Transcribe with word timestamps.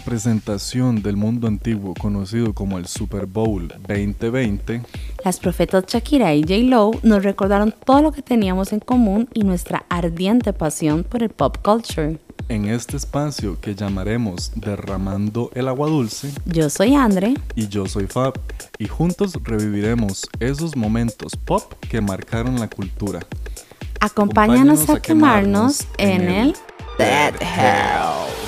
presentación 0.00 1.02
del 1.02 1.16
mundo 1.16 1.46
antiguo 1.46 1.94
conocido 1.94 2.54
como 2.54 2.78
el 2.78 2.86
Super 2.86 3.26
Bowl 3.26 3.68
2020, 3.88 4.82
las 5.24 5.38
profetas 5.38 5.84
Shakira 5.86 6.34
y 6.34 6.42
J. 6.42 6.54
Lo 6.64 6.90
nos 7.02 7.22
recordaron 7.22 7.74
todo 7.84 8.02
lo 8.02 8.12
que 8.12 8.22
teníamos 8.22 8.72
en 8.72 8.80
común 8.80 9.28
y 9.34 9.44
nuestra 9.44 9.84
ardiente 9.88 10.52
pasión 10.52 11.04
por 11.04 11.22
el 11.22 11.30
pop 11.30 11.58
culture. 11.62 12.18
En 12.48 12.66
este 12.66 12.96
espacio 12.96 13.60
que 13.60 13.74
llamaremos 13.74 14.52
Derramando 14.56 15.50
el 15.54 15.68
Agua 15.68 15.88
Dulce, 15.88 16.32
yo 16.46 16.68
soy 16.68 16.94
Andre 16.94 17.34
y 17.54 17.68
yo 17.68 17.86
soy 17.86 18.06
Fab, 18.06 18.40
y 18.78 18.86
juntos 18.88 19.34
reviviremos 19.44 20.28
esos 20.40 20.76
momentos 20.76 21.36
pop 21.36 21.62
que 21.88 22.00
marcaron 22.00 22.58
la 22.58 22.68
cultura. 22.68 23.20
Acompáñanos, 24.00 24.88
a, 24.88 25.00
quemarnos, 25.00 25.86
en, 25.98 26.22
el 26.22 26.56
Dead 26.98 27.34
Hell. 27.40 28.39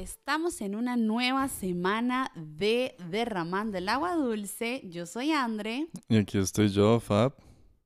Estamos 0.00 0.62
en 0.62 0.76
una 0.76 0.96
nueva 0.96 1.48
semana 1.48 2.32
de 2.34 2.96
Derramando 3.10 3.76
el 3.76 3.88
Agua 3.88 4.14
Dulce. 4.14 4.80
Yo 4.84 5.04
soy 5.04 5.32
Andre. 5.32 5.88
Y 6.08 6.16
aquí 6.16 6.38
estoy 6.38 6.70
yo, 6.70 6.98
Fab. 7.00 7.34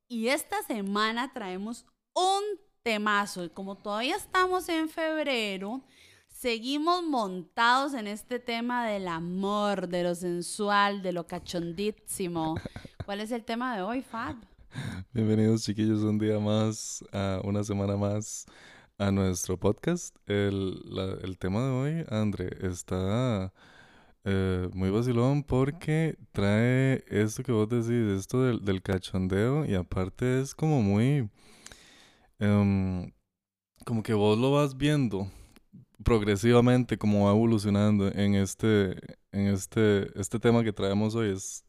Y 0.07 0.29
esta 0.29 0.63
semana 0.63 1.33
traemos 1.33 1.85
un 2.15 2.43
temazo. 2.85 3.45
Y 3.45 3.51
como 3.51 3.77
todavía 3.77 4.15
estamos 4.15 4.69
en 4.69 4.89
febrero, 4.89 5.83
seguimos 6.29 7.03
montados 7.03 7.95
en 7.95 8.07
este 8.07 8.39
tema 8.39 8.87
del 8.87 9.09
amor, 9.09 9.89
de 9.89 10.05
lo 10.05 10.15
sensual, 10.15 11.03
de 11.03 11.13
lo 11.13 11.27
cachondísimo. 11.27 12.55
¿Cuál 13.05 13.21
es 13.23 13.33
el 13.33 13.45
tema 13.45 13.75
de 13.75 13.83
hoy, 13.83 14.03
Fab? 14.03 14.37
Bienvenidos, 15.13 15.65
chiquillos, 15.65 16.03
un 16.03 16.19
día 16.19 16.39
más, 16.39 17.05
a 17.13 17.41
una 17.43 17.65
semana 17.65 17.97
más 17.97 18.47
a 18.99 19.11
nuestro 19.11 19.59
podcast. 19.59 20.17
El, 20.27 20.83
el 21.23 21.39
tema 21.39 21.63
de 21.63 21.71
hoy, 21.71 22.05
André, 22.11 22.51
está 22.63 23.53
eh, 24.25 24.69
muy 24.73 24.91
vacilón 24.91 25.43
porque 25.43 26.17
trae 26.33 27.05
esto 27.09 27.43
que 27.43 27.53
vos 27.53 27.69
decís, 27.69 28.19
esto 28.19 28.43
del, 28.43 28.65
del 28.65 28.83
cachondeo 28.83 29.65
y 29.65 29.75
aparte 29.75 30.41
es 30.41 30.55
como 30.55 30.83
muy... 30.83 31.29
Em, 32.39 33.13
como 33.85 34.03
que 34.03 34.15
vos 34.15 34.39
lo 34.39 34.53
vas 34.53 34.77
viendo 34.77 35.31
progresivamente 36.03 36.99
como 36.99 37.27
va 37.27 37.31
evolucionando 37.31 38.09
en 38.09 38.35
este 38.35 38.97
en 39.31 39.47
este 39.47 40.11
este 40.21 40.41
tema 40.41 40.65
que 40.65 40.73
traemos 40.73 41.15
hoy 41.15 41.31
es 41.31 41.65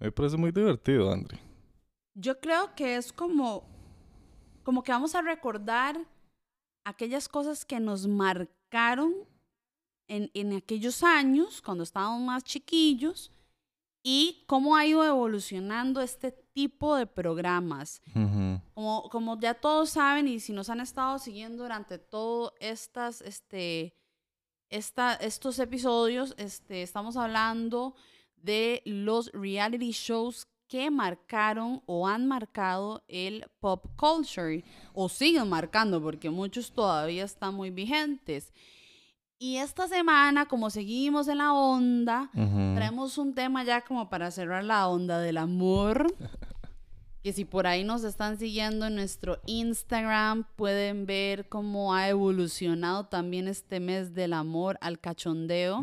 me 0.00 0.10
parece 0.10 0.36
muy 0.36 0.50
divertido 0.50 1.12
André 1.12 1.38
yo 2.14 2.40
creo 2.40 2.74
que 2.74 2.96
es 2.96 3.12
como 3.12 3.64
como 4.64 4.82
que 4.82 4.90
vamos 4.90 5.14
a 5.14 5.22
recordar 5.22 5.96
aquellas 6.88 7.28
cosas 7.28 7.64
que 7.64 7.80
nos 7.80 8.06
marcaron 8.06 9.14
en, 10.08 10.30
en 10.34 10.54
aquellos 10.54 11.02
años, 11.02 11.60
cuando 11.60 11.84
estábamos 11.84 12.22
más 12.22 12.44
chiquillos, 12.44 13.30
y 14.02 14.44
cómo 14.46 14.74
ha 14.74 14.86
ido 14.86 15.04
evolucionando 15.04 16.00
este 16.00 16.32
tipo 16.32 16.96
de 16.96 17.06
programas. 17.06 18.00
como, 18.74 19.08
como 19.10 19.38
ya 19.38 19.54
todos 19.54 19.90
saben 19.90 20.28
y 20.28 20.40
si 20.40 20.52
nos 20.52 20.70
han 20.70 20.80
estado 20.80 21.18
siguiendo 21.18 21.64
durante 21.64 21.98
todos 21.98 22.52
estas, 22.58 23.20
este, 23.20 23.94
esta, 24.70 25.14
estos 25.14 25.58
episodios, 25.58 26.34
este, 26.38 26.82
estamos 26.82 27.16
hablando 27.16 27.94
de 28.36 28.82
los 28.86 29.30
reality 29.32 29.90
shows 29.90 30.48
que 30.68 30.90
marcaron 30.90 31.82
o 31.86 32.06
han 32.06 32.26
marcado 32.26 33.02
el 33.08 33.46
pop 33.58 33.86
culture 33.96 34.64
o 34.92 35.08
siguen 35.08 35.48
marcando 35.48 36.00
porque 36.02 36.30
muchos 36.30 36.70
todavía 36.72 37.24
están 37.24 37.54
muy 37.54 37.70
vigentes. 37.70 38.52
Y 39.40 39.56
esta 39.56 39.86
semana, 39.86 40.46
como 40.46 40.68
seguimos 40.68 41.28
en 41.28 41.38
la 41.38 41.54
onda, 41.54 42.30
traemos 42.74 43.18
un 43.18 43.34
tema 43.34 43.64
ya 43.64 43.82
como 43.82 44.10
para 44.10 44.30
cerrar 44.30 44.64
la 44.64 44.88
onda 44.88 45.20
del 45.20 45.36
amor. 45.36 46.12
que 47.22 47.32
si 47.32 47.44
por 47.44 47.66
ahí 47.66 47.84
nos 47.84 48.04
están 48.04 48.38
siguiendo 48.38 48.86
en 48.86 48.96
nuestro 48.96 49.40
Instagram, 49.46 50.44
pueden 50.56 51.06
ver 51.06 51.48
cómo 51.48 51.94
ha 51.94 52.08
evolucionado 52.08 53.06
también 53.06 53.48
este 53.48 53.80
mes 53.80 54.14
del 54.14 54.32
amor 54.32 54.78
al 54.80 55.00
cachondeo. 55.00 55.82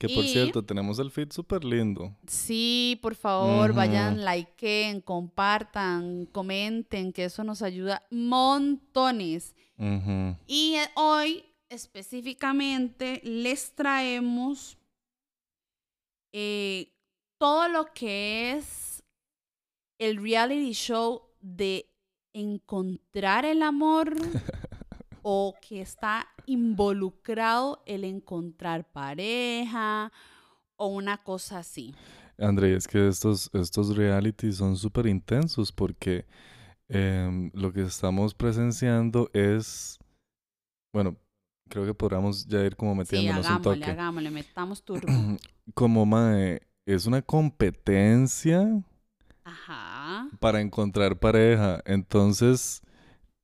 Que 0.00 0.08
por 0.08 0.24
cierto, 0.24 0.64
tenemos 0.64 0.98
el 0.98 1.10
feed 1.10 1.30
súper 1.30 1.62
lindo. 1.62 2.16
Sí, 2.26 2.98
por 3.02 3.14
favor, 3.14 3.74
vayan, 3.74 4.24
likeen, 4.24 5.02
compartan, 5.02 6.24
comenten, 6.24 7.12
que 7.12 7.26
eso 7.26 7.44
nos 7.44 7.60
ayuda 7.60 8.02
montones. 8.10 9.54
Y 10.46 10.76
eh, 10.76 10.88
hoy 10.94 11.44
específicamente 11.68 13.20
les 13.24 13.74
traemos 13.74 14.78
eh, 16.32 16.94
todo 17.36 17.68
lo 17.68 17.92
que 17.92 18.52
es 18.52 19.02
el 19.98 20.16
reality 20.16 20.72
show 20.72 21.28
de 21.42 21.90
encontrar 22.32 23.44
el 23.44 23.62
amor 23.62 24.16
o 25.22 25.54
que 25.60 25.80
está 25.80 26.26
involucrado 26.46 27.82
el 27.86 28.04
encontrar 28.04 28.90
pareja 28.90 30.12
o 30.76 30.86
una 30.88 31.22
cosa 31.22 31.58
así. 31.58 31.94
André, 32.38 32.74
es 32.74 32.88
que 32.88 33.06
estos, 33.06 33.50
estos 33.52 33.94
realities 33.96 34.56
son 34.56 34.76
súper 34.76 35.06
intensos 35.06 35.72
porque 35.72 36.26
em, 36.88 37.50
lo 37.54 37.72
que 37.72 37.82
estamos 37.82 38.34
presenciando 38.34 39.30
es, 39.34 39.98
bueno, 40.92 41.16
creo 41.68 41.84
que 41.84 41.94
podríamos 41.94 42.46
ya 42.46 42.64
ir 42.64 42.76
como 42.76 42.94
metiéndonos 42.94 43.46
sí, 43.46 43.52
hagámosle, 43.52 43.72
un 43.72 43.80
toque. 43.80 43.90
hagámosle, 43.90 44.30
metamos 44.30 44.82
turbo. 44.84 45.36
como, 45.74 46.06
mae, 46.06 46.60
es 46.86 47.06
una 47.06 47.22
competencia 47.22 48.82
Ajá. 49.44 50.28
para 50.40 50.60
encontrar 50.60 51.18
pareja. 51.18 51.82
Entonces, 51.84 52.82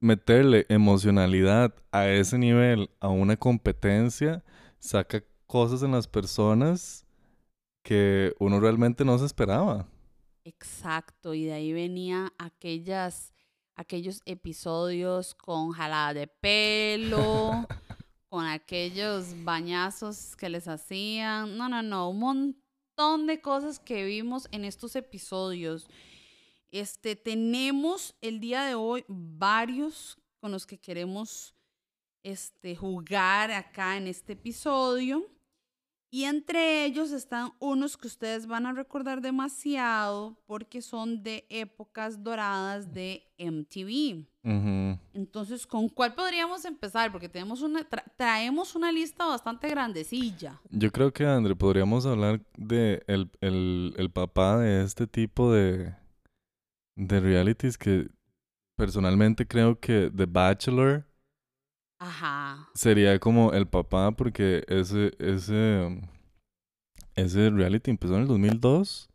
meterle 0.01 0.67
emocionalidad 0.69 1.75
a 1.93 2.09
ese 2.09 2.39
nivel, 2.39 2.91
a 3.01 3.09
una 3.09 3.37
competencia, 3.37 4.45
saca 4.79 5.23
cosas 5.47 5.83
en 5.83 5.93
las 5.93 6.07
personas 6.07 7.07
que 7.83 8.34
uno 8.39 8.61
realmente 8.61 9.05
no 9.05 9.19
se 9.19 9.27
esperaba. 9.27 9.87
Exacto, 10.45 11.34
y 11.34 11.45
de 11.45 11.55
ahí 11.55 11.73
venía 11.73 12.33
aquellas, 12.39 13.33
aquellos 13.75 14.23
episodios 14.27 15.34
con 15.34 15.73
jalada 15.73 16.15
de 16.15 16.27
pelo, 16.27 17.67
con 18.28 18.45
aquellos 18.47 19.34
bañazos 19.45 20.37
que 20.37 20.49
les 20.49 20.69
hacían. 20.69 21.57
No, 21.57 21.69
no, 21.69 21.83
no, 21.83 22.11
un 22.11 22.19
montón 22.19 23.27
de 23.27 23.41
cosas 23.41 23.78
que 23.78 24.05
vimos 24.05 24.49
en 24.53 24.65
estos 24.65 24.97
episodios. 24.97 25.89
Este, 26.79 27.17
tenemos 27.17 28.15
el 28.21 28.39
día 28.39 28.63
de 28.65 28.75
hoy 28.75 29.03
varios 29.09 30.19
con 30.41 30.53
los 30.53 30.67
que 30.67 30.77
queremos 30.77 31.55
este, 32.23 32.77
jugar 32.77 33.51
acá 33.51 33.97
en 33.97 34.07
este 34.07 34.35
episodio. 34.35 35.27
Y 36.11 36.25
entre 36.25 36.85
ellos 36.85 37.13
están 37.13 37.53
unos 37.61 37.97
que 37.97 38.07
ustedes 38.07 38.47
van 38.47 38.67
a 38.67 38.75
recordar 38.75 39.23
demasiado 39.23 40.37
porque 40.45 40.83
son 40.83 41.23
de 41.23 41.47
épocas 41.49 42.23
doradas 42.23 42.93
de 42.93 43.23
MTV. 43.39 44.27
Entonces, 45.15 45.67
¿con 45.67 45.89
cuál 45.89 46.15
podríamos 46.15 46.67
empezar? 46.67 47.11
Porque 47.11 47.31
tenemos 47.31 47.63
una, 47.63 47.89
traemos 48.19 48.77
una 48.77 48.93
lista 48.93 49.25
bastante 49.25 49.67
grandecilla. 49.71 50.61
Yo 50.69 50.93
creo 50.93 51.11
que, 51.11 51.25
André, 51.25 51.57
podríamos 51.57 52.05
hablar 52.05 52.43
de 52.59 53.03
el, 53.07 53.31
el 53.97 54.11
papá 54.11 54.59
de 54.59 54.84
este 54.84 55.07
tipo 55.07 55.53
de, 55.53 55.95
de 56.97 57.21
realities 57.21 57.78
que 57.78 58.09
personalmente 58.77 59.47
creo 59.47 59.78
que 59.78 60.10
The 60.15 60.27
Bachelor 60.27 61.07
Ajá. 61.98 62.69
sería 62.75 63.19
como 63.19 63.53
el 63.53 63.66
papá 63.69 64.13
porque 64.13 64.65
ese, 64.69 65.13
ese, 65.19 66.01
ese 67.15 67.51
reality 67.51 67.91
empezó 67.91 68.16
en 68.16 68.22
el 68.22 68.28
2002. 68.28 69.09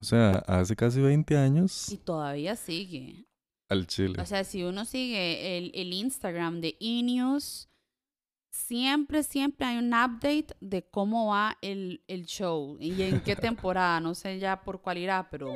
O 0.00 0.04
sea, 0.04 0.30
hace 0.46 0.76
casi 0.76 1.00
20 1.00 1.36
años. 1.36 1.90
Y 1.90 1.98
todavía 1.98 2.54
sigue. 2.54 3.26
Al 3.68 3.86
chile. 3.86 4.20
O 4.20 4.24
sea, 4.24 4.44
si 4.44 4.62
uno 4.62 4.84
sigue 4.84 5.58
el, 5.58 5.72
el 5.74 5.92
Instagram 5.92 6.60
de 6.60 6.76
E-News, 6.80 7.68
siempre, 8.50 9.22
siempre 9.22 9.66
hay 9.66 9.78
un 9.78 9.88
update 9.88 10.54
de 10.60 10.88
cómo 10.88 11.28
va 11.28 11.58
el, 11.60 12.02
el 12.06 12.24
show 12.26 12.78
y 12.80 13.02
en 13.02 13.20
qué 13.20 13.36
temporada. 13.36 14.00
No 14.00 14.14
sé 14.14 14.38
ya 14.38 14.62
por 14.62 14.80
cuál 14.80 14.98
irá, 14.98 15.28
pero 15.30 15.52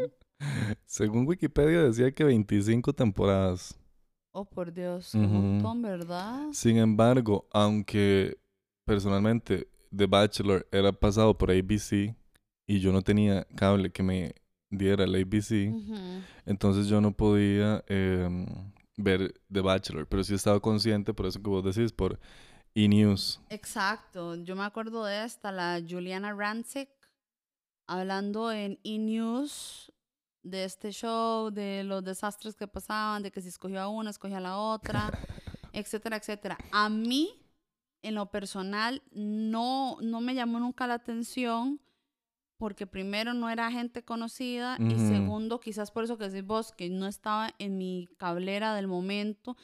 según 0.85 1.27
Wikipedia 1.27 1.83
decía 1.83 2.13
que 2.13 2.25
25 2.25 2.93
temporadas. 2.93 3.79
Oh, 4.35 4.45
por 4.47 4.73
Dios, 4.73 5.15
un 5.15 5.31
montón, 5.31 5.83
¿verdad? 5.83 6.47
Sin 6.53 6.79
embargo, 6.79 7.47
aunque 7.53 8.39
personalmente 8.87 9.69
The 9.95 10.07
Bachelor 10.07 10.67
era 10.73 10.91
pasado 10.93 11.37
por 11.37 11.51
ABC 11.51 12.17
y 12.67 12.81
yo 12.81 12.93
no 12.93 13.03
tenía 13.03 13.45
cable 13.57 13.93
que 13.93 14.03
me 14.03 14.35
diera 14.71 15.05
el 15.05 15.15
ABC, 15.15 15.69
Ujú. 15.71 16.23
entonces 16.47 16.87
yo 16.87 17.03
no 17.03 17.13
podía 17.13 17.85
em, 17.89 18.47
ver 18.97 19.35
The 19.53 19.61
Bachelor, 19.61 20.07
pero 20.07 20.25
sí 20.25 20.35
estaba 20.35 20.61
consciente, 20.61 21.13
por 21.13 21.27
eso 21.27 21.43
que 21.43 21.51
vos 21.51 21.63
decís, 21.63 21.93
por 21.93 22.19
E! 22.75 22.89
News. 22.89 23.39
Exacto, 23.51 24.35
yo 24.37 24.57
me 24.57 24.65
acuerdo 24.65 25.05
de 25.05 25.25
esta, 25.27 25.53
la 25.53 25.79
Juliana 25.87 26.33
Rancic, 26.33 26.89
hablando 27.87 28.51
en 28.51 28.79
E! 28.83 29.92
De 30.43 30.65
este 30.65 30.91
show, 30.93 31.51
de 31.51 31.85
los 31.85 32.03
desastres 32.03 32.55
que 32.57 32.67
pasaban, 32.67 33.23
de 33.23 33.31
que 33.31 33.41
si 33.41 33.49
escogió 33.49 33.81
a 33.81 33.89
una, 33.89 34.11
escogió 34.11 34.37
a 34.39 34.41
la 34.41 34.57
otra, 34.59 35.11
etcétera, 35.73 36.17
etcétera. 36.17 36.59
A 36.73 36.89
mí, 36.89 37.31
en 38.03 38.15
lo 38.17 38.27
personal, 38.31 39.03
no, 39.13 39.97
no 40.01 40.21
me 40.21 40.35
llamó 40.35 40.59
nunca 40.59 40.87
la 40.87 40.95
atención 40.95 41.81
porque 42.59 42.87
primero 42.87 43.35
no 43.35 43.51
era 43.51 43.73
gente 43.73 44.05
conocida 44.05 44.77
y 44.79 44.95
segundo, 45.09 45.59
quizás 45.59 45.91
por 45.91 46.05
eso 46.05 46.17
que 46.17 46.29
decís 46.29 46.47
vos, 46.47 46.71
que 46.71 46.89
no 46.91 47.09
estaba 47.09 47.51
en 47.59 47.77
mi 47.77 48.09
cablera 48.19 48.75
del 48.77 48.87
momento. 48.87 49.57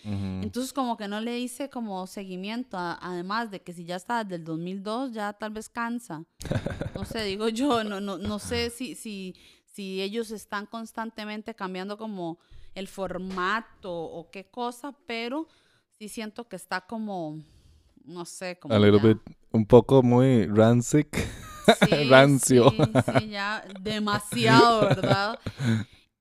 Entonces 0.43 0.73
como 0.73 0.97
que 0.97 1.07
no 1.07 1.21
le 1.21 1.39
hice 1.39 1.71
como 1.71 2.09
seguimiento, 2.09 2.77
a- 2.77 2.99
además 3.01 3.53
de 3.53 3.63
que 3.63 3.73
si 3.73 3.85
ya 3.85 3.95
está 3.95 4.25
desde 4.25 4.37
el 4.37 4.45
2002, 4.45 5.13
ya 5.13 5.33
tal 5.33 5.51
vez 5.53 5.69
cansa. 5.69 6.25
No 6.95 7.05
sé, 7.05 7.23
digo 7.23 7.49
yo, 7.49 7.85
no, 7.85 8.01
no, 8.01 8.19
no 8.19 8.41
sé 8.41 8.71
si, 8.71 8.97
si, 8.97 9.37
si 9.79 10.03
ellos 10.03 10.33
están 10.33 10.67
constantemente 10.67 11.55
cambiando 11.55 11.97
como 11.97 12.41
el 12.75 12.89
formato 12.89 13.93
o 13.93 14.29
qué 14.29 14.51
cosa, 14.51 14.93
pero 15.07 15.47
sí 15.97 16.09
siento 16.09 16.49
que 16.49 16.57
está 16.57 16.81
como, 16.81 17.41
no 18.05 18.25
sé, 18.25 18.59
como... 18.59 18.75
A 18.75 18.79
little 18.81 18.99
ya- 19.01 19.07
bit, 19.11 19.19
un 19.53 19.65
poco 19.65 20.03
muy 20.03 20.47
rancic. 20.47 21.17
Sí, 21.79 21.91
rancio. 22.11 22.71
Sí, 22.71 22.93
sí, 23.07 23.29
ya 23.29 23.65
demasiado, 23.73 24.81
¿verdad? 24.81 25.39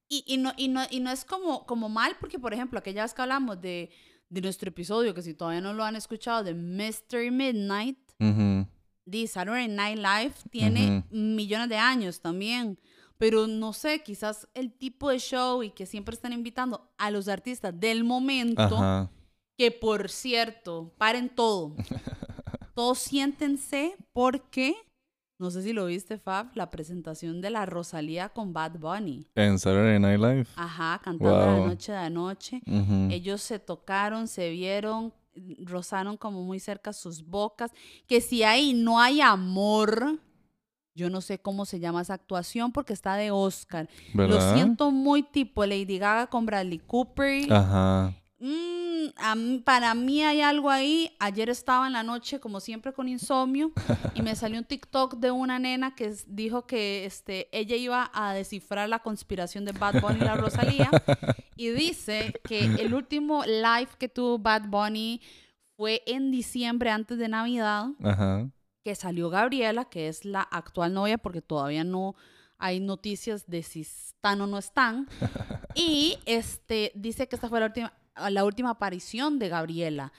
Y, 0.08 0.22
y, 0.28 0.36
no, 0.36 0.52
y, 0.56 0.68
no, 0.68 0.82
y 0.88 1.00
no 1.00 1.10
es 1.10 1.24
como, 1.24 1.66
como 1.66 1.88
mal, 1.88 2.16
porque, 2.20 2.38
por 2.38 2.54
ejemplo, 2.54 2.78
aquella 2.78 3.02
vez 3.02 3.12
que 3.12 3.22
hablamos 3.22 3.60
de, 3.60 3.90
de 4.28 4.40
nuestro 4.40 4.68
episodio, 4.68 5.14
que 5.14 5.22
si 5.22 5.34
todavía 5.34 5.60
no 5.62 5.72
lo 5.72 5.82
han 5.82 5.96
escuchado, 5.96 6.44
de 6.44 6.54
Mystery 6.54 7.32
Midnight, 7.32 7.98
Ujú. 8.20 8.68
de 9.04 9.26
Saturday 9.26 9.66
Night 9.66 9.98
Live, 9.98 10.34
tiene 10.48 11.02
millones 11.10 11.68
de 11.68 11.76
años 11.76 12.20
también. 12.20 12.78
Pero 13.18 13.46
no 13.48 13.72
sé, 13.72 14.02
quizás 14.02 14.46
el 14.54 14.72
tipo 14.72 15.10
de 15.10 15.18
show 15.18 15.62
y 15.62 15.70
que 15.70 15.86
siempre 15.86 16.14
están 16.14 16.32
invitando 16.32 16.88
a 16.98 17.10
los 17.10 17.26
artistas 17.28 17.78
del 17.78 18.04
momento, 18.04 18.62
Ajá. 18.62 19.10
que 19.56 19.70
por 19.72 20.08
cierto, 20.08 20.94
paren 20.98 21.28
todo. 21.28 21.74
Todos 22.74 22.98
siéntense 23.00 23.96
porque, 24.12 24.74
no 25.40 25.50
sé 25.50 25.62
si 25.62 25.72
lo 25.72 25.86
viste, 25.86 26.16
Fab, 26.18 26.52
la 26.54 26.70
presentación 26.70 27.40
de 27.40 27.50
la 27.50 27.66
Rosalía 27.66 28.28
con 28.28 28.52
Bad 28.52 28.78
Bunny. 28.78 29.26
En 29.34 29.58
Saturday 29.58 29.98
Night 29.98 30.20
Live. 30.20 30.46
Ajá, 30.54 31.00
cantando 31.02 31.36
la 31.36 31.54
Wow. 31.56 31.66
noche 31.66 31.90
de 31.90 31.98
anoche. 31.98 32.62
Ujú. 32.66 33.08
Ellos 33.10 33.42
se 33.42 33.58
tocaron, 33.58 34.28
se 34.28 34.50
vieron, 34.50 35.12
rozaron 35.64 36.16
como 36.16 36.44
muy 36.44 36.60
cerca 36.60 36.92
sus 36.92 37.24
bocas. 37.26 37.72
Que 38.06 38.20
si 38.20 38.44
ahí 38.44 38.74
no 38.74 39.00
hay 39.00 39.20
amor, 39.20 40.20
yo 40.98 41.08
no 41.10 41.20
sé 41.20 41.38
cómo 41.38 41.64
se 41.64 41.78
llama 41.80 42.02
esa 42.02 42.14
actuación 42.14 42.72
porque 42.72 42.92
está 42.92 43.14
de 43.16 43.30
Oscar. 43.30 43.88
Lo 44.12 44.54
siento 44.54 44.90
muy 44.90 45.22
tipo 45.22 45.64
Lady 45.64 45.98
Gaga 45.98 46.26
con 46.26 46.44
Bradley 46.44 46.78
Cooper. 46.80 47.52
Ajá. 47.52 48.12
Mm, 48.40 49.08
mí- 49.36 49.58
para 49.64 49.94
mí 49.94 50.22
hay 50.22 50.40
algo 50.40 50.70
ahí. 50.70 51.10
Ayer 51.18 51.48
estaba 51.50 51.86
en 51.86 51.92
la 51.92 52.02
noche, 52.02 52.38
como 52.40 52.60
siempre, 52.60 52.92
con 52.92 53.08
insomnio 53.08 53.72
y 54.14 54.22
me 54.22 54.34
salió 54.36 54.58
un 54.58 54.64
TikTok 54.64 55.14
de 55.16 55.30
una 55.30 55.58
nena 55.58 55.94
que 55.94 56.14
dijo 56.26 56.66
que 56.66 57.04
este, 57.04 57.48
ella 57.52 57.76
iba 57.76 58.10
a 58.14 58.34
descifrar 58.34 58.88
la 58.88 58.98
conspiración 59.00 59.64
de 59.64 59.72
Bad 59.72 60.00
Bunny 60.00 60.18
y 60.20 60.24
la 60.24 60.36
Rosalía 60.36 60.90
y 61.56 61.68
dice 61.70 62.32
que 62.44 62.64
el 62.64 62.94
último 62.94 63.44
live 63.44 63.88
que 63.98 64.08
tuvo 64.08 64.38
Bad 64.38 64.68
Bunny 64.68 65.20
fue 65.76 66.02
en 66.06 66.30
diciembre 66.32 66.90
antes 66.90 67.18
de 67.18 67.28
Navidad, 67.28 67.86
Ajá. 68.02 68.48
Que 68.84 68.94
salió 68.94 69.30
Gabriela, 69.30 69.86
que 69.86 70.08
es 70.08 70.24
la 70.24 70.42
actual 70.42 70.94
novia, 70.94 71.18
porque 71.18 71.42
todavía 71.42 71.84
no 71.84 72.14
hay 72.58 72.80
noticias 72.80 73.46
de 73.46 73.62
si 73.62 73.82
están 73.82 74.40
o 74.40 74.46
no 74.46 74.58
están. 74.58 75.08
Y 75.74 76.18
este 76.26 76.90
dice 76.96 77.28
que 77.28 77.36
esta 77.36 77.48
fue 77.48 77.60
la 77.60 77.66
última, 77.66 77.92
la 78.30 78.44
última 78.44 78.70
aparición 78.70 79.38
de 79.38 79.48
Gabriela. 79.48 80.12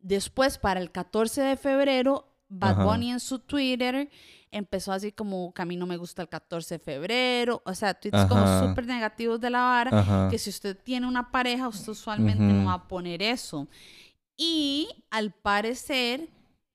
Después, 0.00 0.58
para 0.58 0.78
el 0.80 0.92
14 0.92 1.42
de 1.42 1.56
febrero, 1.56 2.28
Bad 2.48 2.72
Ajá. 2.72 2.84
Bunny 2.84 3.10
en 3.10 3.18
su 3.18 3.40
Twitter 3.40 4.10
empezó 4.52 4.92
así 4.92 5.10
como 5.10 5.52
que 5.54 5.62
a 5.62 5.64
mí 5.64 5.76
no 5.76 5.86
me 5.86 5.96
gusta 5.96 6.22
el 6.22 6.28
14 6.28 6.74
de 6.74 6.78
febrero. 6.78 7.62
O 7.64 7.74
sea, 7.74 7.94
tweets 7.94 8.26
como 8.26 8.42
Ajá. 8.42 8.68
súper 8.68 8.86
negativos 8.86 9.40
de 9.40 9.50
la 9.50 9.62
vara 9.62 9.98
Ajá. 9.98 10.28
que 10.30 10.38
si 10.38 10.50
usted 10.50 10.76
tiene 10.76 11.08
una 11.08 11.32
pareja, 11.32 11.66
usted 11.66 11.88
usualmente 11.92 12.42
no 12.42 12.66
va 12.66 12.74
a 12.74 12.88
poner 12.88 13.22
eso. 13.22 13.66
Y 14.36 14.88
al 15.10 15.32
parecer, 15.32 16.28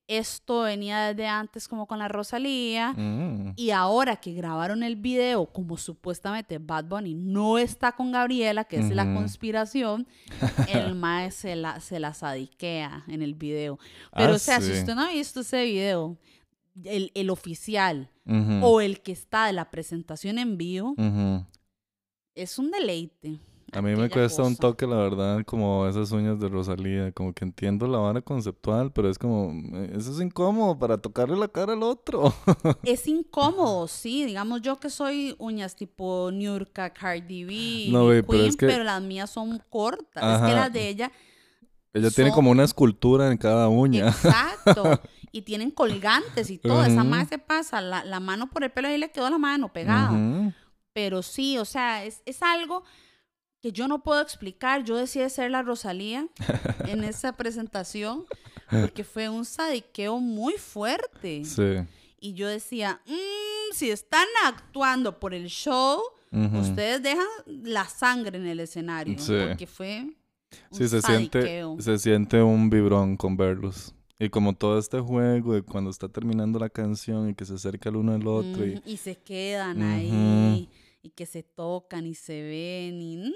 esto 0.07 0.61
venía 0.61 0.99
desde 1.07 1.27
antes 1.27 1.67
como 1.67 1.85
con 1.85 1.99
la 1.99 2.07
Rosalía. 2.07 2.93
Mm. 2.93 3.53
Y 3.55 3.71
ahora 3.71 4.15
que 4.15 4.33
grabaron 4.33 4.83
el 4.83 4.95
video, 4.95 5.45
como 5.47 5.77
supuestamente 5.77 6.57
Bad 6.59 6.85
Bunny 6.85 7.13
no 7.13 7.57
está 7.57 7.91
con 7.91 8.11
Gabriela, 8.11 8.63
que 8.63 8.77
es 8.77 8.89
la 8.89 9.13
conspiración, 9.13 10.07
el 10.69 10.95
mae 10.95 11.31
se 11.31 11.55
la, 11.55 11.79
se 11.79 11.99
la 11.99 12.13
sadiquea 12.13 13.03
en 13.07 13.21
el 13.21 13.35
video. 13.35 13.77
Pero, 14.15 14.33
Ah, 14.33 14.35
o 14.35 14.39
sea, 14.39 14.61
si 14.61 14.71
usted 14.71 14.95
no 14.95 15.01
ha 15.03 15.11
visto 15.11 15.41
ese 15.41 15.63
video, 15.65 16.17
el, 16.83 17.11
el 17.13 17.29
oficial 17.29 18.09
o 18.61 18.81
el 18.81 19.01
que 19.01 19.11
está 19.11 19.45
de 19.47 19.53
la 19.53 19.69
presentación 19.71 20.37
en 20.37 20.57
vivo, 20.57 20.95
es 22.35 22.59
un 22.59 22.71
deleite. 22.71 23.39
A 23.73 23.81
mí 23.81 23.93
me 23.95 24.09
cuesta 24.09 24.43
un 24.43 24.55
toque, 24.55 24.87
la 24.87 24.95
verdad, 24.95 25.43
como 25.45 25.85
esas 25.87 26.11
uñas 26.13 26.39
de 26.39 26.47
Rosalía. 26.47 27.11
Como 27.11 27.33
que 27.33 27.43
entiendo 27.43 27.85
la 27.87 27.97
vara 27.97 28.21
conceptual, 28.21 28.93
pero 28.93 29.09
es 29.09 29.19
como, 29.19 29.51
eh, 29.77 29.91
eso 29.97 30.11
es 30.13 30.21
incómodo 30.21 30.79
para 30.79 30.97
tocarle 30.97 31.37
la 31.37 31.49
cara 31.49 31.73
al 31.73 31.83
otro. 31.83 32.33
Es 32.83 33.07
incómodo, 33.07 33.87
sí. 33.87 34.23
Digamos 34.23 34.61
yo 34.61 34.79
que 34.79 34.89
soy 34.89 35.35
uñas 35.37 35.75
tipo 35.75 36.29
Niurka, 36.31 36.91
Cardi 36.93 37.43
B, 37.43 37.87
No, 37.91 38.07
pero 38.07 38.27
Queen, 38.27 38.45
es 38.45 38.55
que- 38.55 38.67
pero 38.67 38.83
las 38.85 39.01
mías 39.01 39.29
son 39.29 39.61
cortas. 39.69 40.41
Es 40.41 40.47
que 40.47 40.55
las 40.55 40.71
de 40.71 40.87
ella, 40.87 41.11
Ella 41.93 42.09
tiene 42.11 42.31
como 42.31 42.51
una 42.51 42.63
escultura 42.63 43.29
en 43.31 43.37
cada 43.37 43.67
uña. 43.67 44.07
exacto. 44.07 45.01
y 45.33 45.41
tienen 45.41 45.71
colgantes 45.71 46.49
y 46.49 46.57
todo. 46.57 46.85
Esa 46.85 47.03
más 47.03 47.27
se 47.27 47.37
pasa 47.37 47.81
la, 47.81 48.05
la 48.05 48.21
mano 48.21 48.49
por 48.49 48.63
el 48.63 48.71
pelo 48.71 48.89
y 48.89 48.97
le 48.97 49.11
quedó 49.11 49.29
la 49.29 49.37
mano 49.37 49.73
pegada. 49.73 50.53
Pero 50.93 51.21
sí, 51.21 51.57
o 51.57 51.65
sea, 51.65 52.05
es, 52.05 52.21
es 52.25 52.41
algo 52.41 52.83
que 53.67 53.71
yo 53.73 53.87
no 53.87 54.01
puedo 54.03 54.21
explicar. 54.21 54.83
Yo 54.83 54.95
decidí 54.95 55.29
ser 55.29 55.51
la 55.51 55.61
Rosalía 55.61 56.27
en 56.87 57.03
esa 57.03 57.33
presentación 57.35 58.25
porque 58.69 59.03
fue 59.03 59.29
un 59.29 59.45
sadiqueo 59.45 60.19
muy 60.19 60.53
fuerte. 60.53 61.43
Sí. 61.45 61.85
Y 62.19 62.33
yo 62.33 62.47
decía, 62.47 63.01
"Mm, 63.05 63.73
si 63.73 63.89
están 63.91 64.25
actuando 64.45 65.19
por 65.19 65.33
el 65.33 65.47
show, 65.47 65.99
ustedes 66.61 67.01
dejan 67.03 67.25
la 67.45 67.85
sangre 67.85 68.37
en 68.37 68.47
el 68.47 68.59
escenario. 68.59 69.17
Sí. 69.19 69.33
Porque 69.47 69.67
fue 69.67 70.01
un 70.71 70.77
Sí, 70.77 70.87
se 70.87 71.01
siente, 71.01 71.63
se 71.79 71.97
siente 71.99 72.41
un 72.41 72.69
vibrón 72.69 73.17
con 73.17 73.35
verlos. 73.37 73.93
Y 74.19 74.29
como 74.29 74.53
todo 74.55 74.79
este 74.79 74.99
juego 74.99 75.53
de 75.53 75.61
cuando 75.61 75.89
está 75.91 76.07
terminando 76.09 76.57
la 76.57 76.69
canción 76.69 77.29
y 77.29 77.35
que 77.35 77.45
se 77.45 77.53
acerca 77.53 77.89
el 77.89 77.97
uno 77.97 78.13
al 78.13 78.25
otro. 78.27 78.65
y- 78.65 78.97
se 78.97 79.15
quedan 79.15 79.81
ahí 79.83 80.69
y 81.03 81.09
que 81.11 81.25
se 81.25 81.43
tocan 81.43 82.05
y 82.07 82.15
se 82.15 82.41
ven 82.41 83.01
y 83.01 83.17
mm, 83.17 83.31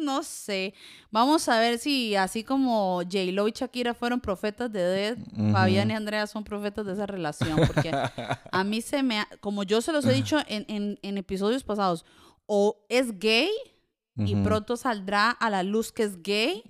no 0.00 0.22
sé. 0.22 0.74
Vamos 1.10 1.48
a 1.48 1.58
ver 1.60 1.78
si 1.78 2.14
así 2.16 2.42
como 2.44 3.02
J-Lo 3.02 3.46
y 3.48 3.52
Shakira 3.52 3.94
fueron 3.94 4.20
profetas 4.20 4.72
de 4.72 4.80
Dead. 4.82 5.18
Fabián 5.52 5.90
y 5.90 5.94
Andrea 5.94 6.26
son 6.26 6.44
profetas 6.44 6.86
de 6.86 6.92
esa 6.94 7.06
relación. 7.06 7.58
Porque 7.66 7.90
a 8.52 8.64
mí 8.64 8.80
se 8.80 9.02
me, 9.02 9.18
ha- 9.20 9.28
como 9.40 9.62
yo 9.62 9.80
se 9.80 9.92
los 9.92 10.04
he 10.06 10.12
dicho 10.12 10.38
en, 10.48 10.64
en- 10.68 10.98
en 11.02 11.18
episodios 11.18 11.62
pasados, 11.64 12.04
o 12.46 12.84
es 12.88 13.18
gay 13.18 13.50
y 14.16 14.34
pronto 14.36 14.76
saldrá 14.76 15.30
a 15.30 15.48
la 15.50 15.62
luz 15.62 15.92
que 15.92 16.02
es 16.02 16.22
gay, 16.22 16.62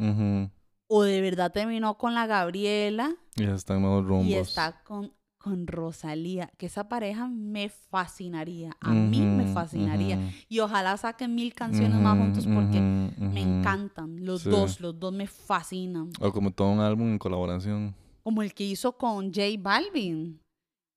o 0.87 1.03
de 1.03 1.21
verdad 1.21 1.51
terminó 1.53 1.97
con 1.99 2.15
la 2.15 2.27
Gabriela 2.27 3.15
Y 3.37 3.45
está 3.45 3.75
en 3.75 3.83
rumbos. 3.83 4.27
y 4.27 4.35
está 4.35 4.83
con, 4.85 5.13
con 5.42 5.66
Rosalía, 5.66 6.52
que 6.59 6.66
esa 6.66 6.88
pareja 6.90 7.26
me 7.26 7.70
fascinaría, 7.70 8.76
a 8.78 8.90
mí 8.92 9.23
me 9.23 9.47
fascinaría. 9.47 10.18
Y 10.50 10.59
ojalá 10.61 10.94
saquen 10.99 11.35
mil 11.35 11.54
canciones 11.54 11.99
más 11.99 12.18
juntos 12.18 12.47
porque 12.47 12.78
me 12.80 13.40
encantan, 13.40 14.23
los 14.26 14.42
Sí. 14.42 14.50
dos, 14.50 14.80
los 14.80 15.00
dos 15.00 15.14
me 15.14 15.26
fascinan. 15.26 16.11
O 16.20 16.30
como 16.30 16.50
todo 16.50 16.68
un 16.68 16.80
álbum 16.80 17.09
en 17.12 17.18
colaboración. 17.18 17.94
Como 18.23 18.42
el 18.42 18.52
que 18.52 18.64
hizo 18.64 18.92
con 18.99 19.32
J 19.32 19.42
Balvin. 19.59 20.38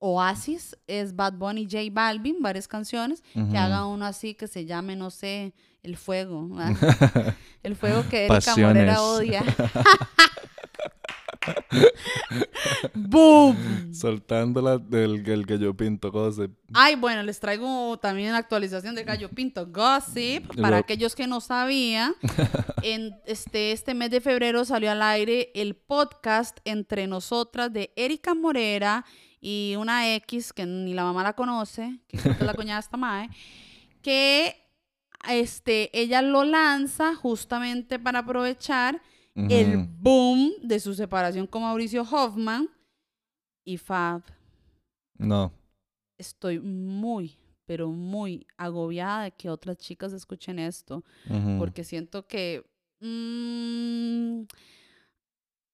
Oasis 0.06 0.78
es 0.86 1.16
Bad 1.16 1.36
Bunny 1.36 1.64
J 1.64 1.84
Balvin, 1.90 2.42
varias 2.42 2.68
canciones, 2.68 3.24
que 3.50 3.58
haga 3.58 3.86
uno 3.86 4.06
así 4.06 4.34
que 4.36 4.48
se 4.50 4.66
llame, 4.66 4.98
no 4.98 5.10
sé, 5.10 5.54
El 5.82 5.96
Fuego. 5.96 6.50
el 7.64 7.78
Fuego 7.78 8.04
que 8.10 8.26
Erika. 8.26 8.58
Morera 8.58 9.02
odia. 9.02 9.42
¡Boom! 12.94 13.94
Soltándola 13.94 14.78
del 14.78 15.28
el 15.30 15.46
gallo 15.46 15.74
pinto 15.76 16.12
gossip. 16.12 16.52
Ay, 16.74 16.96
bueno, 16.96 17.24
les 17.24 17.40
traigo 17.40 17.98
también 17.98 18.32
la 18.32 18.40
actualización 18.40 18.96
de 18.96 19.04
Gallo 19.04 19.30
Pinto 19.30 19.68
Gossip. 19.68 20.48
Para 20.62 20.78
Lo- 20.78 20.78
aquellos 20.78 21.16
que 21.16 21.28
no 21.28 21.40
sabían, 21.42 22.16
en 22.84 23.16
este, 23.26 23.72
este 23.72 23.94
mes 23.94 24.10
de 24.12 24.22
febrero 24.22 24.66
salió 24.66 24.92
al 24.92 25.02
aire 25.02 25.52
el 25.56 25.76
podcast 25.76 26.58
entre 26.66 27.08
nosotras 27.08 27.72
de 27.72 27.92
Erika 27.96 28.34
Morera 28.34 29.06
y 29.40 29.76
una 29.78 30.14
X 30.16 30.54
que 30.54 30.66
ni 30.66 30.94
la 30.94 31.04
mamá 31.04 31.24
la 31.24 31.34
conoce, 31.34 32.00
que 32.08 32.18
es 32.18 32.42
la 32.42 32.54
cuñada 32.54 32.80
de 32.80 32.86
esta 32.86 32.98
mae, 32.98 33.30
que 34.02 34.56
este, 35.30 35.90
ella 36.00 36.22
lo 36.22 36.44
lanza 36.44 37.16
justamente 37.16 38.00
para 38.00 38.20
aprovechar 38.20 39.02
el 39.36 39.88
boom 40.00 40.52
de 40.62 40.80
su 40.80 40.94
separación 40.94 41.48
con 41.48 41.64
Mauricio 41.64 42.04
Hoffman 42.04 42.70
y 43.66 43.78
Fab. 43.78 44.22
No. 45.18 45.52
Estoy 46.18 46.60
muy, 46.60 47.36
pero 47.66 47.90
muy 47.90 48.46
agobiada 48.58 49.24
de 49.24 49.32
que 49.32 49.50
otras 49.50 49.78
chicas 49.78 50.14
escuchen 50.14 50.60
esto, 50.60 51.04
porque 51.58 51.84
siento 51.84 52.28
que, 52.28 52.64
mm, 53.00 54.44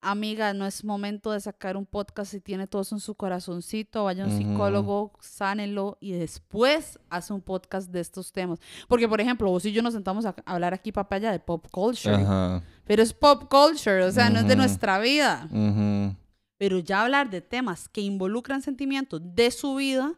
amiga, 0.02 0.54
no 0.54 0.66
es 0.66 0.84
momento 0.84 1.32
de 1.32 1.40
sacar 1.40 1.78
un 1.78 1.86
podcast 1.86 2.32
si 2.32 2.40
tiene 2.40 2.68
todo 2.68 2.82
eso 2.82 2.96
en 2.96 3.02
su 3.02 3.16
corazoncito, 3.16 4.06
vaya 4.06 4.24
a 4.24 4.28
un 4.28 4.38
psicólogo, 4.38 5.14
sánelo 5.20 5.98
y 6.00 6.14
después 6.14 7.00
hace 7.10 7.34
un 7.34 7.42
podcast 7.42 7.90
de 7.90 8.00
estos 8.00 8.32
temas. 8.32 8.60
Porque, 8.88 9.08
por 9.08 9.22
ejemplo, 9.22 9.50
vos 9.50 9.66
y 9.66 9.72
yo 9.72 9.82
nos 9.82 9.94
sentamos 9.94 10.26
a 10.26 10.36
hablar 10.46 10.74
aquí 10.74 10.92
papaya 10.92 11.32
de 11.32 11.40
pop 11.40 11.66
culture, 11.72 12.18
pero 12.86 13.04
es 13.04 13.14
pop 13.14 13.50
culture, 13.50 14.04
o 14.04 14.12
sea, 14.12 14.30
no 14.30 14.40
es 14.40 14.48
de 14.48 14.56
nuestra 14.56 15.00
vida. 15.00 15.48
Pero 16.58 16.80
ya 16.80 17.04
hablar 17.04 17.30
de 17.30 17.42
temas 17.42 17.88
que 17.88 18.02
involucran 18.02 18.62
sentimientos 18.62 19.22
de 19.24 19.50
su 19.52 19.76
vida, 19.76 20.14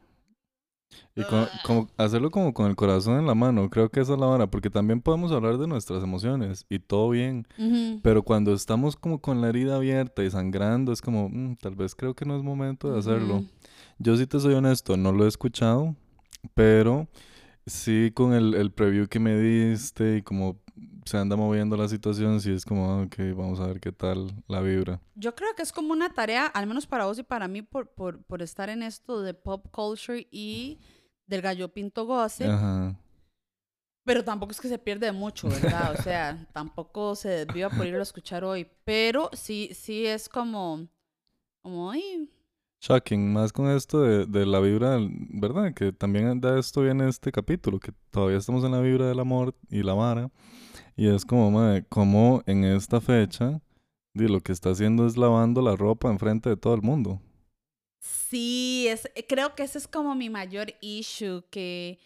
Y 1.16 1.26
co- 1.26 1.50
como 1.64 1.90
hacerlo 1.98 2.32
como 2.32 2.54
con 2.54 2.68
el 2.68 2.76
corazón 2.76 3.20
en 3.20 3.26
la 3.28 3.36
mano, 3.36 3.70
creo 3.70 3.90
que 3.90 4.00
esa 4.00 4.14
es 4.14 4.20
la 4.20 4.28
hora, 4.28 4.48
porque 4.48 4.70
también 4.70 5.02
podemos 5.02 5.32
hablar 5.34 5.58
de 5.58 5.68
nuestras 5.68 6.02
emociones 6.04 6.66
y 6.70 6.80
todo 6.80 7.10
bien, 7.10 7.46
ujú, 7.58 8.00
pero 8.02 8.24
cuando 8.24 8.54
estamos 8.54 8.96
como 8.96 9.20
con 9.20 9.42
la 9.42 9.50
herida 9.50 9.76
abierta 9.76 10.24
y 10.24 10.32
sangrando, 10.32 10.92
es 10.94 11.02
como, 11.02 11.28
"Mm, 11.30 11.58
tal 11.58 11.76
vez 11.76 11.96
creo 11.96 12.14
que 12.16 12.24
no 12.26 12.38
es 12.38 12.44
momento 12.44 12.92
de 12.92 13.00
hacerlo. 13.00 13.38
ujú. 13.38 13.48
Yo 14.00 14.16
sí 14.16 14.26
te 14.26 14.40
soy 14.40 14.54
honesto, 14.54 14.96
no 14.96 15.12
lo 15.12 15.26
he 15.26 15.28
escuchado, 15.28 15.96
pero 16.54 17.08
sí 17.66 18.12
con 18.14 18.34
el, 18.34 18.54
el 18.56 18.72
preview 18.72 19.08
que 19.08 19.20
me 19.20 19.38
diste 19.38 20.18
y 20.18 20.22
como 20.22 20.60
se 21.06 21.18
anda 21.18 21.36
moviendo 21.36 21.76
la 21.78 21.88
situación, 21.88 22.40
sí 22.42 22.52
es 22.52 22.64
como, 22.66 22.90
"Ah, 22.90 23.02
ok, 23.04 23.16
vamos 23.36 23.60
a 23.60 23.68
ver 23.68 23.80
qué 23.80 23.92
tal 23.92 24.32
la 24.48 24.62
vibra. 24.62 25.02
Yo 25.16 25.36
creo 25.36 25.50
que 25.56 25.62
es 25.64 25.72
como 25.72 25.92
una 25.94 26.10
tarea, 26.14 26.46
al 26.48 26.68
menos 26.68 26.88
para 26.88 27.06
vos 27.06 27.20
y 27.20 27.24
para 27.24 27.48
mí, 27.48 27.62
por, 27.62 27.90
por, 27.90 28.24
por 28.24 28.42
estar 28.42 28.70
en 28.70 28.82
esto 28.82 29.22
de 29.22 29.34
pop 29.34 29.68
culture 29.72 30.28
y 30.32 30.80
del 31.32 31.42
gallo 31.42 31.70
pinto 31.70 32.06
gossip. 32.06 32.48
Ajá. 32.48 32.96
Pero 34.04 34.24
tampoco 34.24 34.52
es 34.52 34.62
que 34.62 34.68
se 34.68 34.78
pierde 34.78 35.12
mucho, 35.12 35.50
¿verdad? 35.50 35.96
O 35.98 36.02
sea, 36.02 36.48
tampoco 36.54 37.16
se 37.16 37.30
desviva 37.46 37.70
por 37.70 37.86
irlo 37.86 38.00
a 38.00 38.04
escuchar 38.04 38.44
hoy. 38.44 38.68
Pero 38.84 39.30
sí, 39.34 39.72
sí 39.74 40.06
es 40.06 40.30
como, 40.30 40.88
como, 41.64 41.92
ay, 41.92 42.30
Shocking, 42.82 43.32
más 43.32 43.54
con 43.54 43.70
esto 43.70 44.02
de, 44.02 44.26
de 44.26 44.44
la 44.48 44.60
vibra, 44.60 44.98
¿verdad? 45.30 45.72
Que 45.72 45.94
también 45.94 46.42
da 46.42 46.58
esto 46.58 46.82
bien 46.82 47.00
en 47.00 47.10
este 47.10 47.32
capítulo, 47.32 47.80
que 47.80 47.94
todavía 48.10 48.38
estamos 48.38 48.64
en 48.64 48.72
la 48.72 48.80
vibra 48.80 49.08
del 49.08 49.20
amor 49.20 49.54
y 49.70 49.84
la 49.84 49.94
vara. 49.94 50.32
Y 50.96 51.08
es 51.08 51.24
como, 51.24 51.52
mae, 51.52 51.86
como 51.90 52.42
en 52.48 52.64
esta 52.64 53.00
fecha, 53.00 53.62
lo 54.16 54.42
que 54.42 54.52
está 54.52 54.72
haciendo 54.72 55.06
es 55.06 55.16
lavando 55.16 55.62
la 55.62 55.76
ropa 55.76 56.10
enfrente 56.10 56.50
de 56.50 56.58
todo 56.58 56.74
el 56.74 56.82
mundo. 56.82 57.22
Sí, 58.02 58.88
es, 58.90 59.08
creo 59.30 59.54
que 59.54 59.62
ese 59.62 59.78
es 59.78 59.88
como 59.88 60.16
mi 60.16 60.28
mayor 60.28 60.74
issue, 60.82 61.44
que 61.52 62.00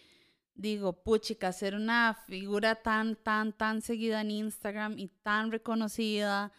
digo, 0.54 0.92
puchica, 0.92 1.52
ser 1.52 1.74
una 1.74 2.14
figura 2.26 2.74
tan, 2.74 3.16
tan, 3.16 3.54
tan 3.54 3.80
seguida 3.80 4.20
en 4.20 4.30
Instagram 4.30 4.98
y 4.98 5.08
tan 5.22 5.50
reconocida 5.50 6.52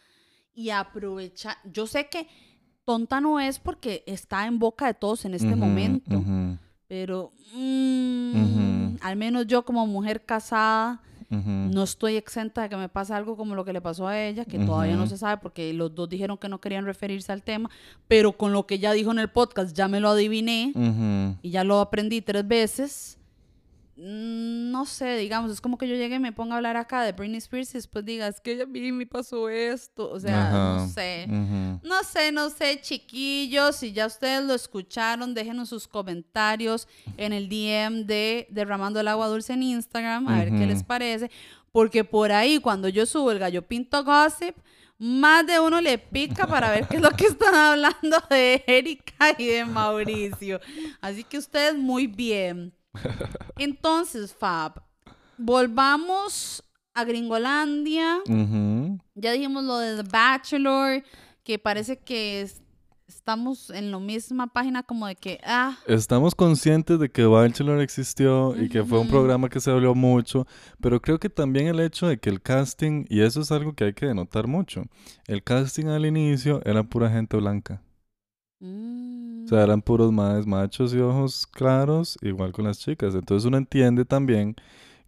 y 0.52 0.70
aprovechar, 0.70 1.56
yo 1.64 1.86
sé 1.86 2.08
que 2.08 2.26
tonta 2.84 3.20
no 3.20 3.38
es 3.38 3.60
porque 3.60 4.02
está 4.08 4.44
en 4.46 4.58
boca 4.58 4.86
de 4.86 4.94
todos 4.94 5.24
en 5.24 5.34
este 5.34 5.54
momento, 5.54 6.20
pero 6.88 7.32
mm, 7.52 8.96
al 9.00 9.16
menos 9.16 9.46
yo 9.46 9.64
como 9.64 9.86
mujer 9.86 10.24
casada 10.24 11.00
no 11.30 11.82
estoy 11.82 12.16
exenta 12.16 12.62
de 12.62 12.68
que 12.70 12.76
me 12.76 12.88
pase 12.88 13.12
algo 13.12 13.36
como 13.36 13.54
lo 13.54 13.64
que 13.64 13.72
le 13.72 13.80
pasó 13.80 14.08
a 14.08 14.18
ella, 14.18 14.44
que 14.44 14.58
todavía 14.58 14.96
no 14.96 15.06
se 15.06 15.18
sabe 15.18 15.36
porque 15.42 15.72
los 15.74 15.94
dos 15.94 16.08
dijeron 16.08 16.38
que 16.38 16.48
no 16.48 16.60
querían 16.60 16.86
referirse 16.86 17.32
al 17.32 17.42
tema, 17.42 17.70
pero 18.06 18.32
con 18.32 18.52
lo 18.52 18.66
que 18.66 18.76
ella 18.76 18.92
dijo 18.92 19.10
en 19.10 19.18
el 19.18 19.28
podcast 19.28 19.76
ya 19.76 19.88
me 19.88 20.00
lo 20.00 20.08
adiviné 20.08 20.72
y 21.42 21.50
ya 21.50 21.64
lo 21.64 21.80
aprendí 21.80 22.22
tres 22.22 22.46
veces. 22.48 23.17
Mm, 23.98 24.70
No 24.70 24.86
sé, 24.86 25.16
digamos, 25.16 25.50
es 25.50 25.60
como 25.60 25.76
que 25.76 25.88
yo 25.88 25.96
llegue 25.96 26.16
y 26.16 26.18
me 26.20 26.32
ponga 26.32 26.54
a 26.54 26.56
hablar 26.58 26.76
acá 26.76 27.02
de 27.02 27.12
Britney 27.12 27.38
Spears 27.38 27.70
y 27.70 27.78
después 27.78 28.04
diga, 28.04 28.28
es 28.28 28.40
que 28.40 28.62
a 28.62 28.66
mí 28.66 28.92
me 28.92 29.06
pasó 29.06 29.48
esto. 29.48 30.08
O 30.10 30.20
sea, 30.20 30.46
Ajá, 30.48 30.82
no 30.82 30.88
sé. 30.88 31.26
No 31.82 32.04
sé, 32.04 32.30
no 32.30 32.48
sé, 32.50 32.80
chiquillos, 32.80 33.76
si 33.76 33.92
ya 33.92 34.06
ustedes 34.06 34.44
lo 34.44 34.54
escucharon, 34.54 35.34
déjenos 35.34 35.68
sus 35.70 35.88
comentarios 35.88 36.86
en 37.16 37.32
el 37.32 37.48
DM 37.48 38.04
de 38.06 38.46
Derramando 38.50 39.00
el 39.00 39.08
Agua 39.08 39.26
Dulce 39.26 39.54
en 39.54 39.62
Instagram, 39.64 40.28
a 40.28 40.44
ver 40.44 40.50
qué 40.50 40.66
les 40.66 40.84
parece. 40.84 41.30
Porque 41.72 42.04
por 42.04 42.30
ahí, 42.32 42.58
cuando 42.60 42.88
yo 42.88 43.04
subo 43.04 43.30
el 43.32 43.38
gallo 43.38 43.66
pinto 43.66 44.04
gossip, 44.04 44.56
más 44.98 45.46
de 45.46 45.60
uno 45.60 45.80
le 45.80 45.98
pica 45.98 46.46
para 46.46 46.70
ver 46.70 46.88
qué 46.88 46.96
es 46.96 47.02
lo 47.02 47.10
que 47.10 47.26
están 47.26 47.54
hablando 47.54 48.16
de 48.30 48.64
Erika 48.66 49.34
y 49.38 49.46
de 49.46 49.64
Mauricio. 49.64 50.60
Así 51.00 51.24
que 51.24 51.38
ustedes 51.38 51.76
muy 51.76 52.06
bien. 52.06 52.72
Entonces, 53.58 54.34
Fab, 54.34 54.82
volvamos 55.36 56.62
a 56.94 57.04
Gringolandia. 57.04 58.18
Ya 59.14 59.32
dijimos 59.32 59.64
lo 59.64 59.78
de 59.78 60.02
The 60.02 60.08
Bachelor, 60.10 61.02
que 61.44 61.58
parece 61.58 61.98
que 61.98 62.42
es- 62.42 62.62
estamos 63.06 63.70
en 63.70 63.90
la 63.90 63.98
misma 63.98 64.48
página 64.48 64.82
como 64.82 65.06
de 65.06 65.16
que, 65.16 65.40
ah, 65.44 65.76
Estamos 65.86 66.34
conscientes 66.34 66.98
de 66.98 67.10
que 67.10 67.24
Bachelor 67.24 67.80
existió 67.80 68.54
y 68.60 68.68
que 68.68 68.84
fue 68.84 68.98
un 68.98 69.08
programa 69.08 69.48
que 69.48 69.60
se 69.60 69.70
habló 69.70 69.94
mucho, 69.94 70.46
pero 70.80 71.00
creo 71.00 71.18
que 71.18 71.30
también 71.30 71.68
el 71.68 71.80
hecho 71.80 72.06
de 72.06 72.18
que 72.18 72.28
el 72.28 72.42
casting, 72.42 73.06
y 73.08 73.22
eso 73.22 73.40
es 73.40 73.50
algo 73.50 73.72
que 73.72 73.84
hay 73.84 73.92
que 73.94 74.06
denotar 74.06 74.46
mucho, 74.46 74.84
el 75.26 75.42
casting 75.42 75.86
al 75.86 76.04
inicio 76.04 76.60
era 76.66 76.82
pura 76.82 77.08
gente 77.10 77.36
blanca. 77.38 77.80
Mm, 78.60 79.44
O 79.44 79.48
sea, 79.48 79.62
eran 79.64 79.82
puros 79.82 80.12
más 80.12 80.46
machos 80.46 80.92
y 80.94 80.98
ojos 80.98 81.46
claros, 81.46 82.18
igual 82.22 82.52
con 82.52 82.66
las 82.66 82.78
chicas. 82.78 83.14
Entonces 83.14 83.46
uno 83.46 83.56
entiende 83.56 84.04
también 84.04 84.56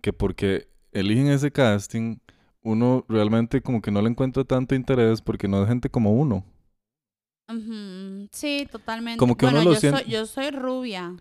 que 0.00 0.12
porque 0.12 0.68
eligen 0.92 1.28
ese 1.28 1.50
casting, 1.52 2.18
uno 2.62 3.04
realmente 3.08 3.62
como 3.62 3.82
que 3.82 3.90
no 3.90 4.02
le 4.02 4.10
encuentra 4.10 4.44
tanto 4.44 4.74
interés 4.74 5.22
porque 5.22 5.48
no 5.48 5.62
es 5.62 5.68
gente 5.68 5.90
como 5.90 6.12
uno. 6.14 6.44
Sí, 8.30 8.68
totalmente. 8.70 9.18
Como 9.18 9.36
que 9.36 9.46
bueno, 9.46 9.60
uno 9.60 9.70
lo 9.70 9.74
yo, 9.74 9.80
siente- 9.80 10.02
soy, 10.02 10.10
yo 10.12 10.26
soy 10.26 10.50
rubia, 10.50 11.14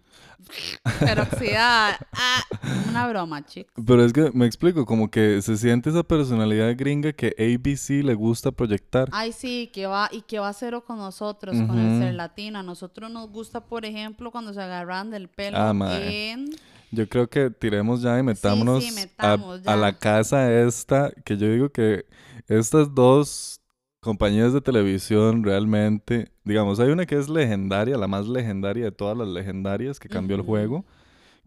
pero 1.00 1.24
oxidada. 1.24 1.98
Ah, 2.14 2.44
una 2.90 3.08
broma, 3.08 3.46
chicos. 3.46 3.74
Pero 3.86 4.04
es 4.04 4.14
que 4.14 4.32
me 4.34 4.46
explico, 4.46 4.86
como 4.86 5.10
que 5.10 5.42
se 5.42 5.58
siente 5.58 5.90
esa 5.90 6.04
personalidad 6.04 6.74
gringa 6.78 7.14
que 7.14 7.34
ABC 7.38 8.04
le 8.04 8.14
gusta 8.14 8.52
proyectar. 8.52 9.10
Ay, 9.12 9.32
sí, 9.32 9.70
que 9.74 9.86
va, 9.88 10.10
y 10.12 10.22
que 10.22 10.40
va 10.40 10.50
a 10.50 10.54
cero 10.54 10.84
con 10.86 10.98
nosotros, 10.98 11.56
con 11.68 11.78
el 11.78 12.02
ser 12.02 12.14
latino. 12.16 12.60
A 12.60 12.64
nosotros 12.64 13.10
nos 13.12 13.30
gusta, 13.30 13.62
por 13.66 13.86
ejemplo, 13.86 14.32
cuando 14.32 14.54
se 14.54 14.62
agarran 14.62 15.10
del 15.12 15.28
pelo 15.28 15.58
Ah, 15.58 15.74
en... 16.02 16.50
Yo 16.92 17.08
creo 17.08 17.30
que 17.30 17.52
tiremos 17.52 18.02
ya 18.02 18.18
y 18.18 18.24
metámonos 18.24 18.84
a- 18.84 18.92
metamos 18.92 19.60
a, 19.60 19.64
ya. 19.64 19.76
la 19.76 19.94
casa 20.00 20.52
esta, 20.62 21.12
que 21.24 21.38
yo 21.38 21.48
digo 21.48 21.70
que 21.70 22.06
estas 22.48 22.96
dos 22.96 23.59
compañías 24.00 24.54
de 24.54 24.62
televisión 24.62 25.44
realmente, 25.44 26.32
digamos, 26.44 26.80
hay 26.80 26.90
una 26.90 27.06
que 27.06 27.16
es 27.16 27.30
legendaria, 27.30 27.98
la 27.98 28.08
más 28.08 28.28
legendaria 28.28 28.86
de 28.86 28.92
todas 28.92 29.18
las 29.18 29.28
legendarias 29.28 30.00
que 30.00 30.10
cambió 30.10 30.36
el 30.36 30.42
juego, 30.42 30.86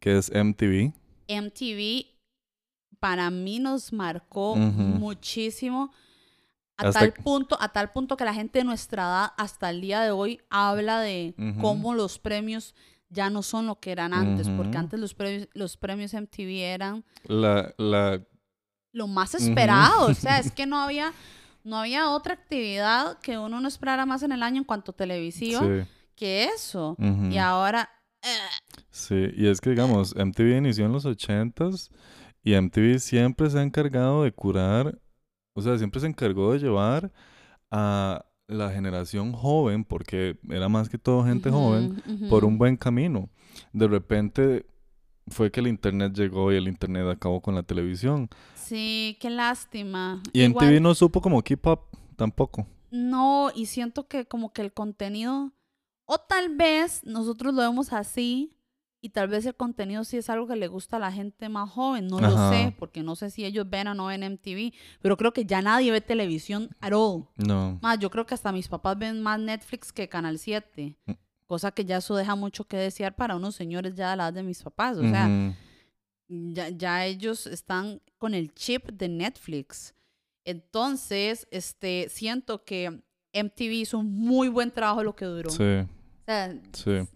que 0.01 0.19
es 0.19 0.31
MTV. 0.31 0.93
MTV 1.29 2.07
para 3.01 3.31
mí 3.31 3.59
nos 3.59 3.93
marcó 3.93 4.55
muchísimo 4.57 5.93
a 6.77 6.89
Hasta 6.89 7.01
tal 7.01 7.13
punto 7.13 7.57
a 7.61 7.69
tal 7.71 7.91
punto 7.91 8.17
que 8.17 8.25
la 8.25 8.33
gente 8.33 8.61
de 8.61 8.65
nuestra 8.65 9.03
edad 9.03 9.33
hasta 9.37 9.71
el 9.71 9.81
día 9.81 10.03
de 10.03 10.11
hoy 10.11 10.41
habla 10.51 11.01
de 11.01 11.35
cómo 11.61 11.95
los 11.95 12.19
premios 12.19 12.75
ya 13.09 13.29
no 13.29 13.43
son 13.43 13.67
lo 13.67 13.81
que 13.81 13.91
eran 13.93 14.15
antes 14.15 14.49
porque 14.49 14.79
antes 14.79 15.01
los 15.01 15.15
premios 15.15 15.49
los 15.53 15.77
premios 15.77 16.15
MTV 16.15 16.63
eran 16.63 17.05
La, 17.25 17.75
la, 17.77 18.25
lo 18.93 19.07
más 19.07 19.35
esperado 19.35 20.07
o 20.07 20.15
sea 20.15 20.39
es 20.39 20.51
que 20.53 20.67
no 20.67 20.79
había 20.79 21.13
no 21.65 21.79
había 21.79 22.11
otra 22.11 22.35
actividad 22.35 23.19
que 23.21 23.39
uno 23.39 23.61
no 23.61 23.69
esperara 23.69 24.07
más 24.07 24.23
en 24.23 24.33
el 24.33 24.43
año 24.43 24.59
en 24.59 24.65
cuanto 24.65 24.93
televisiva 24.93 25.61
sí, 25.61 25.89
que 26.15 26.45
eso. 26.45 26.97
Y 27.31 27.39
ahora 27.39 27.89
eh, 28.23 28.29
Sí, 28.91 29.31
y 29.37 29.47
es 29.47 29.61
que 29.61 29.71
digamos, 29.71 30.15
MTV 30.15 30.59
inició 30.59 30.87
en 30.87 30.93
los 30.93 31.05
ochentas 31.05 31.91
y 32.45 32.55
MTV 32.55 32.99
siempre 32.99 33.51
se 33.51 33.59
ha 33.59 33.63
encargado 33.63 34.23
de 34.23 34.33
curar, 34.33 34.99
o 35.55 35.63
sea, 35.63 35.79
siempre 35.79 36.01
se 36.01 36.07
encargó 36.07 36.53
de 36.53 36.59
llevar 36.59 37.13
a 37.71 38.27
la 38.49 38.71
generación 38.71 39.33
joven, 39.33 39.85
porque 39.85 40.39
era 40.51 40.69
más 40.69 40.89
que 40.89 40.99
todo 40.99 41.25
gente 41.25 41.51
joven, 41.51 42.03
por 42.29 42.45
un 42.45 42.59
buen 42.59 42.77
camino. 42.77 43.31
De 43.73 43.89
repente 43.89 44.67
fue 45.29 45.51
que 45.51 45.61
el 45.61 45.69
internet 45.69 46.13
llegó 46.15 46.53
y 46.53 46.57
el 46.57 46.69
internet 46.69 47.07
acabó 47.09 47.41
con 47.41 47.55
la 47.55 47.63
televisión. 47.63 48.29
Sí, 48.55 49.17
qué 49.21 49.31
lástima. 49.31 50.23
Y 50.33 50.43
en 50.43 50.55
TV 50.55 50.81
no 50.81 50.95
supo 50.95 51.21
como 51.21 51.43
keep 51.43 51.67
up 51.67 51.81
tampoco. 52.17 52.67
No, 52.91 53.51
y 53.55 53.67
siento 53.67 54.07
que 54.07 54.27
como 54.27 54.53
que 54.53 54.63
el 54.63 54.73
contenido, 54.73 55.53
o 56.05 56.19
tal 56.19 56.55
vez 56.57 57.03
nosotros 57.05 57.55
lo 57.55 57.63
vemos 57.63 57.93
así, 57.93 58.55
y 59.05 59.09
tal 59.09 59.27
vez 59.27 59.45
el 59.47 59.57
contenido 59.57 60.05
sí 60.05 60.17
es 60.17 60.31
algo 60.31 60.47
que 60.47 60.55
le 60.55 60.69
gusta 60.69 60.97
a 60.97 61.01
la 61.01 61.11
gente 61.11 61.49
más 61.49 61.69
joven, 61.69 62.07
no 62.07 62.21
lo 62.21 62.51
sé, 62.51 62.73
porque 62.79 63.03
no 63.03 63.17
sé 63.17 63.31
si 63.31 63.45
ellos 63.45 63.69
ven 63.69 63.89
o 63.89 63.95
no 63.95 64.07
ven 64.07 64.23
MTV, 64.23 64.73
pero 65.01 65.17
creo 65.17 65.33
que 65.33 65.45
ya 65.45 65.61
nadie 65.61 65.91
ve 65.91 66.01
televisión 66.01 66.71
at 66.81 66.93
all. 66.93 67.25
No. 67.37 67.81
Más, 67.83 67.99
yo 67.99 68.11
creo 68.11 68.27
que 68.27 68.35
hasta 68.35 68.53
mis 68.53 68.69
papás 68.69 68.97
ven 68.97 69.21
más 69.21 69.41
Netflix 69.41 69.93
que 69.93 70.09
Canal 70.09 70.39
7, 70.39 70.97
mm. 71.05 71.13
Cosa 71.53 71.71
que 71.71 71.85
ya 71.85 71.99
eso 71.99 72.17
deja 72.17 72.35
mucho 72.35 72.65
que 72.65 72.79
desear 72.79 73.15
para 73.15 73.37
unos 73.37 73.55
señores 73.55 73.95
ya 73.95 74.13
de 74.13 74.17
la 74.17 74.23
edad 74.25 74.33
de 74.33 74.43
mis 74.43 74.63
papás, 74.63 74.97
o 74.97 75.03
sea, 75.03 75.55
ya, 76.27 76.71
ya 76.71 77.05
ellos 77.05 77.47
están 77.47 78.01
con 78.17 78.33
el 78.33 78.55
chip 78.55 78.91
de 78.91 79.11
Netflix. 79.11 79.95
Entonces, 80.47 81.47
este, 81.51 82.09
siento 82.09 82.65
que 82.65 83.03
MTV 83.35 83.71
hizo 83.83 83.99
un 83.99 84.15
muy 84.15 84.49
buen 84.49 84.71
trabajo 84.71 85.05
lo 85.05 85.15
que 85.15 85.27
duró. 85.27 85.51
Sí. 85.51 85.63
O 85.63 86.25
sea, 86.25 86.59
sí. 86.73 87.07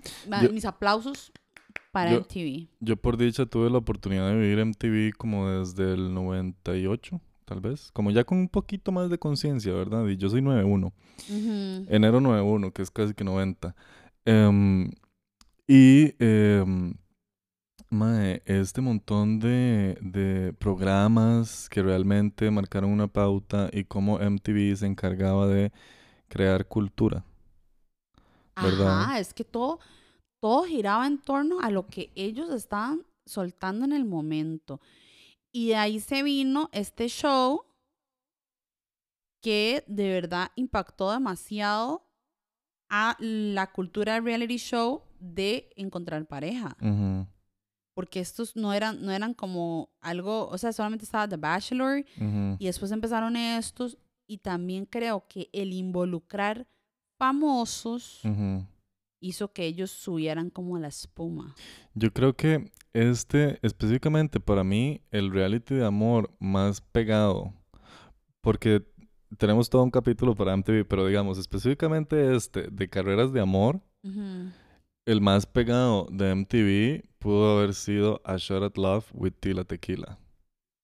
mis 0.52 0.66
aplausos 0.66 1.32
para 1.90 2.10
MTV. 2.20 2.68
Yo 2.80 2.96
por 2.98 3.16
dicha 3.16 3.46
tuve 3.46 3.70
la 3.70 3.78
oportunidad 3.78 4.28
de 4.28 4.36
vivir 4.36 4.62
MTV 4.62 5.16
como 5.16 5.48
desde 5.48 5.94
el 5.94 6.12
98, 6.12 7.22
tal 7.46 7.60
vez. 7.60 7.90
Como 7.94 8.10
ya 8.10 8.24
con 8.24 8.36
un 8.36 8.50
poquito 8.50 8.92
más 8.92 9.08
de 9.08 9.16
conciencia, 9.16 9.72
¿verdad? 9.72 10.06
Y 10.08 10.18
yo 10.18 10.28
soy 10.28 10.42
91. 10.42 10.92
Enero 11.88 12.20
91, 12.20 12.70
que 12.72 12.82
es 12.82 12.90
casi 12.90 13.14
que 13.14 13.24
90. 13.24 13.74
Em, 14.26 14.90
y 15.68 16.14
eh, 16.18 16.64
este 18.44 18.80
montón 18.80 19.38
de, 19.38 19.96
de, 20.02 20.52
programas 20.54 21.68
que 21.68 21.82
realmente 21.82 22.50
marcaron 22.50 22.90
una 22.90 23.06
pauta 23.06 23.70
y 23.72 23.84
cómo 23.84 24.18
MTV 24.18 24.76
se 24.76 24.86
encargaba 24.86 25.46
de 25.46 25.72
crear 26.28 26.66
cultura. 26.66 27.24
¿verdad? 28.60 29.02
Ajá, 29.02 29.20
es 29.20 29.32
que 29.32 29.44
todo, 29.44 29.78
todo 30.40 30.64
giraba 30.64 31.06
en 31.06 31.18
torno 31.18 31.60
a 31.60 31.70
lo 31.70 31.86
que 31.86 32.10
ellos 32.14 32.50
estaban 32.50 33.06
soltando 33.24 33.84
en 33.84 33.92
el 33.92 34.04
momento. 34.04 34.80
Y 35.52 35.68
de 35.68 35.76
ahí 35.76 36.00
se 36.00 36.22
vino 36.22 36.68
este 36.72 37.08
show 37.08 37.64
que 39.40 39.84
de 39.86 40.08
verdad 40.10 40.50
impactó 40.56 41.12
demasiado 41.12 42.05
a 42.88 43.16
la 43.18 43.72
cultura 43.72 44.14
de 44.14 44.20
reality 44.20 44.58
show 44.58 45.02
de 45.20 45.70
encontrar 45.76 46.26
pareja. 46.26 46.76
Porque 47.94 48.20
estos 48.20 48.56
no 48.56 48.74
eran, 48.74 49.02
no 49.02 49.10
eran 49.10 49.32
como 49.32 49.90
algo, 50.00 50.48
o 50.48 50.58
sea, 50.58 50.72
solamente 50.72 51.04
estaba 51.04 51.28
The 51.28 51.36
Bachelor 51.36 52.04
y 52.58 52.66
después 52.66 52.92
empezaron 52.92 53.36
estos 53.36 53.98
y 54.26 54.38
también 54.38 54.86
creo 54.86 55.26
que 55.28 55.48
el 55.52 55.72
involucrar 55.72 56.66
famosos 57.18 58.22
hizo 59.20 59.52
que 59.52 59.64
ellos 59.64 59.90
subieran 59.90 60.50
como 60.50 60.78
la 60.78 60.88
espuma. 60.88 61.54
Yo 61.94 62.12
creo 62.12 62.36
que 62.36 62.70
este, 62.92 63.58
específicamente 63.62 64.40
para 64.40 64.64
mí, 64.64 65.00
el 65.10 65.30
reality 65.30 65.74
de 65.74 65.86
amor 65.86 66.30
más 66.38 66.80
pegado, 66.80 67.52
porque 68.40 68.86
tenemos 69.36 69.68
todo 69.70 69.82
un 69.82 69.90
capítulo 69.90 70.34
para 70.34 70.56
MTV, 70.56 70.84
pero 70.86 71.06
digamos, 71.06 71.38
específicamente 71.38 72.34
este, 72.34 72.68
de 72.70 72.88
carreras 72.88 73.32
de 73.32 73.40
amor, 73.40 73.80
el 75.04 75.20
más 75.20 75.46
pegado 75.46 76.06
de 76.10 76.34
MTV 76.34 77.08
pudo 77.18 77.58
haber 77.58 77.74
sido 77.74 78.20
A 78.24 78.36
Shot 78.36 78.62
at 78.62 78.76
Love 78.76 79.06
with 79.12 79.32
Tila 79.40 79.64
Tequila. 79.64 80.18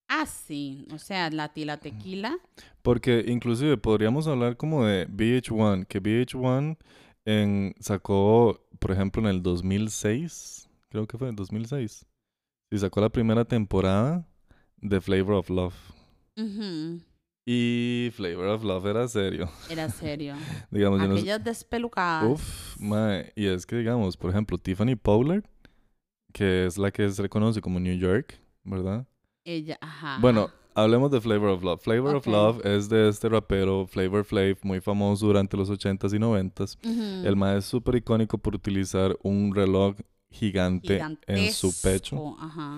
Ah, 0.08 0.26
sí, 0.26 0.86
o 0.92 0.98
sea, 0.98 1.30
la 1.30 1.52
Tila 1.52 1.78
Tequila. 1.78 2.38
Porque 2.82 3.24
inclusive 3.26 3.78
podríamos 3.78 4.26
hablar 4.26 4.56
como 4.56 4.84
de 4.84 5.08
VH1, 5.08 5.86
que 5.86 6.02
VH1 6.02 6.76
en, 7.24 7.74
sacó, 7.80 8.60
por 8.78 8.90
ejemplo, 8.90 9.22
en 9.22 9.28
el 9.28 9.42
2006, 9.42 10.68
creo 10.90 11.06
que 11.06 11.16
fue 11.16 11.28
en 11.28 11.36
2006, 11.36 12.06
y 12.70 12.78
sacó 12.78 13.00
la 13.00 13.08
primera 13.08 13.44
temporada 13.44 14.28
de 14.76 15.00
Flavor 15.00 15.34
of 15.34 15.50
Love. 15.50 15.74
Y 17.44 18.10
Flavor 18.14 18.46
of 18.46 18.62
Love 18.62 18.86
era 18.86 19.08
serio. 19.08 19.50
Era 19.68 19.88
serio. 19.90 20.34
digamos, 20.70 21.00
Aquellas 21.00 21.42
despelucadas. 21.42 22.30
Uf, 22.30 22.76
mae. 22.78 23.32
Y 23.34 23.46
es 23.46 23.66
que, 23.66 23.76
digamos, 23.76 24.16
por 24.16 24.30
ejemplo, 24.30 24.58
Tiffany 24.58 24.94
Pollard, 24.94 25.44
que 26.32 26.66
es 26.66 26.78
la 26.78 26.90
que 26.90 27.08
se 27.10 27.22
reconoce 27.22 27.60
como 27.60 27.80
New 27.80 27.96
York, 27.96 28.40
¿verdad? 28.62 29.06
Ella, 29.44 29.76
ajá. 29.80 30.18
Bueno, 30.20 30.50
hablemos 30.74 31.10
de 31.10 31.20
Flavor 31.20 31.48
of 31.50 31.64
Love. 31.64 31.82
Flavor 31.82 32.14
of 32.16 32.26
Love 32.28 32.64
es 32.64 32.88
de 32.88 33.08
este 33.08 33.28
rapero 33.28 33.86
Flavor 33.88 34.24
Flav, 34.24 34.56
muy 34.62 34.80
famoso 34.80 35.26
durante 35.26 35.56
los 35.56 35.68
80s 35.68 36.14
y 36.14 36.18
90s. 36.18 37.24
El 37.26 37.34
más 37.34 37.58
es 37.58 37.64
súper 37.64 37.96
icónico 37.96 38.38
por 38.38 38.54
utilizar 38.54 39.16
un 39.22 39.52
reloj 39.52 39.96
gigante 40.30 41.00
en 41.26 41.52
su 41.52 41.74
pecho. 41.82 42.36
Ajá. 42.38 42.76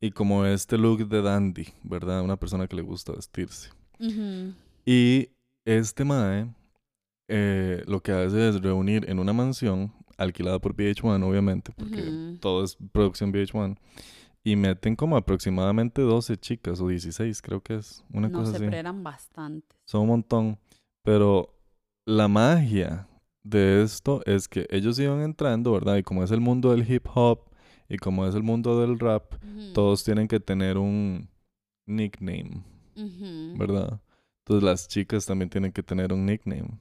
Y 0.00 0.10
como 0.10 0.44
este 0.44 0.76
look 0.76 1.08
de 1.08 1.22
dandy, 1.22 1.68
¿verdad? 1.82 2.22
Una 2.22 2.36
persona 2.36 2.66
que 2.66 2.76
le 2.76 2.82
gusta 2.82 3.12
vestirse. 3.12 3.70
Y 4.84 5.28
este 5.64 6.04
mae 6.04 6.48
eh, 7.28 7.82
lo 7.86 8.00
que 8.00 8.12
hace 8.12 8.48
es 8.48 8.60
reunir 8.60 9.08
en 9.08 9.18
una 9.18 9.32
mansión 9.32 9.92
alquilada 10.18 10.58
por 10.58 10.74
VH1, 10.74 11.22
obviamente, 11.24 11.72
porque 11.76 12.36
todo 12.40 12.64
es 12.64 12.76
producción 12.92 13.32
VH1 13.32 13.76
y 14.44 14.56
meten 14.56 14.96
como 14.96 15.16
aproximadamente 15.16 16.02
12 16.02 16.36
chicas 16.36 16.80
o 16.80 16.88
16, 16.88 17.40
creo 17.42 17.60
que 17.62 17.76
es 17.76 18.04
una 18.12 18.28
no 18.28 18.40
cosa 18.40 18.58
sé, 18.58 18.66
así. 18.66 18.74
eran 18.74 19.02
bastantes. 19.02 19.78
Son 19.84 20.02
un 20.02 20.08
montón. 20.08 20.58
Pero 21.04 21.54
la 22.04 22.28
magia 22.28 23.08
de 23.44 23.82
esto 23.82 24.20
es 24.26 24.48
que 24.48 24.66
ellos 24.70 24.98
iban 24.98 25.22
entrando, 25.22 25.72
¿verdad? 25.72 25.96
Y 25.96 26.02
como 26.02 26.22
es 26.22 26.30
el 26.30 26.40
mundo 26.40 26.72
del 26.72 26.88
hip 26.90 27.06
hop 27.14 27.40
y 27.88 27.96
como 27.98 28.26
es 28.26 28.34
el 28.34 28.42
mundo 28.42 28.80
del 28.80 28.98
rap, 28.98 29.34
todos 29.74 30.04
tienen 30.04 30.28
que 30.28 30.40
tener 30.40 30.76
un 30.78 31.28
nickname, 31.86 32.62
¿verdad? 32.94 34.00
Entonces 34.38 34.62
las 34.62 34.88
chicas 34.88 35.26
también 35.26 35.48
tienen 35.48 35.72
que 35.72 35.82
tener 35.82 36.12
un 36.12 36.26
nickname. 36.26 36.78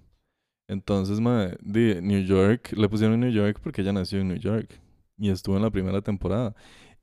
Entonces, 0.67 1.19
madre, 1.19 1.57
New 2.01 2.23
York, 2.23 2.73
le 2.77 2.87
pusieron 2.87 3.19
New 3.19 3.31
York 3.31 3.59
porque 3.61 3.81
ella 3.81 3.91
nació 3.91 4.19
en 4.19 4.29
New 4.29 4.37
York 4.37 4.79
y 5.17 5.29
estuvo 5.29 5.57
en 5.57 5.63
la 5.63 5.69
primera 5.69 6.01
temporada. 6.01 6.55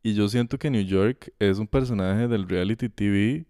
Y 0.03 0.14
yo 0.14 0.29
siento 0.29 0.59
que 0.59 0.71
New 0.71 0.83
York 0.85 1.35
es 1.38 1.59
un 1.59 1.66
personaje 1.66 2.29
del 2.29 2.49
reality 2.49 2.88
TV, 2.88 3.47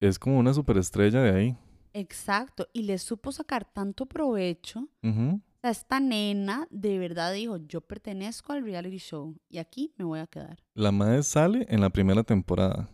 es 0.00 0.18
como 0.18 0.38
una 0.38 0.52
superestrella 0.52 1.22
de 1.22 1.30
ahí. 1.30 1.56
Exacto, 1.92 2.68
y 2.72 2.82
le 2.82 2.98
supo 2.98 3.32
sacar 3.32 3.64
tanto 3.64 4.06
provecho. 4.06 4.88
O 5.02 5.40
sea, 5.60 5.70
esta 5.70 6.00
nena 6.00 6.66
de 6.70 6.98
verdad 6.98 7.32
dijo, 7.32 7.56
yo 7.56 7.80
pertenezco 7.80 8.52
al 8.52 8.62
reality 8.62 8.98
show 8.98 9.36
y 9.48 9.58
aquí 9.58 9.92
me 9.96 10.04
voy 10.04 10.20
a 10.20 10.26
quedar. 10.26 10.62
La 10.74 10.92
madre 10.92 11.22
sale 11.22 11.66
en 11.68 11.80
la 11.80 11.90
primera 11.90 12.22
temporada. 12.22 12.88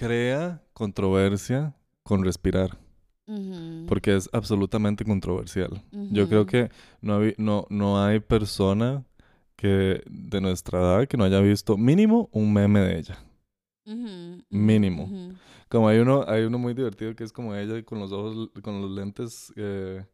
Crea 0.00 0.62
controversia 0.72 1.76
con 2.02 2.24
respirar. 2.24 2.78
Porque 3.86 4.16
es 4.16 4.30
absolutamente 4.32 5.04
controversial. 5.04 5.84
Yo 6.10 6.26
creo 6.26 6.46
que 6.46 6.70
no, 7.02 7.20
no, 7.36 7.66
no 7.68 8.02
hay 8.02 8.18
persona 8.18 9.04
que 9.56 10.02
de 10.10 10.40
nuestra 10.40 10.80
edad 10.80 11.06
que 11.06 11.18
no 11.18 11.24
haya 11.24 11.38
visto 11.40 11.76
mínimo 11.76 12.30
un 12.32 12.50
meme 12.50 12.80
de 12.80 12.98
ella. 12.98 13.18
mínimo. 14.48 15.36
Como 15.68 15.86
hay 15.86 15.98
uno, 15.98 16.24
hay 16.26 16.44
uno 16.44 16.58
muy 16.58 16.72
divertido 16.72 17.14
que 17.14 17.22
es 17.22 17.32
como 17.32 17.54
ella 17.54 17.84
con 17.84 17.98
los 18.00 18.10
ojos, 18.10 18.50
con 18.62 18.80
los 18.80 18.90
lentes 18.90 19.52
eh, 19.54 20.04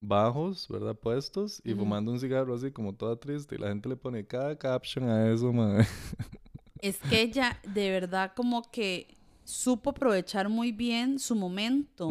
bajos, 0.00 0.66
¿verdad? 0.68 0.96
Puestos 0.96 1.62
y 1.64 1.72
fumando 1.72 2.10
un 2.10 2.18
cigarro 2.18 2.52
así 2.52 2.72
como 2.72 2.94
toda 2.94 3.14
triste 3.14 3.54
y 3.54 3.58
la 3.58 3.68
gente 3.68 3.88
le 3.88 3.96
pone 3.96 4.26
cada 4.26 4.58
caption 4.58 5.08
a 5.08 5.30
eso, 5.30 5.52
madre. 5.52 5.86
Es 6.80 6.98
que 6.98 7.22
ella 7.22 7.58
de 7.62 7.90
verdad 7.90 8.32
como 8.36 8.70
que 8.70 9.15
supo 9.46 9.90
aprovechar 9.90 10.48
muy 10.48 10.72
bien 10.72 11.18
su 11.18 11.34
momento. 11.34 12.10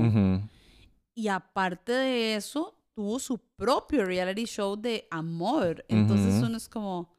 Y 1.13 1.27
aparte 1.27 1.91
de 1.91 2.35
eso, 2.35 2.75
tuvo 2.93 3.19
su 3.19 3.37
propio 3.37 4.05
reality 4.05 4.45
show 4.45 4.75
de 4.75 5.07
amor. 5.11 5.85
Entonces 5.87 6.41
uno 6.41 6.57
es 6.57 6.67
como, 6.67 7.13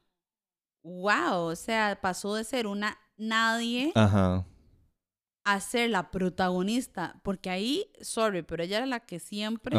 wow, 0.83 1.43
o 1.43 1.55
sea, 1.55 1.99
pasó 2.01 2.35
de 2.35 2.43
ser 2.43 2.67
una 2.67 2.97
nadie 3.15 3.91
a 3.95 5.59
ser 5.61 5.89
la 5.91 6.11
protagonista. 6.11 7.19
Porque 7.23 7.49
ahí, 7.49 7.91
sorry, 8.01 8.41
pero 8.41 8.63
ella 8.63 8.77
era 8.77 8.85
la 8.85 8.99
que 9.01 9.19
siempre 9.19 9.77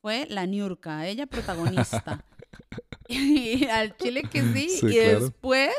fue 0.00 0.26
la 0.28 0.46
Niurka, 0.46 1.06
ella 1.06 1.26
protagonista. 1.28 2.24
y 3.08 3.66
al 3.66 3.96
chile 3.96 4.22
que 4.22 4.42
sí, 4.52 4.86
y 4.86 4.96
después 4.96 5.72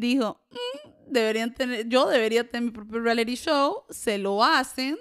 dijo, 0.00 0.40
mm, 0.50 1.12
deberían 1.12 1.54
tener, 1.54 1.88
yo 1.88 2.06
debería 2.08 2.48
tener 2.48 2.62
mi 2.64 2.70
propio 2.70 3.00
reality 3.00 3.34
show, 3.36 3.84
se 3.90 4.18
lo 4.18 4.42
hacen, 4.42 4.96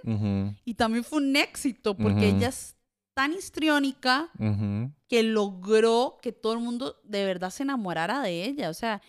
y 0.66 0.74
también 0.76 1.04
fue 1.04 1.20
un 1.20 1.36
éxito 1.36 1.96
porque 1.98 2.30
ellas 2.30 2.76
tan 3.14 3.34
histriónica 3.34 4.30
que 5.08 5.24
logró 5.24 6.18
que 6.22 6.32
todo 6.32 6.54
el 6.54 6.60
mundo 6.60 6.96
de 7.04 7.26
verdad 7.26 7.50
se 7.50 7.64
enamorara 7.64 8.22
de 8.22 8.46
ella. 8.46 8.70
O 8.70 8.74
sea, 8.74 9.02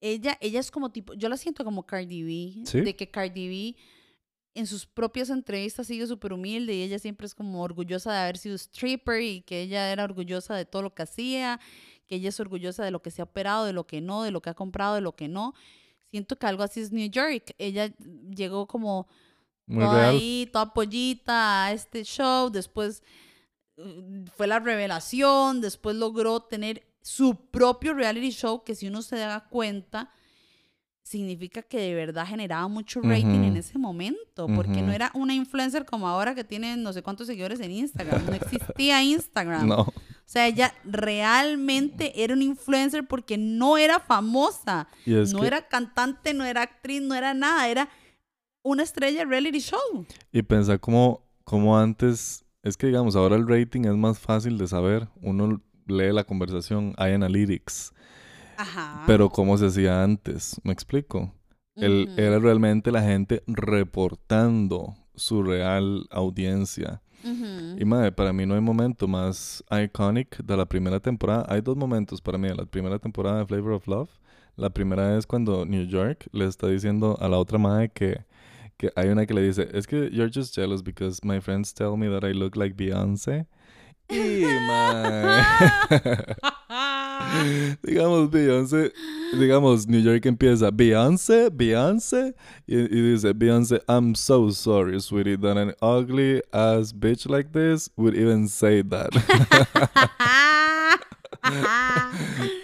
ella, 0.00 0.36
ella 0.40 0.60
es 0.60 0.70
como 0.70 0.90
tipo, 0.92 1.14
yo 1.14 1.28
la 1.28 1.36
siento 1.36 1.64
como 1.64 1.86
Cardi 1.86 2.22
B, 2.22 2.66
Sí. 2.66 2.80
de 2.82 2.94
que 2.94 3.10
Cardi 3.10 3.48
B 3.48 3.76
en 4.54 4.66
sus 4.66 4.86
propias 4.86 5.30
entrevistas 5.30 5.86
sigue 5.86 6.06
súper 6.06 6.32
humilde 6.32 6.74
y 6.74 6.82
ella 6.82 6.98
siempre 6.98 7.26
es 7.26 7.34
como 7.34 7.62
orgullosa 7.62 8.12
de 8.12 8.18
haber 8.18 8.38
sido 8.38 8.54
stripper 8.56 9.22
y 9.22 9.40
que 9.42 9.62
ella 9.62 9.90
era 9.92 10.04
orgullosa 10.04 10.54
de 10.56 10.64
todo 10.64 10.82
lo 10.82 10.94
que 10.94 11.02
hacía, 11.02 11.60
que 12.08 12.16
ella 12.16 12.30
es 12.30 12.40
orgullosa 12.40 12.82
de 12.84 12.90
lo 12.90 13.00
que 13.02 13.10
se 13.12 13.22
ha 13.22 13.24
operado, 13.24 13.64
de 13.66 13.72
lo 13.72 13.86
que 13.86 14.00
no, 14.00 14.22
de 14.22 14.32
lo 14.32 14.40
que 14.42 14.50
ha 14.50 14.54
comprado, 14.54 14.96
de 14.96 15.00
lo 15.00 15.14
que 15.14 15.28
no. 15.28 15.54
Siento 16.10 16.36
que 16.38 16.46
algo 16.46 16.62
así 16.62 16.80
es 16.80 16.90
New 16.90 17.08
York. 17.08 17.54
Ella 17.58 17.92
llegó 18.34 18.66
como 18.66 19.06
Muy 19.66 19.84
toda 19.84 20.08
ahí, 20.08 20.48
toda 20.52 20.72
pollita 20.72 21.66
a 21.66 21.72
este 21.72 22.02
show, 22.02 22.50
después 22.50 23.02
eh, 23.76 24.24
fue 24.34 24.46
la 24.46 24.58
revelación, 24.58 25.60
después 25.60 25.94
logró 25.96 26.40
tener 26.40 26.82
su 27.02 27.36
propio 27.36 27.94
reality 27.94 28.30
show 28.30 28.64
que 28.64 28.74
si 28.74 28.88
uno 28.88 29.02
se 29.02 29.16
da 29.16 29.48
cuenta 29.48 30.10
significa 31.02 31.62
que 31.62 31.78
de 31.78 31.94
verdad 31.94 32.26
generaba 32.26 32.68
mucho 32.68 33.00
rating 33.00 33.42
en 33.44 33.50
Ujú. 33.52 33.58
ese 33.60 33.78
momento, 33.78 34.46
porque 34.54 34.82
no 34.82 34.92
era 34.92 35.10
una 35.14 35.32
influencer 35.32 35.86
como 35.86 36.06
ahora 36.06 36.34
que 36.34 36.44
tiene 36.44 36.76
no 36.76 36.92
sé 36.92 37.02
cuántos 37.02 37.26
seguidores 37.26 37.60
en 37.60 37.70
Instagram, 37.70 38.26
no 38.26 38.34
existía 38.34 39.02
Instagram. 39.02 39.66
No. 39.66 39.86
O 40.28 40.30
sea, 40.30 40.46
ella 40.46 40.74
realmente 40.84 42.22
era 42.22 42.34
una 42.34 42.44
influencer 42.44 43.06
porque 43.08 43.38
no 43.38 43.78
era 43.78 43.98
famosa, 43.98 44.86
no 45.06 45.40
que- 45.40 45.46
era 45.46 45.66
cantante, 45.68 46.34
no 46.34 46.44
era 46.44 46.60
actriz, 46.60 47.00
no 47.00 47.14
era 47.14 47.32
nada, 47.32 47.66
era 47.66 47.88
una 48.62 48.82
estrella 48.82 49.20
de 49.20 49.24
reality 49.24 49.58
show. 49.60 50.04
Y 50.30 50.42
pensar 50.42 50.80
como, 50.80 51.22
como 51.44 51.78
antes, 51.78 52.44
es 52.62 52.76
que 52.76 52.88
digamos, 52.88 53.16
ahora 53.16 53.36
el 53.36 53.48
rating 53.48 53.86
es 53.86 53.94
más 53.96 54.18
fácil 54.18 54.58
de 54.58 54.66
saber. 54.66 55.08
Uno 55.22 55.62
lee 55.86 56.12
la 56.12 56.24
conversación, 56.24 56.92
hay 56.98 57.14
analytics. 57.14 57.94
Ajá. 58.58 59.04
Pero 59.06 59.30
¿cómo 59.30 59.56
se 59.56 59.64
hacía 59.68 60.02
antes? 60.02 60.60
¿Me 60.62 60.74
explico? 60.74 61.32
El, 61.74 62.10
Ujú, 62.10 62.20
Era 62.20 62.38
realmente 62.38 62.92
la 62.92 63.00
gente 63.02 63.42
reportando 63.46 64.94
su 65.14 65.42
real 65.42 66.06
audiencia. 66.10 67.00
Y 67.24 67.84
madre, 67.84 68.12
para 68.12 68.32
mí 68.32 68.46
no 68.46 68.54
hay 68.54 68.60
momento 68.60 69.08
más 69.08 69.64
iconic 69.70 70.38
de 70.38 70.56
la 70.56 70.66
primera 70.66 71.00
temporada. 71.00 71.44
Hay 71.48 71.60
dos 71.60 71.76
momentos 71.76 72.20
para 72.20 72.38
mí 72.38 72.48
de 72.48 72.54
la 72.54 72.64
primera 72.64 72.98
temporada 72.98 73.38
de 73.38 73.46
Flavor 73.46 73.72
of 73.72 73.86
Love. 73.86 74.10
La 74.56 74.70
primera 74.70 75.16
es 75.16 75.26
cuando 75.26 75.64
New 75.64 75.86
York 75.86 76.26
le 76.32 76.46
está 76.46 76.68
diciendo 76.68 77.16
a 77.20 77.28
la 77.28 77.38
otra 77.38 77.58
madre 77.58 77.90
que, 77.90 78.24
que 78.76 78.90
hay 78.96 79.08
una 79.08 79.26
que 79.26 79.34
le 79.34 79.42
dice, 79.42 79.68
es 79.72 79.86
que 79.86 80.10
you're 80.10 80.30
just 80.32 80.54
jealous 80.54 80.82
because 80.82 81.20
my 81.22 81.40
friends 81.40 81.72
tell 81.72 81.96
me 81.96 82.08
that 82.08 82.28
I 82.28 82.32
look 82.32 82.56
like 82.56 82.74
Beyoncé. 82.76 83.46
Y 84.08 84.42
madre, 84.66 85.44
digamos 87.82 88.30
Beyoncé, 88.30 88.92
digamos 89.38 89.86
New 89.86 90.00
York 90.00 90.24
empieza 90.26 90.70
Beyoncé, 90.70 91.50
Beyoncé 91.52 92.34
y, 92.66 92.76
y 92.76 93.12
dice 93.12 93.32
Beyoncé, 93.32 93.80
I'm 93.88 94.14
so 94.14 94.50
sorry, 94.50 95.00
sweetie, 95.00 95.36
that 95.36 95.56
an 95.56 95.74
ugly 95.80 96.42
ass 96.52 96.92
bitch 96.92 97.28
like 97.28 97.52
this 97.52 97.90
would 97.96 98.14
even 98.14 98.48
say 98.48 98.82
that. 98.82 99.10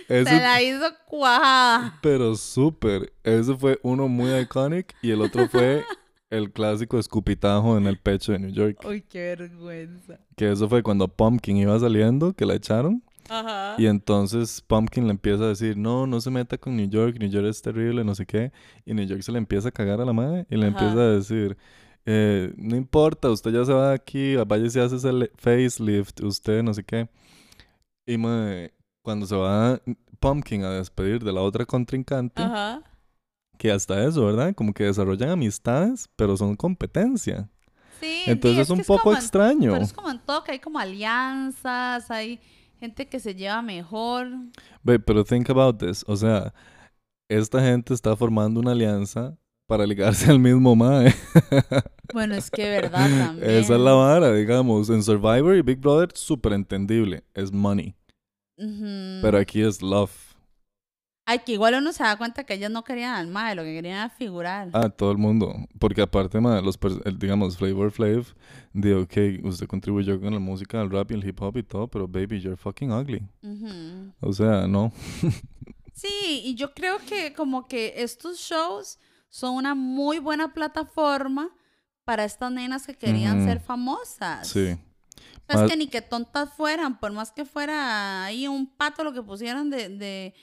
Se 0.08 0.24
la 0.24 0.62
hizo 0.62 0.84
cuajada. 1.06 1.98
Pero 2.02 2.34
súper. 2.36 3.12
Ese 3.22 3.54
fue 3.56 3.78
uno 3.82 4.08
muy 4.08 4.34
iconic 4.34 4.94
y 5.02 5.10
el 5.10 5.22
otro 5.22 5.48
fue 5.48 5.84
el 6.30 6.52
clásico 6.52 6.98
escupitajo 6.98 7.78
en 7.78 7.86
el 7.86 7.98
pecho 7.98 8.32
de 8.32 8.38
New 8.38 8.50
York. 8.50 8.84
Uy, 8.86 9.02
qué 9.02 9.36
vergüenza. 9.36 10.18
Que 10.36 10.50
eso 10.50 10.68
fue 10.68 10.82
cuando 10.82 11.08
Pumpkin 11.08 11.56
iba 11.56 11.78
saliendo, 11.78 12.32
que 12.32 12.44
la 12.44 12.54
echaron. 12.54 13.02
Ajá. 13.28 13.74
Y 13.78 13.86
entonces 13.86 14.60
Pumpkin 14.66 15.04
le 15.04 15.10
empieza 15.12 15.44
a 15.44 15.48
decir, 15.48 15.76
no, 15.76 16.06
no 16.06 16.20
se 16.20 16.30
meta 16.30 16.58
con 16.58 16.76
New 16.76 16.88
York, 16.88 17.16
New 17.18 17.28
York 17.30 17.46
es 17.46 17.62
terrible, 17.62 18.04
no 18.04 18.14
sé 18.14 18.26
qué. 18.26 18.52
Y 18.84 18.94
New 18.94 19.06
York 19.06 19.22
se 19.22 19.32
le 19.32 19.38
empieza 19.38 19.68
a 19.68 19.72
cagar 19.72 20.00
a 20.00 20.04
la 20.04 20.12
madre 20.12 20.46
y 20.50 20.56
le 20.56 20.66
Ajá. 20.66 20.78
empieza 20.78 21.00
a 21.00 21.08
decir, 21.10 21.56
eh, 22.06 22.52
no 22.56 22.76
importa, 22.76 23.30
usted 23.30 23.50
ya 23.52 23.64
se 23.64 23.72
va 23.72 23.88
de 23.90 23.94
aquí, 23.94 24.36
vaya 24.36 24.64
y 24.64 24.66
hace 24.78 24.96
ese 24.96 25.30
facelift, 25.36 26.20
usted 26.22 26.62
no 26.62 26.74
sé 26.74 26.84
qué. 26.84 27.08
Y 28.06 28.18
mae, 28.18 28.72
cuando 29.02 29.26
se 29.26 29.34
va 29.36 29.80
Pumpkin 30.20 30.64
a 30.64 30.70
despedir 30.70 31.22
de 31.24 31.32
la 31.32 31.40
otra 31.40 31.64
contrincante, 31.64 32.42
Ajá. 32.42 32.82
que 33.58 33.70
hasta 33.72 34.04
eso, 34.06 34.26
¿verdad? 34.26 34.54
Como 34.54 34.72
que 34.74 34.84
desarrollan 34.84 35.30
amistades, 35.30 36.08
pero 36.16 36.36
son 36.36 36.56
competencia. 36.56 37.48
Sí, 38.00 38.24
Entonces 38.26 38.66
sí, 38.66 38.72
es 38.72 38.84
que 38.84 38.90
un 38.90 38.96
poco 38.96 39.10
en- 39.12 39.16
extraño. 39.16 39.72
Pero 39.72 39.84
es 39.84 39.92
como 39.92 40.10
en 40.10 40.18
todo, 40.18 40.42
que 40.44 40.52
hay 40.52 40.58
como 40.58 40.78
alianzas, 40.78 42.10
hay 42.10 42.38
gente 42.84 43.06
que 43.08 43.18
se 43.18 43.34
lleva 43.34 43.62
mejor. 43.62 44.28
Ve, 44.82 44.98
pero 44.98 45.24
think 45.24 45.48
about 45.48 45.78
this. 45.78 46.04
O 46.06 46.16
sea, 46.16 46.52
esta 47.30 47.60
gente 47.62 47.94
está 47.94 48.14
formando 48.14 48.60
una 48.60 48.72
alianza 48.72 49.38
para 49.66 49.86
ligarse 49.86 50.30
al 50.30 50.38
mismo 50.38 50.76
mae. 50.76 51.14
Bueno, 52.12 52.34
es 52.34 52.50
que 52.50 52.68
verdad 52.68 53.08
también. 53.08 53.50
Esa 53.50 53.74
es 53.74 53.80
la 53.80 53.92
vara, 53.92 54.32
digamos. 54.34 54.90
En 54.90 55.02
Survivor 55.02 55.56
y 55.56 55.62
Big 55.62 55.78
Brother, 55.78 56.10
súper 56.14 56.52
entendible. 56.52 57.24
Es 57.32 57.50
money. 57.52 57.94
Ujú. 58.58 59.20
Pero 59.22 59.38
aquí 59.38 59.62
es 59.62 59.80
love. 59.80 60.33
Ay, 61.26 61.38
que 61.40 61.52
igual 61.52 61.74
uno 61.74 61.92
se 61.92 62.02
da 62.02 62.16
cuenta 62.16 62.44
que 62.44 62.54
ellas 62.54 62.70
no 62.70 62.84
querían 62.84 63.14
al 63.14 63.28
mae, 63.28 63.54
lo 63.54 63.62
que 63.62 63.72
querían 63.72 63.96
era 63.96 64.10
figurar. 64.10 64.68
Ah, 64.74 64.90
todo 64.90 65.10
el 65.10 65.16
mundo. 65.18 65.54
Porque 65.78 66.02
aparte, 66.02 66.38
mae, 66.38 66.60
los 66.60 66.78
el, 67.04 67.18
digamos, 67.18 67.56
Flavor 67.56 67.90
Flav, 67.90 68.26
de 68.74 68.94
ok, 68.94 69.44
usted 69.44 69.66
contribuyó 69.66 70.20
con 70.20 70.34
la 70.34 70.38
música, 70.38 70.82
el 70.82 70.90
rap 70.90 71.10
y 71.10 71.14
el 71.14 71.26
hip 71.26 71.40
hop 71.40 71.56
y 71.56 71.62
todo, 71.62 71.88
pero 71.88 72.06
baby, 72.06 72.40
you're 72.40 72.56
fucking 72.56 72.92
ugly. 72.92 73.22
O 74.20 74.32
sea, 74.32 74.66
no. 74.66 74.92
Sí, 75.94 76.42
y 76.44 76.56
yo 76.56 76.74
creo 76.74 76.98
que 76.98 77.32
como 77.34 77.68
que 77.68 77.94
estos 77.98 78.38
shows 78.38 78.98
son 79.28 79.54
una 79.54 79.76
muy 79.76 80.18
buena 80.18 80.52
plataforma 80.52 81.50
para 82.04 82.24
estas 82.24 82.50
nenas 82.50 82.84
que 82.84 82.94
querían 82.96 83.44
ser 83.44 83.60
famosas. 83.60 84.48
Sí. 84.48 84.72
O 84.72 85.46
sea, 85.46 85.54
es 85.56 85.60
Más- 85.60 85.70
que 85.70 85.76
ni 85.76 85.86
que 85.86 86.02
tontas 86.02 86.52
fueran, 86.52 86.98
por 86.98 87.12
más 87.12 87.30
que 87.30 87.44
fuera 87.44 88.24
ahí 88.24 88.48
un 88.48 88.66
pato 88.66 89.04
lo 89.04 89.12
que 89.12 89.22
pusieran 89.22 89.70
de, 89.70 89.88
de, 89.88 90.34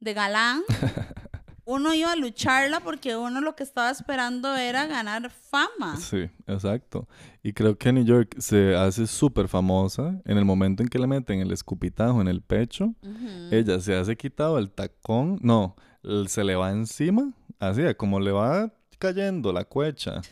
de 0.00 0.14
galán, 0.14 0.62
uno 1.64 1.94
iba 1.94 2.12
a 2.12 2.16
lucharla 2.16 2.80
porque 2.80 3.16
uno 3.16 3.40
lo 3.40 3.54
que 3.54 3.62
estaba 3.62 3.90
esperando 3.90 4.56
era 4.56 4.86
ganar 4.86 5.30
fama. 5.30 5.96
Sí, 5.98 6.28
exacto. 6.46 7.06
Y 7.42 7.52
creo 7.52 7.78
que 7.78 7.92
New 7.92 8.04
York 8.04 8.34
se 8.38 8.74
hace 8.74 9.06
súper 9.06 9.46
famosa 9.46 10.20
en 10.24 10.36
el 10.38 10.44
momento 10.44 10.82
en 10.82 10.88
que 10.88 10.98
le 10.98 11.06
meten 11.06 11.40
el 11.40 11.52
escupitajo 11.52 12.20
en 12.20 12.28
el 12.28 12.42
pecho. 12.42 12.94
Ella 13.50 13.78
se 13.80 13.94
hace 13.94 14.16
quitado 14.16 14.58
el 14.58 14.70
tacón, 14.70 15.38
no, 15.42 15.76
se 16.26 16.42
le 16.42 16.56
va 16.56 16.70
encima, 16.70 17.32
así, 17.58 17.82
a 17.82 17.94
como 17.94 18.18
le 18.18 18.32
va 18.32 18.72
cayendo 18.98 19.52
la 19.52 19.64
cuecha. 19.64 20.22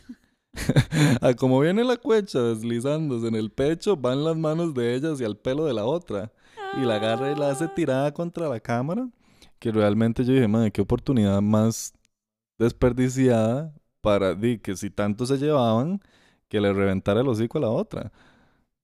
a 1.21 1.33
como 1.35 1.59
viene 1.59 1.83
la 1.83 1.97
cuecha 1.97 2.41
deslizándose 2.41 3.27
en 3.27 3.35
el 3.35 3.51
pecho, 3.51 3.95
van 3.95 4.23
las 4.23 4.35
manos 4.35 4.73
de 4.73 4.95
ella 4.95 5.13
hacia 5.13 5.27
el 5.27 5.37
pelo 5.37 5.65
de 5.65 5.73
la 5.73 5.85
otra. 5.85 6.31
Y 6.77 6.81
la 6.81 6.95
agarra 6.95 7.31
y 7.31 7.35
la 7.35 7.49
hace 7.49 7.67
tirada 7.69 8.13
contra 8.13 8.47
la 8.47 8.59
cámara. 8.59 9.07
Que 9.59 9.71
realmente 9.71 10.23
yo 10.23 10.33
dije, 10.33 10.47
madre, 10.47 10.71
qué 10.71 10.81
oportunidad 10.81 11.41
más 11.41 11.93
desperdiciada 12.57 13.73
para 14.01 14.33
di, 14.33 14.59
que 14.59 14.75
si 14.75 14.89
tanto 14.89 15.25
se 15.25 15.37
llevaban, 15.37 16.01
que 16.47 16.61
le 16.61 16.71
reventara 16.73 17.21
el 17.21 17.27
hocico 17.27 17.57
a 17.57 17.61
la 17.61 17.69
otra. 17.69 18.11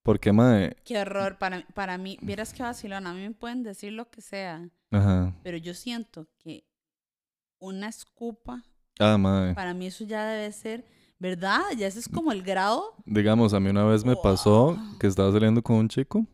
Porque, 0.04 0.32
madre, 0.32 0.76
Qué 0.84 1.00
horror. 1.00 1.38
Para, 1.38 1.66
para 1.74 1.98
mí, 1.98 2.18
vieras 2.22 2.54
qué 2.54 2.62
vacilón. 2.64 3.08
A 3.08 3.14
mí 3.14 3.22
me 3.22 3.32
pueden 3.32 3.64
decir 3.64 3.92
lo 3.94 4.10
que 4.10 4.22
sea, 4.22 4.70
ajá. 4.92 5.34
pero 5.44 5.58
yo 5.58 5.74
siento 5.74 6.28
que 6.38 6.64
una 7.60 7.88
escupa, 7.88 8.64
Ah, 9.00 9.18
madre. 9.18 9.54
para 9.56 9.74
mí 9.74 9.88
eso 9.88 10.04
ya 10.06 10.26
debe 10.28 10.52
ser, 10.52 10.86
¿verdad? 11.20 11.62
Ya 11.78 11.88
ese 11.88 12.00
es 12.00 12.08
como 12.08 12.32
el 12.32 12.44
grado. 12.44 12.94
Digamos, 13.06 13.54
a 13.54 13.60
mí 13.60 13.70
una 13.70 13.84
vez 13.86 14.06
me 14.06 14.16
pasó 14.16 14.78
que 15.00 15.08
estaba 15.08 15.32
saliendo 15.32 15.62
con 15.64 15.78
un 15.78 15.90
chico 15.90 16.26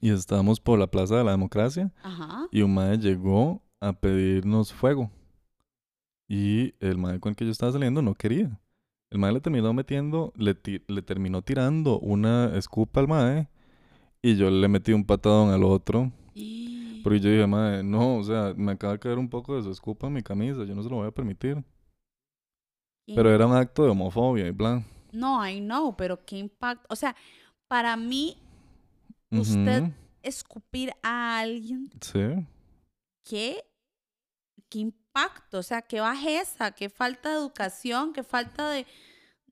y 0.00 0.10
estábamos 0.10 0.60
por 0.60 0.78
la 0.78 0.86
Plaza 0.86 1.16
de 1.16 1.24
la 1.24 1.30
Democracia 1.32 1.92
Ajá. 2.02 2.46
y 2.50 2.62
un 2.62 2.74
madre 2.74 2.98
llegó 2.98 3.62
a 3.80 3.92
pedirnos 3.92 4.72
fuego. 4.72 5.10
Y 6.28 6.74
el 6.80 6.98
madre 6.98 7.20
con 7.20 7.30
el 7.30 7.36
que 7.36 7.44
yo 7.44 7.50
estaba 7.52 7.72
saliendo 7.72 8.02
no 8.02 8.14
quería. 8.14 8.58
El 9.10 9.18
madre 9.18 9.34
le 9.34 9.40
terminó 9.40 9.72
metiendo, 9.72 10.32
le, 10.36 10.54
ti- 10.54 10.82
le 10.88 11.02
terminó 11.02 11.42
tirando 11.42 11.98
una 12.00 12.56
escupa 12.56 13.00
al 13.00 13.08
madre 13.08 13.48
y 14.20 14.36
yo 14.36 14.50
le 14.50 14.66
metí 14.68 14.92
un 14.92 15.04
patadón 15.04 15.50
al 15.50 15.62
otro. 15.62 16.10
Y- 16.34 17.00
Porque 17.04 17.20
yo 17.20 17.30
dije, 17.30 17.46
madre, 17.46 17.84
no, 17.84 18.16
o 18.16 18.24
sea, 18.24 18.52
me 18.56 18.72
acaba 18.72 18.94
de 18.94 18.98
caer 18.98 19.18
un 19.18 19.28
poco 19.28 19.54
de 19.54 19.62
su 19.62 19.70
escupa 19.70 20.08
en 20.08 20.14
mi 20.14 20.22
camisa, 20.22 20.64
yo 20.64 20.74
no 20.74 20.82
se 20.82 20.88
lo 20.90 20.96
voy 20.96 21.06
a 21.06 21.12
permitir. 21.12 21.62
Pero 23.06 23.30
era 23.32 23.46
un 23.46 23.54
acto 23.54 23.84
de 23.84 23.90
homofobia 23.90 24.48
y 24.48 24.50
bla. 24.50 24.82
No, 25.12 25.46
I 25.48 25.60
know, 25.60 25.94
pero 25.96 26.24
qué 26.26 26.38
impacto. 26.38 26.84
O 26.90 26.96
sea, 26.96 27.14
para 27.68 27.96
mí, 27.96 28.36
Usted- 29.30 29.92
escupir 30.22 30.92
a 31.02 31.38
alguien, 31.38 31.90
Sí. 32.00 32.20
qué, 33.24 33.64
qué 34.68 34.78
impacto. 34.80 35.58
O 35.58 35.62
sea, 35.62 35.82
qué 35.82 36.00
bajeza, 36.00 36.72
qué 36.72 36.88
falta 36.90 37.30
de 37.30 37.36
educación, 37.36 38.12
qué 38.12 38.22
falta 38.22 38.68
de, 38.70 38.86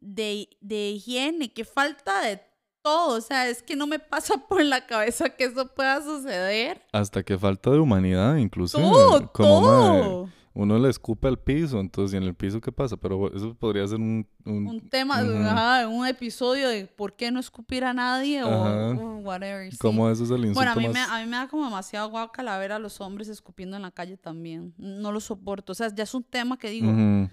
de, 0.00 0.48
de 0.60 0.90
higiene, 0.90 1.52
qué 1.52 1.64
falta 1.64 2.20
de 2.22 2.40
todo. 2.82 3.16
O 3.16 3.20
sea, 3.20 3.48
es 3.48 3.62
que 3.62 3.76
no 3.76 3.86
me 3.86 3.98
pasa 3.98 4.36
por 4.48 4.62
la 4.64 4.86
cabeza 4.86 5.30
que 5.30 5.44
eso 5.44 5.72
pueda 5.74 6.02
suceder. 6.02 6.82
Hasta 6.92 7.22
que 7.22 7.38
falta 7.38 7.70
de 7.70 7.78
humanidad, 7.78 8.36
incluso. 8.36 8.78
Todo, 8.78 9.32
como 9.32 9.60
todo. 9.60 10.28
Uno 10.56 10.78
le 10.78 10.88
escupe 10.88 11.26
al 11.26 11.38
piso, 11.38 11.80
entonces, 11.80 12.14
¿y 12.14 12.16
en 12.16 12.22
el 12.22 12.34
piso 12.34 12.60
qué 12.60 12.70
pasa? 12.70 12.96
Pero 12.96 13.34
eso 13.34 13.54
podría 13.54 13.86
ser 13.88 13.98
un... 13.98 14.26
un- 14.44 14.66
Un 14.68 14.88
tema, 14.88 15.20
Ujú. 15.22 15.32
ajá, 15.36 15.88
un 15.88 16.06
episodio 16.06 16.68
de 16.68 16.86
por 16.86 17.16
qué 17.16 17.30
no 17.32 17.40
escupir 17.40 17.82
a 17.84 17.92
nadie 17.92 18.42
o, 18.44 18.48
o 18.48 19.16
whatever. 19.18 19.70
sí. 19.72 19.78
¿Cómo 19.78 20.08
eso 20.08 20.22
es 20.24 20.30
el 20.30 20.38
insulto 20.44 20.54
Bueno, 20.60 20.72
a 20.72 20.76
mí, 20.76 20.86
me, 20.86 20.92
más- 20.94 21.10
a 21.10 21.20
mí 21.20 21.26
me 21.30 21.36
da 21.36 21.48
como 21.48 21.64
demasiado 21.64 22.08
guacala 22.08 22.56
ver 22.58 22.70
a 22.72 22.78
los 22.78 23.00
hombres 23.00 23.26
escupiendo 23.28 23.76
en 23.76 23.82
la 23.82 23.90
calle 23.90 24.16
también. 24.16 24.72
No 24.78 25.10
lo 25.12 25.18
soporto. 25.20 25.72
O 25.72 25.74
sea, 25.74 25.92
ya 25.94 26.04
es 26.04 26.14
un 26.14 26.22
tema 26.22 26.56
que 26.56 26.70
digo, 26.70 26.88
Ujú. 26.88 27.28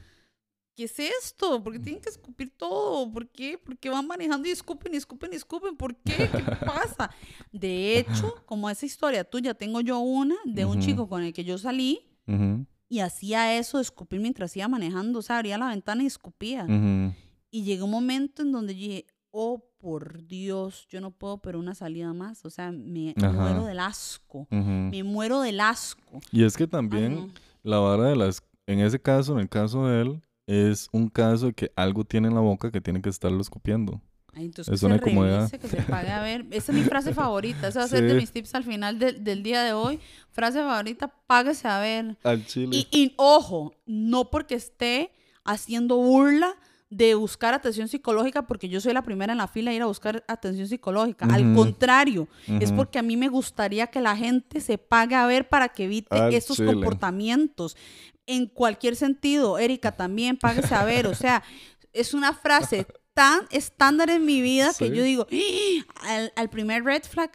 ¿qué 0.76 0.86
es 0.86 0.98
esto? 0.98 1.64
¿Por 1.64 1.74
qué 1.74 1.80
tienen 1.80 2.02
que 2.02 2.10
escupir 2.10 2.50
todo? 2.58 3.12
¿Por 3.12 3.28
qué? 3.30 3.58
¿Por 3.60 3.78
qué 3.78 3.92
van 3.92 4.08
manejando 4.08 4.48
y 4.48 4.52
escupen 4.52 4.96
y 4.96 4.98
escupen 4.98 5.30
y 5.34 5.36
escupen? 5.36 5.76
¿Por 5.78 5.96
qué? 5.98 6.28
¿Qué 6.28 6.44
pasa? 6.66 7.12
De 7.52 8.00
hecho, 8.00 8.34
como 8.48 8.68
esa 8.68 8.86
historia 8.88 9.24
tuya, 9.24 9.54
tengo 9.54 9.80
yo 9.82 10.00
una 10.00 10.36
de 10.46 10.66
un 10.66 10.80
Ujú. 10.80 10.88
chico 10.88 11.08
con 11.08 11.22
el 11.22 11.34
que 11.34 11.44
yo 11.44 11.60
salí 11.60 12.08
Ujú. 12.28 12.66
Y 12.92 13.00
hacía 13.00 13.58
eso 13.58 13.78
de 13.78 13.84
escupir 13.84 14.20
mientras 14.20 14.56
iba 14.58 14.68
manejando. 14.68 15.20
O 15.20 15.22
sea, 15.22 15.38
abría 15.38 15.58
la 15.58 15.70
ventana 15.70 16.04
y 16.04 16.08
escupía. 16.08 16.68
Y 17.50 17.64
llegó 17.64 17.86
un 17.86 17.92
momento 17.92 18.42
en 18.42 18.52
donde 18.52 18.74
dije, 18.74 19.06
oh, 19.32 19.64
por 19.78 20.28
Dios, 20.28 20.88
yo 20.90 21.00
no 21.00 21.12
puedo 21.12 21.38
pero 21.38 21.58
una 21.58 21.74
salida 21.74 22.12
más. 22.12 22.44
O 22.44 22.50
sea, 22.50 22.74
me 22.74 23.14
Ajá. 23.16 23.32
muero 23.32 23.66
del 23.66 23.80
asco. 23.80 24.46
Me 24.50 25.04
muero 25.06 25.40
del 25.40 25.62
asco. 25.62 26.20
Y 26.34 26.44
es 26.44 26.58
que 26.58 26.64
Ay, 26.64 26.70
también 26.70 27.16
no. 27.16 27.30
la 27.64 27.78
vara 27.80 28.10
de 28.10 28.18
las... 28.18 28.44
En 28.68 28.80
ese 28.80 29.02
caso, 29.02 29.32
en 29.36 29.40
el 29.40 29.48
caso 29.48 29.88
de 29.88 30.02
él, 30.02 30.22
es 30.46 30.90
un 30.92 31.08
caso 31.08 31.46
de 31.46 31.54
que 31.54 31.72
algo 31.78 32.04
tiene 32.04 32.28
en 32.28 32.36
la 32.36 32.42
boca 32.42 32.72
que 32.72 32.82
tiene 32.82 33.02
que 33.02 33.10
estarlo 33.10 33.40
escupiendo. 33.40 34.02
Ay, 34.34 34.46
entonces 34.46 34.74
Es 34.74 34.80
que 34.80 34.86
una 34.86 34.98
se 34.98 35.10
incomodidad. 35.10 35.38
revise, 35.40 35.60
que 35.60 35.68
se 35.68 35.82
pague 35.84 36.10
a 36.10 36.22
ver. 36.22 36.46
Esa 36.52 36.72
es 36.72 36.78
mi 36.78 36.84
frase 36.86 37.14
favorita. 37.14 37.68
Esa 37.68 37.80
va 37.80 37.86
a 37.86 37.90
ser 37.90 38.04
de 38.04 38.14
mis 38.14 38.32
tips 38.32 38.56
al 38.56 38.64
final 38.64 38.98
del- 38.98 39.24
del 39.24 39.44
día 39.44 39.62
de 39.64 39.74
hoy. 39.74 40.00
Frase 40.32 40.60
favorita, 40.60 41.08
páguese 41.28 41.68
a 41.68 41.80
ver. 41.80 42.18
Al 42.24 42.46
chile. 42.46 42.76
Y, 42.76 42.88
y 42.92 43.14
ojo, 43.18 43.74
no 43.86 44.30
porque 44.30 44.56
esté 44.56 45.12
haciendo 45.44 45.98
burla 45.98 46.56
de 46.90 47.16
buscar 47.16 47.54
atención 47.54 47.88
psicológica, 47.88 48.48
porque 48.48 48.68
yo 48.68 48.82
soy 48.82 48.94
la 48.94 49.02
primera 49.02 49.32
en 49.32 49.38
la 49.38 49.48
fila 49.48 49.72
a 49.72 49.74
ir 49.74 49.82
a 49.82 49.86
buscar 49.86 50.24
atención 50.28 50.68
psicológica. 50.68 51.26
Al 51.26 51.54
contrario, 51.54 52.28
es 52.60 52.72
porque 52.74 53.00
a 53.00 53.02
mí 53.02 53.16
me 53.16 53.30
gustaría 53.30 53.88
que 53.88 54.02
la 54.02 54.16
gente 54.18 54.60
se 54.60 54.78
pague 54.78 55.16
a 55.16 55.26
ver 55.26 55.48
para 55.48 55.70
que 55.70 55.86
evite 55.86 56.14
Al 56.18 56.34
estos 56.34 56.58
chile. 56.58 56.74
comportamientos. 56.74 57.78
En 58.28 58.46
cualquier 58.46 58.96
sentido, 58.98 59.58
Erika 59.58 59.94
también, 59.94 60.36
páguese 60.38 60.76
a 60.76 60.84
ver. 60.84 61.08
O 61.08 61.16
sea, 61.16 61.44
es 61.94 62.14
una 62.14 62.34
frase 62.34 62.86
tan 63.14 63.42
estándar 63.52 64.10
en 64.10 64.26
mi 64.26 64.42
vida 64.42 64.72
que 64.78 64.90
yo 64.96 65.04
digo, 65.04 65.28
¡Ah! 65.32 66.10
al, 66.10 66.34
al 66.36 66.50
primer 66.50 66.84
red 66.84 67.04
flag, 67.04 67.32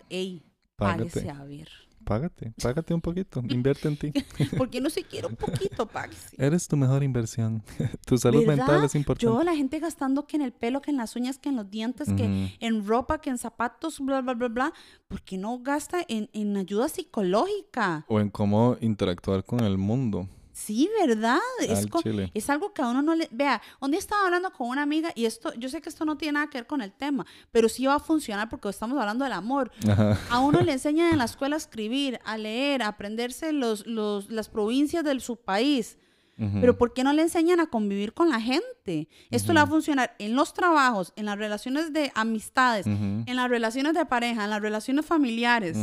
páguese 0.77 1.23
Págate. 1.23 1.31
a 1.31 1.45
ver. 1.45 1.69
Págate. 2.07 2.53
Págate 2.63 2.95
un 2.95 3.01
poquito. 3.01 3.43
Invierte 3.49 3.89
en 3.89 3.97
ti. 3.97 4.13
Porque 4.57 4.81
no 4.81 4.91
se 4.91 5.03
quiere 5.03 5.27
un 5.27 5.35
poquito, 5.35 5.87
páguese. 5.87 6.37
Eres 6.39 6.69
tu 6.69 6.77
mejor 6.77 7.03
inversión. 7.03 7.65
tu 8.07 8.17
salud 8.17 8.47
mental 8.47 8.85
es 8.85 8.95
importante. 8.95 9.27
Yo, 9.27 9.43
la 9.43 9.57
gente 9.57 9.81
gastando 9.81 10.25
que 10.25 10.37
en 10.37 10.43
el 10.43 10.53
pelo, 10.53 10.81
que 10.81 10.93
en 10.93 10.99
las 10.99 11.17
uñas, 11.17 11.39
que 11.39 11.49
en 11.49 11.57
los 11.57 11.69
dientes, 11.69 12.09
que 12.17 12.57
en 12.61 12.87
ropa, 12.87 13.21
que 13.21 13.31
en 13.31 13.39
zapatos, 13.39 13.99
bla, 13.99 14.21
bla, 14.21 14.35
bla, 14.35 14.49
bla. 14.49 14.73
¿Por 15.09 15.23
qué 15.23 15.37
no 15.37 15.59
gasta 15.59 15.99
en, 16.07 16.31
en 16.33 16.57
ayuda 16.57 16.89
psicológica? 16.89 18.05
O 18.07 18.21
en 18.21 18.31
cómo 18.31 18.77
interactuar 18.81 19.45
con 19.45 19.61
el 19.61 19.77
mundo. 19.77 20.29
Sí, 20.57 20.89
¿verdad? 21.05 21.37
Es, 21.61 21.87
es 22.33 22.51
algo 22.51 22.73
que 22.73 22.81
a 22.81 22.89
uno 22.89 23.03
no 23.03 23.15
le... 23.15 23.29
Vea, 23.31 23.61
un 23.79 23.91
día 23.91 24.01
estaba 24.01 24.25
hablando 24.25 24.51
con 24.51 24.69
una 24.69 24.81
amiga 24.85 25.13
y 25.15 25.27
esto, 25.27 25.53
yo 25.53 25.69
sé 25.69 25.83
que 25.83 25.91
esto 25.91 26.07
no 26.07 26.17
tiene 26.17 26.33
nada 26.33 26.49
que 26.49 26.57
ver 26.57 26.67
con 26.67 26.81
el 26.81 26.95
tema, 26.95 27.27
pero 27.53 27.69
sí 27.69 27.85
va 27.85 27.97
a 27.97 28.01
funcionar 28.01 28.49
porque 28.49 28.71
estamos 28.71 28.99
hablando 28.99 29.25
del 29.25 29.35
amor. 29.35 29.71
Ajá. 29.87 30.19
A 30.31 30.39
uno 30.39 30.63
le 30.63 30.73
enseñan 30.79 31.13
en 31.13 31.19
la 31.19 31.27
escuela 31.27 31.57
a 31.57 31.59
escribir, 31.59 32.21
a 32.25 32.39
leer, 32.39 32.83
a 32.83 32.89
aprenderse 32.89 33.53
los, 33.53 33.87
los, 33.87 34.31
las 34.31 34.49
provincias 34.49 35.05
de 35.05 35.21
su 35.21 35.37
país. 35.37 35.99
Pero 36.39 36.77
¿por 36.77 36.93
qué 36.93 37.03
no 37.03 37.13
le 37.15 37.23
enseñan 37.23 37.61
a 37.61 37.67
convivir 37.67 38.13
con 38.13 38.29
la 38.29 38.41
gente? 38.41 39.09
Esto 39.31 39.53
le 39.53 39.61
va 39.61 39.65
a 39.65 39.67
funcionar 39.67 40.15
en 40.19 40.37
los 40.37 40.53
trabajos, 40.53 41.15
en 41.17 41.25
las 41.25 41.39
relaciones 41.39 41.95
de 41.95 42.13
amistades, 42.15 42.87
en 42.87 43.37
las 43.37 43.49
relaciones 43.49 43.95
de 43.95 44.05
pareja, 44.05 44.45
en 44.45 44.51
las 44.51 44.61
relaciones 44.61 45.07
familiares. 45.07 45.79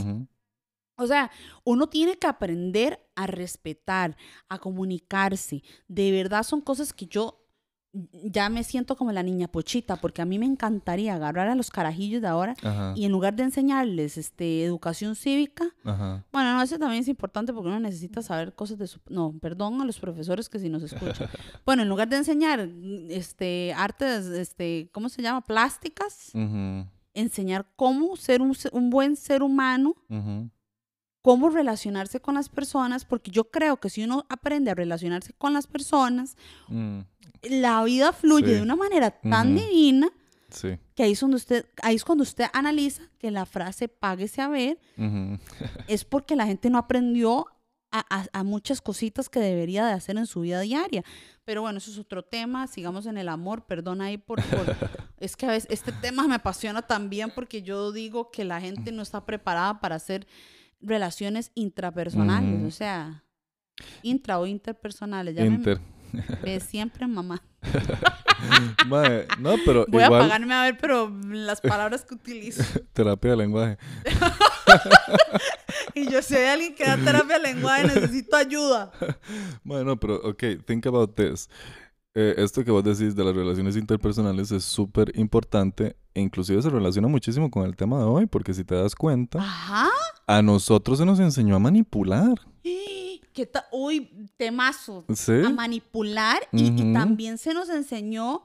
O 0.95 1.07
sea, 1.07 1.31
uno 1.63 1.87
tiene 1.87 2.17
que 2.17 2.27
aprender 2.27 2.99
a 3.15 3.27
respetar, 3.27 4.15
a 4.49 4.59
comunicarse. 4.59 5.63
De 5.87 6.11
verdad 6.11 6.43
son 6.43 6.61
cosas 6.61 6.93
que 6.93 7.07
yo 7.07 7.43
ya 8.11 8.49
me 8.49 8.63
siento 8.63 8.95
como 8.95 9.11
la 9.11 9.21
niña 9.21 9.47
pochita, 9.47 9.97
porque 9.97 10.21
a 10.21 10.25
mí 10.25 10.39
me 10.39 10.47
encantaría 10.47 11.13
agarrar 11.13 11.47
a 11.49 11.55
los 11.55 11.69
carajillos 11.69 12.23
de 12.23 12.27
ahora 12.27 12.55
Ajá. 12.63 12.93
y 12.95 13.05
en 13.05 13.11
lugar 13.11 13.35
de 13.35 13.43
enseñarles 13.43 14.17
este, 14.17 14.63
educación 14.63 15.15
cívica, 15.15 15.65
Ajá. 15.83 16.25
bueno, 16.31 16.55
no, 16.55 16.61
eso 16.63 16.79
también 16.79 17.03
es 17.03 17.07
importante 17.07 17.53
porque 17.53 17.69
uno 17.69 17.79
necesita 17.79 18.23
saber 18.23 18.55
cosas 18.55 18.79
de 18.79 18.87
su... 18.87 18.99
No, 19.09 19.37
perdón 19.39 19.79
a 19.79 19.85
los 19.85 19.99
profesores 19.99 20.49
que 20.49 20.57
si 20.57 20.69
nos 20.69 20.83
escuchan. 20.83 21.29
Bueno, 21.65 21.83
en 21.83 21.89
lugar 21.89 22.09
de 22.09 22.17
enseñar 22.17 22.67
este, 23.09 23.73
artes, 23.73 24.25
este, 24.25 24.89
¿cómo 24.91 25.07
se 25.07 25.21
llama? 25.21 25.41
Plásticas, 25.41 26.31
enseñar 27.13 27.67
cómo 27.75 28.15
ser 28.15 28.41
un, 28.41 28.89
buen 28.89 29.15
ser 29.15 29.43
humano. 29.43 29.95
Cómo 31.23 31.49
relacionarse 31.49 32.19
con 32.19 32.35
las 32.35 32.49
personas, 32.49 33.05
porque 33.05 33.31
yo 33.31 33.45
creo 33.49 33.77
que 33.77 33.89
si 33.89 34.03
uno 34.03 34.25
aprende 34.29 34.69
a 34.69 34.75
relacionarse 34.75 35.33
con 35.33 35.53
las 35.53 35.65
personas, 35.65 36.35
Mm. 36.67 36.99
la 37.43 37.83
vida 37.85 38.13
fluye 38.13 38.45
Sí. 38.47 38.53
de 38.53 38.61
una 38.61 38.75
manera 38.75 39.09
tan 39.09 39.55
divina 39.55 40.09
Sí. 40.49 40.77
que 40.95 41.03
ahí 41.03 41.13
es, 41.13 41.19
donde 41.21 41.37
usted, 41.37 41.65
ahí 41.81 41.95
es 41.95 42.03
cuando 42.05 42.21
usted 42.23 42.45
analiza 42.53 43.03
que 43.17 43.31
la 43.31 43.45
frase 43.45 43.87
páguese 43.87 44.41
a 44.41 44.49
ver 44.49 44.77
Ujú. 44.97 45.39
es 45.87 46.03
porque 46.05 46.35
la 46.35 46.45
gente 46.45 46.69
no 46.69 46.77
aprendió 46.77 47.47
a, 47.95 48.03
a- 48.09 48.27
a 48.39 48.43
muchas 48.43 48.81
cositas 48.81 49.29
que 49.29 49.39
debería 49.39 49.85
de 49.85 49.93
hacer 49.93 50.17
en 50.17 50.25
su 50.27 50.41
vida 50.41 50.59
diaria. 50.61 51.03
Pero 51.45 51.61
bueno, 51.61 51.77
eso 51.77 51.91
es 51.91 51.99
otro 51.99 52.23
tema. 52.23 52.65
Sigamos 52.67 53.05
en 53.05 53.17
el 53.19 53.29
amor. 53.29 53.65
Perdón 53.67 54.01
ahí 54.01 54.17
por... 54.17 54.41
por- 54.43 54.75
es 55.19 55.35
que 55.37 55.45
a 55.45 55.49
veces 55.51 55.69
este 55.71 55.91
tema 55.91 56.27
me 56.27 56.35
apasiona 56.35 56.81
también 56.81 57.31
porque 57.35 57.61
yo 57.61 57.91
digo 57.91 58.31
que 58.31 58.45
la 58.45 58.59
gente 58.59 58.91
no 58.91 59.03
está 59.03 59.25
preparada 59.25 59.79
para 59.79 59.95
hacer 59.95 60.25
relaciones 60.83 61.51
intrapersonales. 61.55 62.63
O 62.63 62.71
sea, 62.71 63.23
intra 64.01 64.39
o 64.39 64.45
interpersonales. 64.45 65.35
Ya 65.35 65.45
Inter. 65.45 65.79
siempre, 66.67 67.07
mamá. 67.07 67.43
Mae, 68.87 69.25
no, 69.39 69.55
pero 69.65 69.85
Voy 69.87 70.03
a 70.03 70.07
igual 70.07 70.23
pagarme 70.23 70.53
a 70.53 70.63
ver, 70.63 70.77
pero 70.77 71.09
las 71.29 71.61
palabras 71.61 72.03
que 72.03 72.15
utilizo. 72.15 72.63
terapia 72.91 73.31
de 73.31 73.37
lenguaje. 73.37 73.77
Y 75.95 76.09
yo 76.09 76.21
soy 76.21 76.43
alguien 76.43 76.75
que 76.75 76.85
da 76.85 76.97
terapia 76.97 77.39
de 77.39 77.53
lenguaje, 77.53 77.83
necesito 77.83 78.35
ayuda. 78.35 78.91
Bueno, 79.63 79.99
pero 79.99 80.15
ok, 80.15 80.43
think 80.65 80.85
about 80.87 81.15
this. 81.15 81.49
Eh, 82.15 82.35
esto 82.37 82.63
que 82.63 82.69
vos 82.69 82.83
decís 82.83 83.15
de 83.15 83.23
las 83.23 83.35
relaciones 83.35 83.75
interpersonales 83.75 84.51
es 84.51 84.63
súper 84.63 85.11
importante 85.17 85.95
e 86.13 86.21
inclusive 86.21 86.61
se 86.61 86.69
relaciona 86.69 87.07
muchísimo 87.07 87.49
con 87.49 87.63
el 87.65 87.75
tema 87.75 87.97
de 87.97 88.03
hoy, 88.03 88.25
porque 88.27 88.53
si 88.53 88.63
te 88.63 88.75
das 88.75 88.93
cuenta, 88.93 89.39
Ajá. 89.39 89.89
a 90.27 90.41
nosotros 90.43 90.99
se 90.99 91.05
nos 91.05 91.19
enseñó 91.19 91.55
a 91.55 91.59
manipular. 91.59 92.39
¿Qué? 92.63 93.49
Uy, 93.71 94.29
temazo. 94.37 95.05
¿Sí? 95.15 95.41
A 95.43 95.49
manipular 95.49 96.37
y, 96.51 96.93
también 96.93 97.39
se 97.39 97.55
nos 97.55 97.69
enseñó 97.69 98.43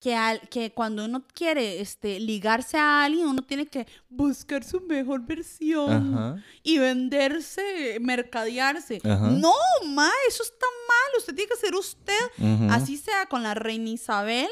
que, 0.00 0.14
al, 0.14 0.40
que 0.48 0.72
cuando 0.72 1.04
uno 1.04 1.24
quiere 1.34 1.80
este, 1.80 2.20
ligarse 2.20 2.76
a 2.76 3.04
alguien, 3.04 3.26
uno 3.26 3.42
tiene 3.42 3.66
que 3.66 3.86
buscar 4.08 4.62
su 4.62 4.80
mejor 4.82 5.26
versión 5.26 6.14
Ajá. 6.14 6.44
y 6.62 6.78
venderse, 6.78 7.98
mercadearse. 8.00 9.00
Ajá. 9.04 9.30
No, 9.30 9.54
ma, 9.86 10.10
eso 10.28 10.42
está 10.42 10.66
mal. 10.88 11.18
Usted 11.18 11.34
tiene 11.34 11.48
que 11.48 11.56
ser 11.56 11.74
usted, 11.74 12.70
así 12.70 12.96
sea 12.96 13.26
con 13.26 13.42
la 13.42 13.54
reina 13.54 13.90
Isabel 13.90 14.50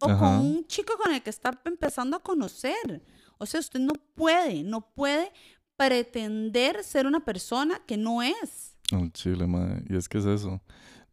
o 0.00 0.08
Ajá. 0.08 0.18
con 0.18 0.28
un 0.38 0.66
chico 0.66 0.94
con 0.96 1.12
el 1.12 1.22
que 1.22 1.30
está 1.30 1.58
empezando 1.64 2.16
a 2.16 2.22
conocer. 2.22 3.02
O 3.38 3.46
sea, 3.46 3.60
usted 3.60 3.80
no 3.80 3.92
puede, 4.14 4.62
no 4.62 4.80
puede 4.80 5.30
pretender 5.76 6.82
ser 6.82 7.06
una 7.06 7.24
persona 7.24 7.80
que 7.86 7.96
no 7.96 8.22
es. 8.22 8.76
Oh, 8.92 9.06
chile, 9.12 9.46
mae. 9.46 9.84
Y 9.88 9.96
es 9.96 10.08
que 10.08 10.18
es 10.18 10.24
eso. 10.24 10.60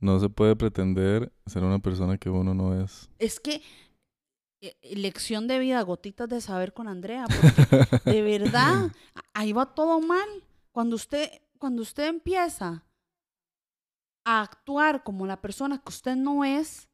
No 0.06 0.20
se 0.20 0.30
puede 0.30 0.56
pretender 0.56 1.34
ser 1.48 1.64
una 1.64 1.80
persona 1.80 2.18
que 2.20 2.30
uno 2.30 2.54
no 2.54 2.80
es. 2.80 3.10
Es 3.18 3.40
que 3.40 3.62
eh, 4.62 4.76
lección 4.96 5.48
de 5.48 5.58
vida, 5.58 5.82
gotitas 5.82 6.30
de 6.30 6.42
saber 6.42 6.74
con 6.74 6.88
Andrea, 6.88 7.26
porque 7.26 8.12
de 8.12 8.22
verdad, 8.22 8.92
ahí 9.34 9.52
va 9.52 9.74
todo 9.74 10.00
mal. 10.02 10.28
Cuando 10.72 10.96
usted, 10.96 11.30
cuando 11.58 11.82
usted 11.82 12.08
empieza 12.08 12.84
a 14.26 14.42
actuar 14.42 15.04
como 15.04 15.26
la 15.26 15.42
persona 15.42 15.80
que 15.80 15.90
usted 15.90 16.16
no 16.16 16.44
es, 16.46 16.88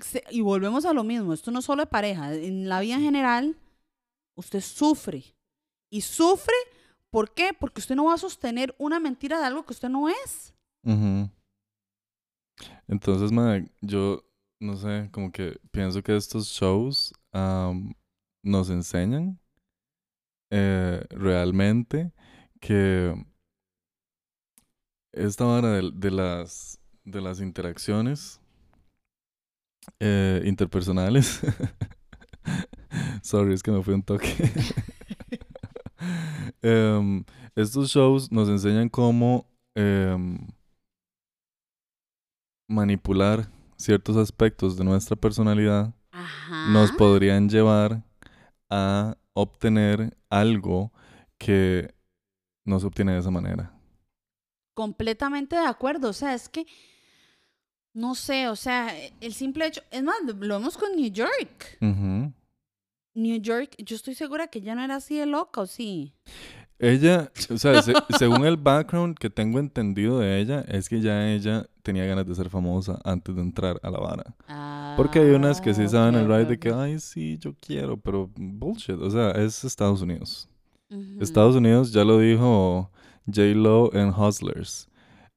se- 0.00 0.24
y 0.30 0.40
volvemos 0.40 0.84
a 0.84 0.92
lo 0.92 1.04
mismo, 1.04 1.32
esto 1.32 1.50
no 1.50 1.62
solo 1.62 1.82
de 1.82 1.86
pareja, 1.86 2.34
en 2.34 2.68
la 2.68 2.80
vida 2.80 2.94
en 2.96 3.02
general, 3.02 3.56
usted 4.36 4.60
sufre. 4.60 5.24
Y 5.90 6.00
sufre, 6.00 6.54
¿por 7.10 7.32
qué? 7.34 7.50
Porque 7.58 7.80
usted 7.80 7.94
no 7.94 8.06
va 8.06 8.14
a 8.14 8.18
sostener 8.18 8.74
una 8.78 8.98
mentira 8.98 9.38
de 9.38 9.46
algo 9.46 9.64
que 9.64 9.72
usted 9.72 9.88
no 9.88 10.08
es. 10.08 10.54
Entonces, 12.88 13.32
mae, 13.32 13.70
yo 13.80 14.24
no 14.60 14.76
sé, 14.76 15.08
como 15.12 15.32
que 15.32 15.58
pienso 15.70 16.02
que 16.02 16.16
estos 16.16 16.48
shows 16.48 17.12
am, 17.32 17.94
nos 18.42 18.70
enseñan 18.70 19.38
eh, 20.50 21.04
realmente 21.10 22.12
que 22.60 23.14
esta 25.12 25.60
de, 25.60 25.90
de 25.94 26.10
las, 26.10 26.80
de 27.04 27.20
las 27.20 27.40
interacciones 27.40 28.40
eh, 30.00 30.42
interpersonales. 30.44 31.40
Sorry, 33.22 33.54
es 33.54 33.62
que 33.62 33.70
me 33.70 33.82
fui 33.82 33.94
un 33.94 34.02
toque. 34.02 34.28
Em, 36.62 37.24
estos 37.54 37.90
shows 37.90 38.30
nos 38.30 38.48
enseñan 38.48 38.88
cómo 38.88 39.46
em, 39.74 40.38
manipular 42.68 43.48
ciertos 43.76 44.16
aspectos 44.16 44.76
de 44.76 44.84
nuestra 44.84 45.16
personalidad 45.16 45.94
Ajá. 46.12 46.68
nos 46.70 46.92
podrían 46.92 47.48
llevar 47.48 48.02
a 48.70 49.16
obtener 49.34 50.16
algo 50.30 50.92
que 51.38 51.94
no 52.64 52.80
se 52.80 52.86
obtiene 52.86 53.12
de 53.12 53.18
esa 53.18 53.30
manera. 53.30 53.72
Completamente 54.74 55.56
de 55.56 55.66
acuerdo. 55.66 56.08
O 56.08 56.12
sea, 56.12 56.34
es 56.34 56.48
que. 56.48 56.66
No 57.92 58.16
sé, 58.16 58.48
o 58.48 58.56
sea, 58.56 58.92
el 59.20 59.34
simple 59.34 59.66
hecho. 59.66 59.82
Es 59.90 60.02
más, 60.02 60.16
lo 60.24 60.58
vemos 60.58 60.76
con 60.76 60.96
New 60.96 61.10
York. 61.12 61.78
New 61.80 63.40
York, 63.40 63.76
yo 63.78 63.94
estoy 63.94 64.14
segura 64.16 64.48
que 64.48 64.60
ya 64.60 64.74
no 64.74 64.82
era 64.82 64.96
así 64.96 65.16
de 65.16 65.26
loca, 65.26 65.60
¿o 65.60 65.66
sí? 65.66 66.12
Ella, 66.78 67.30
o 67.50 67.56
sea, 67.56 67.80
se- 67.82 67.94
según 68.18 68.44
el 68.44 68.56
background 68.56 69.16
que 69.16 69.30
tengo 69.30 69.58
entendido 69.58 70.18
de 70.18 70.40
ella, 70.40 70.60
es 70.68 70.88
que 70.88 71.00
ya 71.00 71.30
ella 71.30 71.66
tenía 71.82 72.04
ganas 72.04 72.26
de 72.26 72.34
ser 72.34 72.50
famosa 72.50 72.98
antes 73.04 73.34
de 73.36 73.42
entrar 73.42 73.78
a 73.82 73.90
la 73.90 73.98
vara. 74.00 74.34
Porque 74.96 75.20
hay 75.20 75.30
unas 75.30 75.60
que 75.60 75.72
sí 75.74 75.82
Ah, 75.84 75.88
saben 75.88 76.14
el 76.16 76.26
ride 76.26 76.44
de 76.46 76.58
que, 76.58 76.72
ay, 76.72 76.98
sí, 76.98 77.38
yo 77.38 77.54
quiero, 77.60 77.96
pero 77.96 78.28
bullshit. 78.36 78.96
O 79.00 79.10
sea, 79.10 79.30
es 79.32 79.64
Estados 79.64 80.02
Unidos. 80.02 80.48
Estados 81.20 81.56
Unidos 81.56 81.92
ya 81.92 82.04
lo 82.04 82.18
dijo 82.18 82.90
J-Lo 83.26 83.92
en 83.94 84.10
Hustlers. 84.10 84.88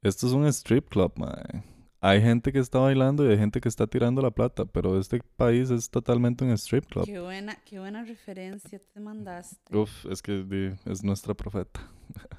Esto 0.01 0.27
es 0.27 0.33
un 0.33 0.45
strip 0.47 0.87
club, 0.89 1.13
mae. 1.17 1.63
Hay 1.99 2.21
gente 2.21 2.51
que 2.51 2.59
está 2.59 2.79
bailando 2.79 3.25
y 3.25 3.31
hay 3.31 3.37
gente 3.37 3.59
que 3.59 3.67
está 3.69 3.87
tirando 3.87 4.21
la 4.21 4.29
plata, 4.31 4.65
pero 4.65 4.99
este 4.99 5.19
país 5.35 5.71
es 5.71 5.89
totalmente 5.89 6.43
un 6.45 6.51
strip 6.51 6.85
club. 6.85 7.05
Qué 7.05 7.19
buena, 7.19 7.55
qué 7.65 7.79
buena 7.79 8.03
referencia 8.03 8.79
te 8.93 8.99
mandaste. 8.99 9.75
Uf, 9.75 10.05
es 10.05 10.21
que 10.21 10.75
es 10.85 11.03
nuestra 11.03 11.33
profeta. 11.33 11.79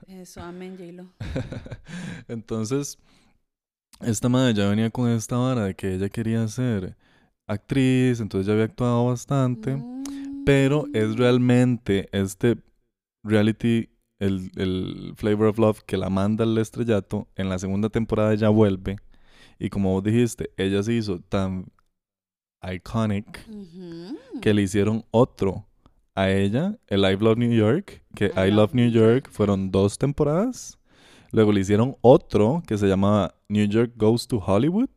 Eso, 0.06 0.40
amén, 0.40 0.76
J-Lo. 0.78 1.08
Entonces, 2.28 2.98
esta 4.00 4.28
madre 4.28 4.54
ya 4.54 4.68
venía 4.68 4.90
con 4.90 5.08
esta 5.10 5.36
vara 5.36 5.64
de 5.64 5.74
que 5.74 5.94
ella 5.94 6.08
quería 6.08 6.46
ser 6.48 6.96
actriz, 7.48 8.20
entonces 8.20 8.46
ya 8.46 8.52
había 8.52 8.66
actuado 8.66 9.06
bastante, 9.06 9.82
pero 10.44 10.84
es 10.92 11.08
Mm. 11.08 11.16
realmente 11.16 12.08
este 12.12 12.58
reality, 13.24 13.88
el, 14.20 14.50
el 14.56 15.14
Flavor 15.16 15.48
of 15.48 15.58
Love, 15.58 15.80
que 15.84 15.96
la 15.96 16.10
manda 16.10 16.44
al 16.44 16.56
estrellato, 16.58 17.26
en 17.36 17.48
la 17.48 17.58
segunda 17.58 17.88
temporada 17.88 18.32
ella 18.34 18.50
vuelve, 18.50 18.96
y 19.58 19.70
como 19.70 19.92
vos 19.92 20.02
dijiste, 20.02 20.50
ella 20.56 20.82
se 20.82 20.94
hizo 20.94 21.20
tan 21.20 21.66
iconic 22.62 23.46
que 24.40 24.54
le 24.54 24.62
hicieron 24.62 25.04
otro 25.10 25.66
a 26.14 26.30
ella, 26.30 26.76
el 26.88 27.00
I 27.00 27.16
Love 27.16 27.38
New 27.38 27.52
York, 27.52 28.02
que 28.14 28.26
I 28.36 28.48
I, 28.48 28.50
Love 28.50 28.74
New 28.74 28.90
York 28.90 29.28
fueron 29.30 29.70
dos 29.70 29.98
temporadas. 29.98 30.78
Luego 31.30 31.52
le 31.52 31.60
hicieron 31.60 31.96
otro 32.00 32.62
que 32.66 32.76
se 32.76 32.88
llamaba 32.88 33.34
New 33.48 33.66
York 33.66 33.92
Goes 33.96 34.26
to 34.26 34.38
Hollywood. 34.38 34.88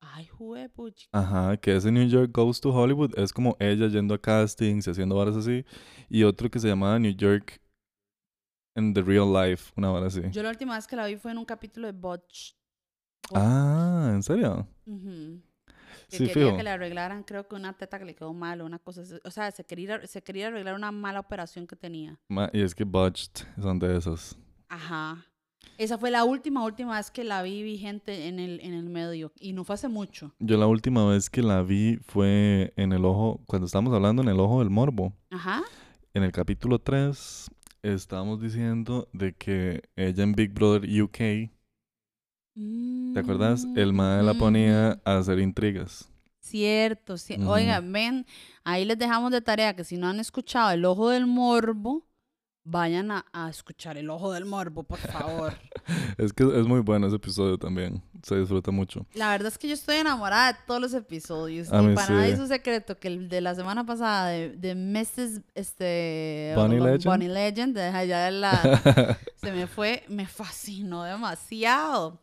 Ay, 0.00 0.26
juepuchi. 0.26 1.08
Ajá, 1.10 1.56
que 1.56 1.74
ese 1.74 1.90
New 1.90 2.06
York 2.06 2.30
Goes 2.32 2.60
to 2.60 2.70
Hollywood 2.70 3.18
es 3.18 3.32
como 3.32 3.56
ella 3.58 3.88
yendo 3.88 4.14
a 4.14 4.18
castings 4.18 4.86
y 4.86 4.90
haciendo 4.90 5.16
varas 5.16 5.36
así. 5.36 5.64
Y 6.08 6.22
otro 6.22 6.50
que 6.50 6.60
se 6.60 6.68
llamaba 6.68 6.98
New 6.98 7.14
York 7.16 7.60
in 8.76 8.94
the 8.94 9.02
Real 9.02 9.32
Life, 9.32 9.72
una 9.76 9.90
vara 9.90 10.06
así. 10.06 10.22
Yo 10.30 10.42
la 10.42 10.50
última 10.50 10.76
vez 10.76 10.86
que 10.86 10.96
la 10.96 11.06
vi 11.06 11.16
fue 11.16 11.32
en 11.32 11.38
un 11.38 11.44
capítulo 11.44 11.86
de 11.86 11.92
Botch. 11.92 12.54
Ah, 13.34 14.10
¿en 14.14 14.22
serio? 14.22 14.66
Ujú. 14.86 15.40
Que 16.08 16.16
Sí, 16.16 16.26
quería 16.26 16.46
fijo. 16.46 16.56
que 16.56 16.62
le 16.64 16.70
arreglaran, 16.70 17.22
creo 17.22 17.46
que 17.46 17.54
una 17.54 17.72
teta 17.74 17.98
que 17.98 18.04
le 18.04 18.14
quedó 18.16 18.32
mal 18.34 18.60
o 18.60 18.66
una 18.66 18.78
cosa 18.80 19.02
así. 19.02 19.14
O 19.24 19.30
sea, 19.30 19.50
se 19.52 19.64
quería, 19.64 20.04
se 20.06 20.22
quería 20.22 20.48
arreglar 20.48 20.74
una 20.74 20.90
mala 20.90 21.20
operación 21.20 21.66
que 21.68 21.76
tenía. 21.76 22.18
Ma- 22.28 22.50
y 22.52 22.62
es 22.62 22.74
que 22.74 22.82
Botched 22.84 23.44
son 23.60 23.78
de 23.78 23.96
esos. 23.96 24.36
Ajá. 24.68 25.24
Esa 25.78 25.98
fue 25.98 26.10
la 26.10 26.24
última, 26.24 26.64
última 26.64 26.96
vez 26.96 27.10
que 27.10 27.22
la 27.22 27.42
vi 27.42 27.62
vigente 27.62 28.26
en 28.26 28.38
el, 28.40 28.60
en 28.60 28.74
el 28.74 28.88
medio. 28.90 29.32
Y 29.38 29.52
no 29.52 29.62
fue 29.64 29.74
hace 29.74 29.88
mucho. 29.88 30.34
Yo 30.40 30.56
la 30.56 30.66
última 30.66 31.06
vez 31.06 31.30
que 31.30 31.42
la 31.42 31.62
vi 31.62 31.98
fue 32.02 32.72
en 32.76 32.92
el 32.92 33.04
ojo, 33.04 33.40
cuando 33.46 33.66
estábamos 33.66 33.94
hablando 33.94 34.22
en 34.22 34.28
el 34.28 34.40
ojo 34.40 34.58
del 34.60 34.70
morbo. 34.70 35.12
Ajá. 35.30 35.62
En 36.12 36.24
el 36.24 36.32
capítulo 36.32 36.80
3 36.80 37.48
estábamos 37.82 38.40
diciendo 38.42 39.08
de 39.12 39.32
que 39.34 39.82
ella 39.96 40.24
en 40.24 40.32
Big 40.32 40.52
Brother 40.52 40.82
UK, 41.02 41.50
¿te 42.54 43.20
acuerdas? 43.20 43.66
El 43.76 43.92
mae 43.92 44.22
la 44.22 44.34
Mm, 44.34 44.38
ponía 44.38 45.00
a 45.04 45.18
hacer 45.18 45.38
intrigas. 45.38 46.08
Cierto, 46.40 47.16
sí. 47.18 47.36
Ujú. 47.38 47.50
Oiga, 47.50 47.80
ven, 47.80 48.26
ahí 48.64 48.84
les 48.84 48.98
dejamos 48.98 49.30
de 49.30 49.40
tarea 49.40 49.74
que 49.76 49.84
si 49.84 49.96
no 49.96 50.08
han 50.08 50.20
escuchado 50.20 50.70
El 50.70 50.84
Ojo 50.84 51.10
del 51.10 51.26
Morbo, 51.26 52.06
vayan 52.64 53.10
a, 53.10 53.26
a 53.32 53.48
escuchar 53.50 53.96
El 53.98 54.10
Ojo 54.10 54.32
del 54.32 54.44
Morbo, 54.46 54.82
por 54.82 54.98
favor. 54.98 55.54
Es 56.18 56.32
que 56.32 56.44
es 56.44 56.66
muy 56.66 56.80
bueno 56.80 57.06
ese 57.06 57.16
episodio 57.16 57.58
también. 57.58 58.02
Se 58.22 58.36
disfruta 58.38 58.70
mucho. 58.70 59.06
La 59.14 59.30
verdad 59.30 59.48
es 59.48 59.58
que 59.58 59.68
yo 59.68 59.74
estoy 59.74 59.96
enamorada 59.96 60.52
de 60.52 60.58
todos 60.66 60.80
los 60.80 60.94
episodios. 60.94 61.72
A 61.72 61.82
y 61.82 61.86
mí 61.86 61.94
para 61.94 62.14
nadie 62.14 62.28
sí. 62.28 62.32
es 62.34 62.40
un 62.40 62.48
secreto 62.48 62.98
que 62.98 63.08
el 63.08 63.28
de 63.28 63.40
la 63.40 63.54
semana 63.54 63.84
pasada 63.86 64.28
de, 64.28 64.50
de 64.50 64.74
Mrs. 64.74 65.40
Este, 65.54 66.52
Bunny 66.56 66.78
Bon- 66.78 66.86
Legend. 66.92 67.04
Bunny 67.04 67.28
Legend, 67.28 67.74
de 67.76 67.82
allá 67.84 68.24
de 68.26 68.30
la, 68.32 69.18
se 69.36 69.52
me 69.52 69.66
fue, 69.66 70.04
me 70.08 70.26
fascinó 70.26 71.04
demasiado. 71.04 72.20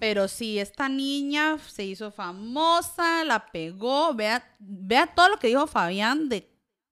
Pero 0.00 0.26
sí, 0.26 0.58
esta 0.58 0.88
niña 0.88 1.56
se 1.68 1.84
hizo 1.84 2.10
famosa, 2.10 3.22
la 3.24 3.46
pegó. 3.46 4.12
Vea, 4.14 4.42
vea 4.58 5.06
todo 5.06 5.28
lo 5.28 5.38
que 5.38 5.46
dijo 5.48 5.66
Fabián 5.66 6.28
de 6.28 6.48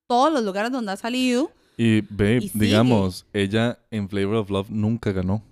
todos 0.07 0.33
los 0.33 0.45
lugares 0.45 0.71
donde 0.71 0.93
ha 0.93 0.97
salido. 0.97 1.51
y 1.77 2.03
babe, 2.03 2.39
Y 2.45 2.51
digamos, 2.55 3.27
ella 3.33 3.79
en 3.91 4.09
Flavor 4.09 4.37
of 4.37 4.51
Love 4.51 4.71
nunca 4.71 5.11
ganó. 5.11 5.43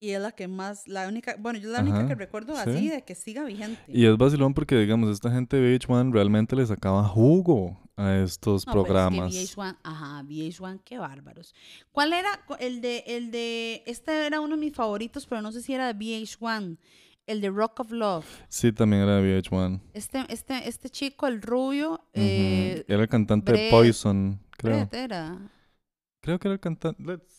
Y 0.00 0.10
es 0.10 0.20
la 0.20 0.30
que 0.30 0.46
más, 0.46 0.86
la 0.86 1.08
única, 1.08 1.34
bueno, 1.40 1.58
yo 1.58 1.68
es 1.68 1.72
la 1.72 1.80
única 1.80 2.06
que 2.06 2.14
recuerdo 2.14 2.54
sí. 2.54 2.60
así 2.70 2.88
de 2.88 3.02
que 3.02 3.16
siga 3.16 3.44
vigente. 3.44 3.80
Y 3.88 4.06
es 4.06 4.16
vacilón 4.16 4.54
porque, 4.54 4.76
digamos, 4.76 5.10
esta 5.10 5.30
gente 5.30 5.56
de 5.56 5.76
VH1 5.76 6.12
realmente 6.12 6.54
le 6.54 6.64
sacaba 6.66 7.02
jugo 7.02 7.76
a 7.96 8.14
estos 8.18 8.64
No, 8.64 8.72
pero 8.72 8.84
programas. 8.84 9.34
Es 9.34 9.56
que 9.56 9.60
VH1, 9.60 9.76
ajá, 9.82 10.22
VH1, 10.22 10.80
qué 10.84 10.98
bárbaros. 10.98 11.52
¿Cuál 11.90 12.12
era 12.12 12.28
el 12.60 12.80
de, 12.80 13.02
el 13.08 13.32
de, 13.32 13.82
este 13.86 14.26
era 14.26 14.40
uno 14.40 14.54
de 14.56 14.60
mis 14.66 14.74
favoritos, 14.74 15.26
pero 15.26 15.42
no 15.42 15.50
sé 15.50 15.62
si 15.62 15.74
era 15.74 15.92
de 15.92 15.98
VH1, 15.98 16.78
el 17.26 17.40
de 17.40 17.50
Rock 17.50 17.80
of 17.80 17.90
Love. 17.90 18.26
Sí, 18.48 18.70
también 18.72 19.02
era 19.02 19.16
de 19.16 19.42
VH1. 19.42 19.80
Este, 19.94 20.24
este, 20.28 20.68
este 20.68 20.90
chico, 20.90 21.26
el 21.26 21.42
rubio, 21.42 22.00
eh, 22.14 22.84
Era 22.86 23.02
el 23.02 23.08
cantante 23.08 23.52
de 23.52 23.70
Poison, 23.70 24.40
creo. 24.56 24.76
Brett 24.76 24.94
era. 24.94 25.38
Creo 26.20 26.38
que 26.38 26.46
era 26.48 26.54
el 26.54 26.60
cantante. 26.60 27.02
let's- 27.02 27.37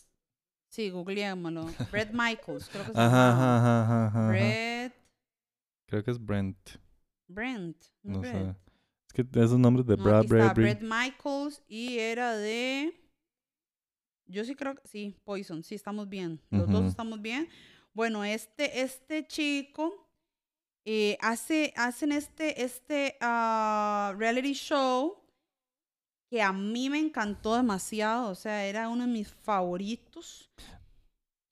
Sí, 0.70 0.88
googleémoslo. 0.90 1.66
Brett 1.92 2.12
Michaels, 2.12 2.68
creo 2.68 2.84
que 2.86 2.92
se 2.92 2.98
Ajá, 3.00 3.30
llamaba. 3.30 3.56
ajá, 3.58 3.82
ajá, 3.82 4.06
ajá. 4.06 4.28
Brett, 4.28 4.94
Creo 5.86 6.04
que 6.04 6.10
es 6.12 6.24
Brent. 6.24 6.56
Brent, 7.28 7.76
no, 8.02 8.20
Brett. 8.20 8.32
sé. 8.32 8.56
Es 9.06 9.12
que 9.12 9.40
esos 9.40 9.58
nombres 9.58 9.84
de 9.86 9.96
No, 9.96 10.04
Brad 10.04 10.26
Bradbury. 10.26 10.62
Brett 10.62 10.82
Michaels 10.82 11.62
y 11.66 11.98
era 11.98 12.36
de. 12.36 12.96
Yo 14.26 14.44
sí 14.44 14.54
creo 14.54 14.76
que 14.76 14.86
sí, 14.86 15.16
Poison, 15.24 15.64
sí, 15.64 15.74
estamos 15.74 16.08
bien. 16.08 16.40
Los 16.50 16.70
dos 16.70 16.84
estamos 16.84 17.20
bien. 17.20 17.48
Bueno, 17.92 18.22
este, 18.24 18.82
este 18.82 19.26
chico 19.26 20.08
eh, 20.84 21.18
hace, 21.20 21.74
hacen 21.76 22.12
este, 22.12 22.62
este 22.62 23.16
ah, 23.20 24.14
reality 24.16 24.52
show 24.52 25.20
que 26.30 26.40
a 26.42 26.52
mí 26.52 26.88
me 26.88 26.98
encantó 26.98 27.56
demasiado. 27.56 28.30
O 28.30 28.34
sea, 28.34 28.64
era 28.64 28.88
uno 28.88 29.04
de 29.06 29.12
mis 29.12 29.28
favoritos. 29.28 30.50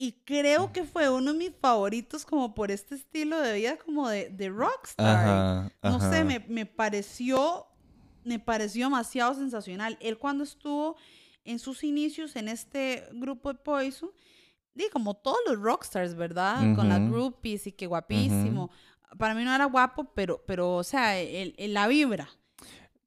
Y 0.01 0.13
creo 0.23 0.71
que 0.71 0.85
fue 0.85 1.09
uno 1.09 1.33
de 1.33 1.37
mis 1.37 1.51
favoritos 1.59 2.25
como 2.25 2.55
por 2.55 2.71
este 2.71 2.95
estilo 2.95 3.37
de 3.41 3.55
vida 3.55 3.77
como 3.77 4.07
de, 4.07 4.29
de 4.29 4.47
rockstar. 4.49 5.17
Ajá, 5.27 5.71
No 5.83 5.99
sé, 5.99 6.05
ajá. 6.17 6.23
me, 6.23 6.39
me 6.47 6.65
pareció, 6.65 7.67
me 8.23 8.39
pareció 8.39 8.85
demasiado 8.85 9.33
sensacional. 9.35 9.97
Él 9.99 10.17
cuando 10.17 10.45
estuvo 10.45 10.95
en 11.43 11.59
sus 11.59 11.83
inicios 11.83 12.37
en 12.37 12.47
este 12.47 13.09
grupo 13.11 13.51
de 13.51 13.59
Poison, 13.59 14.09
di 14.73 14.85
como 14.89 15.15
todos 15.15 15.39
los 15.45 15.57
rockstars, 15.59 16.15
¿verdad? 16.15 16.75
Con 16.77 16.87
las 16.87 17.01
groupies 17.01 17.67
y 17.67 17.73
que 17.73 17.85
guapísimo. 17.87 18.69
Para 19.17 19.33
mí 19.33 19.43
no 19.43 19.53
era 19.53 19.65
guapo, 19.65 20.13
pero, 20.13 20.41
pero 20.47 20.75
o 20.75 20.83
sea, 20.85 21.19
el, 21.19 21.55
el- 21.57 21.73
la 21.73 21.87
vibra. 21.89 22.29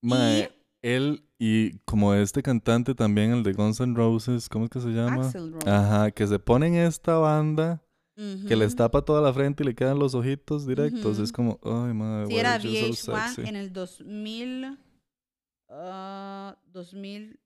Mae, 0.03 0.53
él 0.83 1.25
y 1.45 1.79
como 1.85 2.15
este 2.15 2.41
cantante 2.41 2.95
también, 2.95 3.33
el 3.33 3.43
de 3.43 3.53
Guns 3.53 3.81
N' 3.81 3.97
Roses, 3.97 4.49
¿cómo 4.49 4.67
es 4.67 4.71
que 4.71 4.79
se 4.81 4.91
llama? 4.91 5.25
Rose. 5.25 5.41
Ajá, 5.67 6.13
que 6.13 6.25
se 6.29 6.39
ponen 6.39 6.75
esta 6.77 7.17
banda 7.17 7.83
que 8.15 8.55
les 8.55 8.77
tapa 8.77 9.03
toda 9.05 9.21
la 9.21 9.33
frente 9.33 9.65
y 9.65 9.67
le 9.67 9.75
quedan 9.75 9.99
los 9.99 10.15
ojitos 10.15 10.69
directos. 10.69 11.17
Ujú. 11.17 11.23
Es 11.25 11.33
como, 11.33 11.59
ay, 11.65 11.93
madre, 11.95 12.27
Sí, 12.29 12.37
era 12.37 12.55
are 12.55 12.63
you 12.63 12.95
so 12.95 13.13
VH1 13.13 13.35
sexy?" 13.35 13.49
en 13.49 13.57
el 13.57 13.73
2000, 13.73 14.79
ah, 15.69 16.57
2000. 16.73 17.41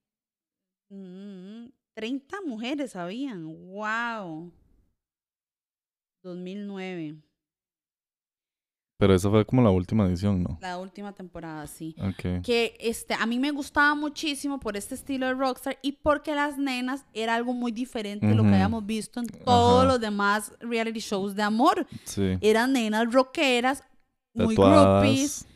mm, 0.90 1.68
30 1.94 2.36
mujeres 2.42 2.96
habían. 2.96 3.46
¡Wow! 3.46 4.52
2009. 6.22 7.16
Pero 8.98 9.14
esa 9.14 9.28
fue 9.28 9.44
como 9.44 9.62
la 9.62 9.70
última 9.70 10.06
edición, 10.06 10.42
¿no? 10.42 10.58
La 10.62 10.78
última 10.78 11.12
temporada, 11.12 11.66
sí. 11.66 11.94
Ok. 12.00 12.42
Que 12.42 12.76
este, 12.80 13.12
a 13.12 13.26
mí 13.26 13.38
me 13.38 13.50
gustaba 13.50 13.94
muchísimo 13.94 14.58
por 14.58 14.74
este 14.76 14.94
estilo 14.94 15.26
de 15.26 15.34
Rockstar 15.34 15.78
y 15.82 15.92
porque 15.92 16.34
las 16.34 16.56
nenas 16.56 17.04
era 17.12 17.34
algo 17.34 17.52
muy 17.52 17.72
diferente 17.72 18.26
de 18.26 18.34
lo 18.34 18.42
que 18.42 18.50
habíamos 18.54 18.86
visto 18.86 19.20
en 19.20 19.26
todos 19.26 19.80
Ajá. 19.80 19.92
los 19.92 20.00
demás 20.00 20.52
reality 20.60 21.00
shows 21.00 21.34
de 21.34 21.42
amor. 21.42 21.86
Sí. 22.04 22.38
Eran 22.40 22.72
nenas 22.72 23.12
rockeras, 23.12 23.84
muy 24.32 24.54
groupies, 24.54 25.46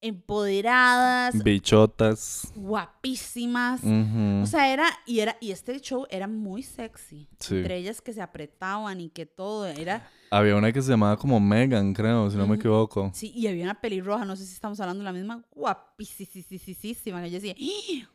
empoderadas, 0.00 1.42
bichotas. 1.42 2.52
guapísimas. 2.54 3.82
Ujú. 3.82 4.42
O 4.42 4.46
sea, 4.46 4.72
era 4.72 4.86
y 5.06 5.20
era 5.20 5.36
y 5.40 5.50
este 5.50 5.78
show 5.80 6.06
era 6.10 6.26
muy 6.26 6.62
sexy. 6.62 7.28
Sí. 7.38 7.56
Entre 7.56 7.76
ellas 7.76 8.00
que 8.00 8.12
se 8.12 8.22
apretaban 8.22 9.00
y 9.00 9.08
que 9.10 9.26
todo 9.26 9.66
era 9.66 10.08
Había 10.30 10.56
una 10.56 10.72
que 10.72 10.82
se 10.82 10.90
llamaba 10.90 11.16
como 11.16 11.40
Megan, 11.40 11.94
creo, 11.94 12.30
si 12.30 12.36
no 12.36 12.46
me 12.46 12.56
equivoco. 12.56 13.10
sí, 13.14 13.32
y 13.34 13.46
había 13.46 13.64
una 13.64 13.80
pelirroja, 13.80 14.24
no 14.24 14.36
sé 14.36 14.44
si 14.44 14.52
estamos 14.52 14.78
hablando 14.80 15.00
de 15.02 15.04
la 15.06 15.12
misma, 15.12 15.42
guapísima. 15.52 17.26
Yo 17.26 17.40
decía, 17.40 17.54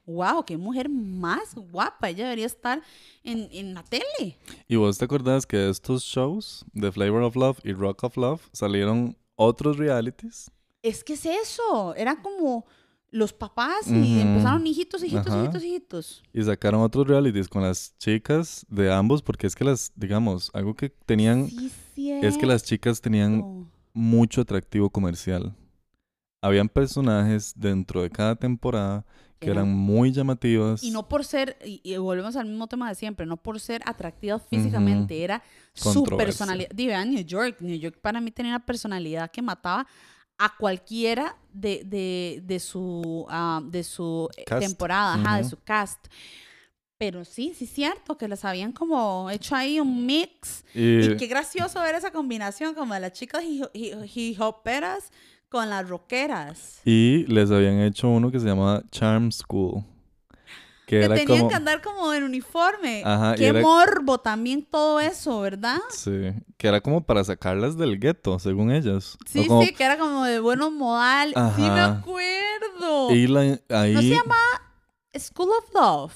wow, 0.05 0.43
qué 0.45 0.57
mujer 0.57 0.89
más 0.89 1.55
guapa. 1.55 2.09
Ella 2.09 2.25
debería 2.25 2.45
estar 2.45 2.81
en, 3.23 3.49
en 3.51 3.73
la 3.73 3.83
tele. 3.83 4.37
¿Y 4.67 4.75
vos 4.75 4.97
te 4.97 5.05
acordás 5.05 5.45
que 5.45 5.69
estos 5.69 6.03
shows, 6.03 6.65
de 6.73 6.91
Flavor 6.91 7.23
of 7.23 7.35
Love 7.35 7.59
y 7.63 7.73
Rock 7.73 8.03
of 8.03 8.17
Love, 8.17 8.41
salieron 8.51 9.17
otros 9.35 9.77
realities? 9.77 10.51
Es 10.83 11.03
que 11.03 11.13
es 11.13 11.25
eso. 11.25 11.95
Eran 11.95 12.21
como 12.21 12.65
los 13.09 13.31
papás 13.31 13.87
y 13.87 14.19
empezaron 14.19 14.65
hijitos, 14.67 15.03
hijitos, 15.03 15.27
Ajá. 15.27 15.41
hijitos, 15.43 15.63
hijitos. 15.63 16.23
Y 16.33 16.43
sacaron 16.43 16.81
otros 16.81 17.07
realities 17.07 17.47
con 17.47 17.61
las 17.63 17.95
chicas 17.99 18.65
de 18.69 18.91
ambos, 18.91 19.21
porque 19.21 19.47
es 19.47 19.55
que 19.55 19.63
las, 19.63 19.91
digamos, 19.95 20.49
algo 20.53 20.75
que 20.75 20.89
tenían, 20.89 21.47
Sí, 21.95 22.11
es 22.11 22.37
que 22.37 22.45
las 22.47 22.63
chicas 22.63 23.01
tenían 23.01 23.69
mucho 23.93 24.41
atractivo 24.41 24.89
comercial. 24.89 25.55
Habían 26.41 26.67
personajes 26.67 27.53
dentro 27.55 28.01
de 28.01 28.09
cada 28.09 28.35
temporada 28.35 29.05
que 29.39 29.51
Eran- 29.51 29.65
eran 29.67 29.77
muy 29.77 30.11
llamativas. 30.11 30.83
Y 30.83 30.89
no 30.91 31.07
por 31.07 31.23
ser, 31.23 31.57
y, 31.63 31.79
y 31.83 31.95
volvemos 31.97 32.35
al 32.35 32.47
mismo 32.47 32.67
tema 32.67 32.89
de 32.89 32.95
siempre, 32.95 33.25
no 33.25 33.37
por 33.37 33.59
ser 33.59 33.81
atractivas 33.85 34.41
físicamente, 34.49 35.23
era 35.23 35.43
su 35.73 36.03
personalidad. 36.03 36.69
Digo, 36.73 36.89
vean, 36.89 37.11
New 37.11 37.23
York, 37.23 37.57
New 37.61 37.77
York 37.77 37.99
para 38.01 38.19
mí 38.19 38.31
tenía 38.31 38.53
una 38.53 38.65
personalidad 38.65 39.29
que 39.31 39.41
mataba 39.41 39.85
a 40.45 40.55
cualquiera 40.57 41.35
de, 41.53 41.83
de, 41.85 42.41
de 42.43 42.59
su, 42.59 43.25
ah, 43.29 43.61
de 43.63 43.83
su 43.83 44.27
Cast. 44.45 44.61
temporada, 44.67 45.13
ajá, 45.15 45.37
de 45.37 45.43
su 45.45 45.57
cast. 45.63 46.07
Pero 46.97 47.25
sí, 47.25 47.53
sí 47.55 47.65
es 47.65 47.71
cierto 47.71 48.17
que 48.17 48.27
les 48.27 48.43
habían 48.45 48.71
como 48.71 49.29
hecho 49.29 49.55
ahí 49.55 49.79
un 49.79 50.05
mix. 50.05 50.63
Y, 50.73 51.11
Y 51.11 51.17
qué 51.17 51.27
gracioso 51.27 51.79
ver 51.81 51.95
esa 51.95 52.11
combinación 52.11 52.73
como 52.75 52.93
de 52.93 52.99
las 52.99 53.13
chicas 53.13 53.43
hi- 53.43 53.63
hi- 53.73 53.93
hip 54.13 54.41
hoperas 54.41 55.11
con 55.49 55.69
las 55.69 55.87
rockeras. 55.87 56.81
y 56.83 57.25
les 57.27 57.51
habían 57.51 57.79
hecho 57.81 58.09
uno 58.09 58.31
que 58.31 58.39
se 58.39 58.47
llamaba 58.47 58.83
Charm 58.91 59.31
School. 59.31 59.83
Que, 60.85 60.99
Que 60.99 61.05
era 61.05 61.15
tenían 61.15 61.37
como... 61.39 61.49
que 61.49 61.55
andar 61.55 61.81
como 61.81 62.13
en 62.13 62.23
uniforme. 62.23 63.03
Ajá, 63.05 63.35
Qué 63.35 63.47
era- 63.47 63.61
morbo 63.61 64.17
también 64.19 64.63
todo 64.65 64.99
eso, 64.99 65.39
¿verdad? 65.39 65.77
Sí, 65.89 66.11
que 66.57 66.67
era 66.67 66.81
como 66.81 67.05
para 67.05 67.23
sacarlas 67.23 67.77
del 67.77 67.99
gueto, 67.99 68.37
según 68.37 68.69
ellas. 68.71 69.17
Sí, 69.25 69.47
como- 69.47 69.63
sí, 69.63 69.73
que 69.73 69.83
era 69.83 69.97
como 69.97 70.25
de 70.25 70.39
buenos 70.41 70.71
modales. 70.73 71.35
Sí, 71.55 71.61
me 71.61 71.79
acuerdo. 71.79 73.11
Y 73.11 73.27
la- 73.27 73.59
ahí... 73.69 73.93
¿No 73.93 74.01
se 74.01 74.09
llama 74.09 74.35
School 75.17 75.49
of 75.57 75.73
Love? 75.73 76.13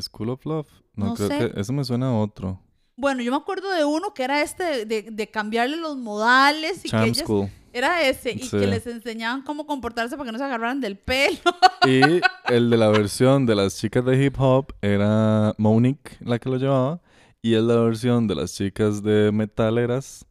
School 0.00 0.30
of 0.30 0.44
Love. 0.46 0.68
No, 0.94 1.06
No 1.06 1.14
creo 1.14 1.28
sé. 1.28 1.38
que... 1.52 1.60
Eso 1.60 1.72
me 1.72 1.84
suena 1.84 2.08
a 2.08 2.14
otro. 2.18 2.60
Bueno, 2.98 3.22
yo 3.22 3.30
me 3.30 3.36
acuerdo 3.38 3.70
de 3.70 3.84
uno 3.84 4.12
que 4.12 4.24
era 4.24 4.42
este 4.42 4.84
de, 4.84 5.02
de- 5.02 5.30
cambiarle 5.30 5.76
los 5.76 5.96
modales 5.96 6.80
y 6.80 6.82
que 6.82 6.88
Charm 6.90 7.04
ellas... 7.04 7.18
School. 7.24 7.48
Era 7.72 8.02
ese, 8.02 8.32
y 8.32 8.38
Sí. 8.40 8.58
que 8.58 8.66
les 8.66 8.86
enseñaban 8.86 9.42
cómo 9.42 9.66
comportarse 9.66 10.16
para 10.16 10.26
que 10.26 10.32
no 10.32 10.38
se 10.38 10.44
agarraran 10.44 10.80
del 10.80 10.96
pelo. 10.96 11.38
Y 11.86 12.00
el 12.52 12.70
de 12.70 12.76
la 12.76 12.88
versión 12.88 13.46
de 13.46 13.54
las 13.54 13.76
chicas 13.78 14.04
de 14.04 14.24
hip 14.24 14.34
hop 14.40 14.72
era 14.82 15.54
Monique 15.58 16.16
la 16.20 16.38
que 16.38 16.48
lo 16.48 16.56
llevaba. 16.56 17.00
Y 17.40 17.54
el 17.54 17.68
de 17.68 17.74
la 17.74 17.80
versión 17.82 18.26
de 18.26 18.34
las 18.34 18.54
chicas 18.54 19.02
de 19.02 19.30
metaleras, 19.32 20.24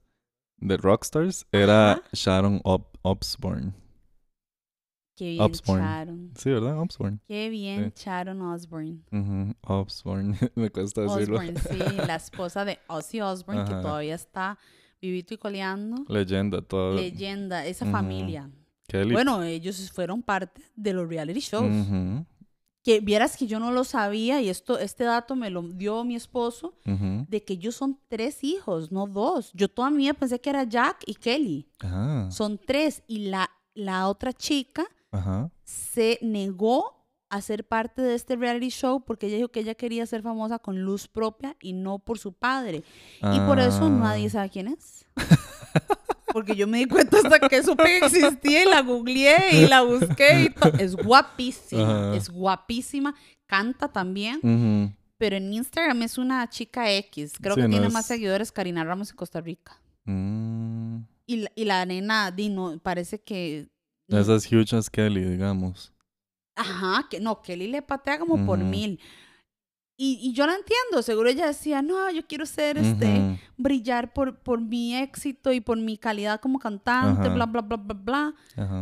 de 0.57 0.75
Rockstars, 0.77 1.45
era 1.53 1.91
Ajá. 1.93 2.01
Sharon 2.11 2.59
Osbourne. 3.03 3.73
Qué 5.17 5.31
bien, 5.31 5.41
Osborne. 5.41 5.83
Sharon. 5.83 6.31
Sí, 6.37 6.49
¿verdad? 6.51 6.79
Osbourne. 6.79 7.19
Qué 7.27 7.49
bien, 7.49 7.91
Sí. 7.95 8.03
Sharon. 8.05 8.39
Ujú, 8.41 9.53
Osbourne. 9.63 10.37
me 10.55 10.69
cuesta 10.69 11.01
decirlo. 11.01 11.37
Osbourne, 11.39 11.59
sí, 11.59 11.79
la 12.07 12.15
esposa 12.15 12.63
de 12.63 12.77
Ozzy 12.87 13.19
Osbourne, 13.21 13.65
que 13.65 13.71
todavía 13.71 14.13
está 14.13 14.59
vivito 15.01 15.33
y 15.33 15.37
coleando. 15.37 16.05
Leyenda, 16.07 16.61
toda. 16.61 16.95
Leyenda, 16.95 17.65
esa 17.65 17.85
Ujú. 17.85 17.91
familia. 17.91 18.49
Kelly. 18.87 19.11
Bueno, 19.11 19.41
ellos 19.41 19.91
fueron 19.91 20.21
parte 20.21 20.61
de 20.75 20.93
los 20.93 21.09
reality 21.09 21.39
shows. 21.39 21.87
Que 22.83 23.01
vieras 23.01 23.35
que 23.35 23.47
yo 23.47 23.59
no 23.59 23.71
lo 23.71 23.83
sabía 23.83 24.39
y 24.41 24.47
esto, 24.47 24.79
este 24.79 25.03
dato 25.03 25.35
me 25.35 25.49
lo 25.49 25.61
dio 25.61 26.05
mi 26.05 26.15
esposo, 26.15 26.75
de 26.85 27.43
que 27.43 27.53
ellos 27.53 27.75
son 27.75 27.99
tres 28.07 28.43
hijos, 28.45 28.91
no 28.91 29.07
dos. 29.07 29.51
Yo 29.53 29.67
toda 29.67 29.89
mi 29.89 29.97
vida 29.97 30.13
pensé 30.13 30.39
que 30.39 30.51
era 30.51 30.63
Jack 30.63 31.03
y 31.07 31.15
Kelly. 31.15 31.67
Ah, 31.81 32.29
Son 32.31 32.57
tres. 32.57 33.03
Y 33.07 33.27
la, 33.29 33.49
la 33.73 34.07
otra 34.07 34.31
chica 34.31 34.85
ajá. 35.11 35.49
se 35.63 36.19
negó 36.21 37.05
a 37.29 37.41
ser 37.41 37.67
parte 37.67 38.01
de 38.01 38.15
este 38.15 38.35
reality 38.37 38.69
show 38.69 39.03
porque 39.03 39.27
ella 39.27 39.35
dijo 39.37 39.49
que 39.49 39.59
ella 39.59 39.75
quería 39.75 40.05
ser 40.05 40.21
famosa 40.21 40.59
con 40.59 40.81
luz 40.83 41.07
propia 41.09 41.55
y 41.61 41.73
no 41.73 41.99
por 41.99 42.19
su 42.19 42.31
padre. 42.33 42.83
Y 43.21 43.39
por 43.41 43.59
eso 43.59 43.85
Ah, 43.85 43.89
nadie 43.89 44.29
sabe 44.29 44.49
quién 44.49 44.67
es. 44.69 45.05
Porque 46.33 46.55
yo 46.55 46.67
me 46.67 46.79
di 46.79 46.85
cuenta 46.85 47.17
hasta 47.17 47.39
que 47.47 47.63
supe 47.63 47.83
que 47.83 48.05
existía 48.05 48.63
y 48.63 48.65
la 48.69 48.81
googleé 48.81 49.63
y 49.63 49.67
la 49.67 49.81
busqué 49.81 50.43
y 50.43 50.49
todo. 50.53 50.73
Es 50.77 50.95
guapísima, 50.95 52.15
es 52.15 52.29
guapísima. 52.29 53.15
Canta 53.47 53.87
también, 53.91 54.95
pero 55.17 55.35
en 55.37 55.51
Instagram 55.53 56.01
es 56.03 56.17
una 56.17 56.47
chica 56.49 56.91
X. 56.91 57.33
Creo 57.41 57.55
Sí, 57.55 57.61
que 57.61 57.67
no 57.67 57.71
tiene 57.71 57.87
es- 57.87 57.93
más 57.93 58.05
seguidores 58.05 58.51
Karina 58.51 58.83
Ramos 58.83 59.09
en 59.09 59.15
Costa 59.15 59.41
Rica. 59.41 59.81
Mm. 60.05 60.99
Y 61.25 61.37
la, 61.37 61.51
y 61.55 61.65
la 61.65 61.85
nena, 61.85 62.31
Dino, 62.31 62.77
parece 62.81 63.19
que... 63.21 63.67
No 64.07 64.19
es 64.19 64.29
as 64.29 64.45
huge 64.45 64.73
as 64.73 64.89
Kelly, 64.89 65.23
digamos. 65.23 65.93
Ajá, 66.55 67.07
que 67.09 67.19
no, 67.19 67.41
Kelly 67.41 67.67
le 67.67 67.81
patea 67.81 68.17
como 68.19 68.45
por 68.45 68.57
mil. 68.57 68.99
Y, 69.99 70.19
y 70.21 70.33
yo 70.33 70.45
la 70.45 70.53
entiendo, 70.53 71.01
seguro 71.01 71.27
ella 71.27 71.47
decía, 71.47 71.81
no, 71.81 72.11
yo 72.11 72.21
quiero 72.27 72.45
ser, 72.45 72.77
este, 72.77 73.39
brillar 73.57 74.13
por, 74.13 74.37
por 74.37 74.61
mi 74.61 74.95
éxito 74.95 75.51
y 75.51 75.59
por 75.59 75.75
mi 75.77 75.97
calidad 75.97 76.39
como 76.39 76.59
cantante, 76.59 77.27
bla, 77.29 77.47
bla, 77.47 77.61
bla, 77.61 77.77
bla, 77.77 77.95
bla. 77.95 78.33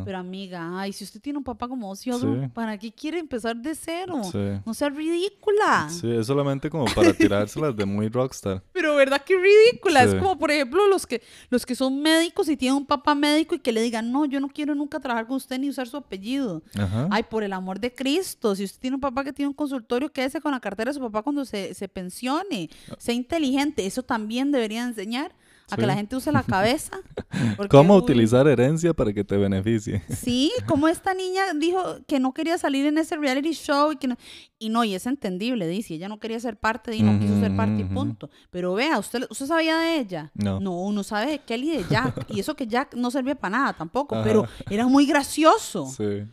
Pero 0.04 0.18
amiga, 0.18 0.78
ay, 0.78 0.92
si 0.92 1.06
usted 1.06 1.22
tiene 1.22 1.38
un 1.38 1.44
papá 1.46 1.68
como 1.70 1.90
Ozzy 1.90 2.12
Sí. 2.12 2.28
¿para 2.54 2.78
qué 2.78 2.92
quiere 2.92 3.20
empezar 3.20 3.56
de 3.56 3.74
cero? 3.76 4.22
Sí. 4.30 4.62
No 4.66 4.74
sea 4.74 4.90
ridícula. 4.90 5.88
Sí, 5.90 6.12
es 6.12 6.28
solamente 6.28 6.70
como 6.70 6.86
para 6.94 7.14
tirárselas 7.14 7.76
de 7.76 7.86
muy 7.86 8.10
rockstar. 8.10 8.62
Pero 8.74 8.96
verdad 8.96 9.22
que 9.24 9.36
ridícula. 9.38 10.04
Sí. 10.04 10.10
Es 10.16 10.22
como, 10.22 10.38
por 10.38 10.52
ejemplo, 10.52 10.86
los 10.88 11.08
que, 11.08 11.22
los 11.50 11.66
que 11.66 11.76
son 11.76 12.02
médicos 12.02 12.50
y 12.50 12.58
tienen 12.58 12.78
un 12.78 12.86
papá 12.86 13.16
médico 13.16 13.56
y 13.56 13.60
que 13.60 13.72
le 13.72 13.82
digan, 13.82 14.12
no, 14.12 14.26
yo 14.26 14.40
no 14.40 14.50
quiero 14.50 14.76
nunca 14.76 15.00
trabajar 15.00 15.28
con 15.28 15.38
usted 15.38 15.58
ni 15.60 15.70
usar 15.70 15.88
su 15.88 15.98
apellido. 15.98 16.62
Ajá. 16.78 17.08
Ay, 17.10 17.24
por 17.24 17.44
el 17.44 17.54
amor 17.54 17.80
de 17.80 17.94
Cristo, 17.94 18.56
si 18.56 18.66
usted 18.66 18.80
tiene 18.82 18.96
un 18.96 19.02
papá 19.02 19.24
que 19.24 19.32
tiene 19.34 19.48
un 19.48 19.54
consultorio, 19.56 20.12
quédese 20.12 20.42
con 20.42 20.52
la 20.52 20.60
cartera 20.60 20.92
de 20.92 20.96
su 20.96 21.05
papá 21.06 21.24
cuando 21.24 21.46
se, 21.46 21.74
se 21.74 21.88
pensione. 21.88 22.70
Sea 22.98 23.16
inteligente. 23.16 23.86
Eso 23.86 24.04
también 24.04 24.52
debería 24.52 24.84
enseñar 24.84 25.34
a 25.70 25.76
que 25.76 25.86
la 25.86 25.96
gente 25.96 26.16
use 26.16 26.32
la 26.32 26.44
cabeza. 26.44 27.00
porque, 27.58 27.70
¿Cómo 27.70 27.96
uy, 27.96 28.02
utilizar 28.02 28.48
herencia 28.48 28.94
para 28.94 29.14
que 29.14 29.24
te 29.24 29.38
beneficie? 29.38 30.04
Sí, 30.10 30.52
como 30.68 30.88
esta 30.88 31.14
niña 31.14 31.54
dijo 31.56 31.82
que 32.08 32.20
no 32.20 32.34
quería 32.34 32.58
salir 32.58 32.86
en 32.86 32.98
ese 32.98 33.16
reality 33.18 33.52
show 33.54 33.92
y 33.92 33.98
que 33.98 34.08
no, 34.08 34.18
y 34.60 34.70
no, 34.70 34.84
y 34.84 34.96
es 34.96 35.06
entendible, 35.08 35.68
dice, 35.68 35.96
ella 35.96 36.08
no 36.08 36.20
quería 36.20 36.40
ser 36.40 36.58
parte 36.58 36.96
y 36.96 37.02
no 37.02 37.20
quiso 37.20 37.40
ser 37.40 37.56
parte 37.56 37.82
y 37.82 37.86
punto. 37.86 38.30
Pero 38.52 38.74
vea, 38.74 39.00
¿usted, 39.00 39.26
¿usted 39.30 39.48
sabía 39.48 39.78
de 39.80 40.00
ella? 40.00 40.32
No. 40.36 40.60
No, 40.60 40.82
uno 40.84 41.04
sabe 41.04 41.32
de 41.32 41.40
Kelly 41.40 41.72
y 41.72 41.78
de 41.78 41.86
Jack. 41.90 42.26
Y 42.30 42.40
eso 42.40 42.56
que 42.56 42.68
Jack 42.68 42.96
no 42.96 43.12
servía 43.12 43.36
para 43.36 43.58
nada 43.58 43.74
tampoco, 43.74 44.16
Ajá. 44.16 44.24
pero 44.24 44.48
era 44.70 44.88
muy 44.88 45.06
gracioso. 45.06 45.88
Sí. 45.88 46.26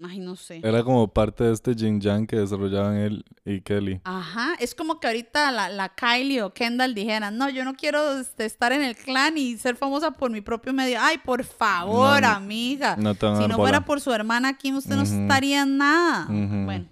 Ay, 0.00 0.20
no 0.20 0.36
sé. 0.36 0.60
Era 0.62 0.84
como 0.84 1.08
parte 1.12 1.42
de 1.42 1.52
este 1.52 1.74
yin 1.74 2.00
yang 2.00 2.26
que 2.26 2.36
desarrollaban 2.36 2.96
él 2.96 3.24
y 3.44 3.60
Kelly. 3.62 4.00
Ajá, 4.04 4.54
es 4.60 4.74
como 4.74 5.00
que 5.00 5.08
ahorita 5.08 5.50
la, 5.50 5.68
la 5.68 5.88
Kylie 5.88 6.42
o 6.42 6.54
Kendall 6.54 6.94
dijeran, 6.94 7.36
no, 7.36 7.50
yo 7.50 7.64
no 7.64 7.74
quiero 7.74 8.18
este, 8.20 8.44
estar 8.44 8.70
en 8.72 8.82
el 8.82 8.94
clan 8.94 9.36
y 9.36 9.56
ser 9.58 9.74
famosa 9.74 10.12
por 10.12 10.30
mi 10.30 10.40
propio 10.40 10.72
medio. 10.72 10.98
Ay, 11.00 11.18
por 11.18 11.42
favor, 11.42 12.22
No, 12.22 12.28
amiga. 12.28 12.94
No 12.96 13.14
te 13.16 13.26
van 13.26 13.34
a 13.34 13.38
si 13.38 13.48
no 13.48 13.56
bola. 13.56 13.68
fuera 13.68 13.84
por 13.84 14.00
su 14.00 14.12
hermana 14.12 14.56
Kim, 14.56 14.76
usted 14.76 14.94
no 14.94 15.02
estaría 15.02 15.62
en 15.62 15.78
nada. 15.78 16.26
Bueno, 16.28 16.86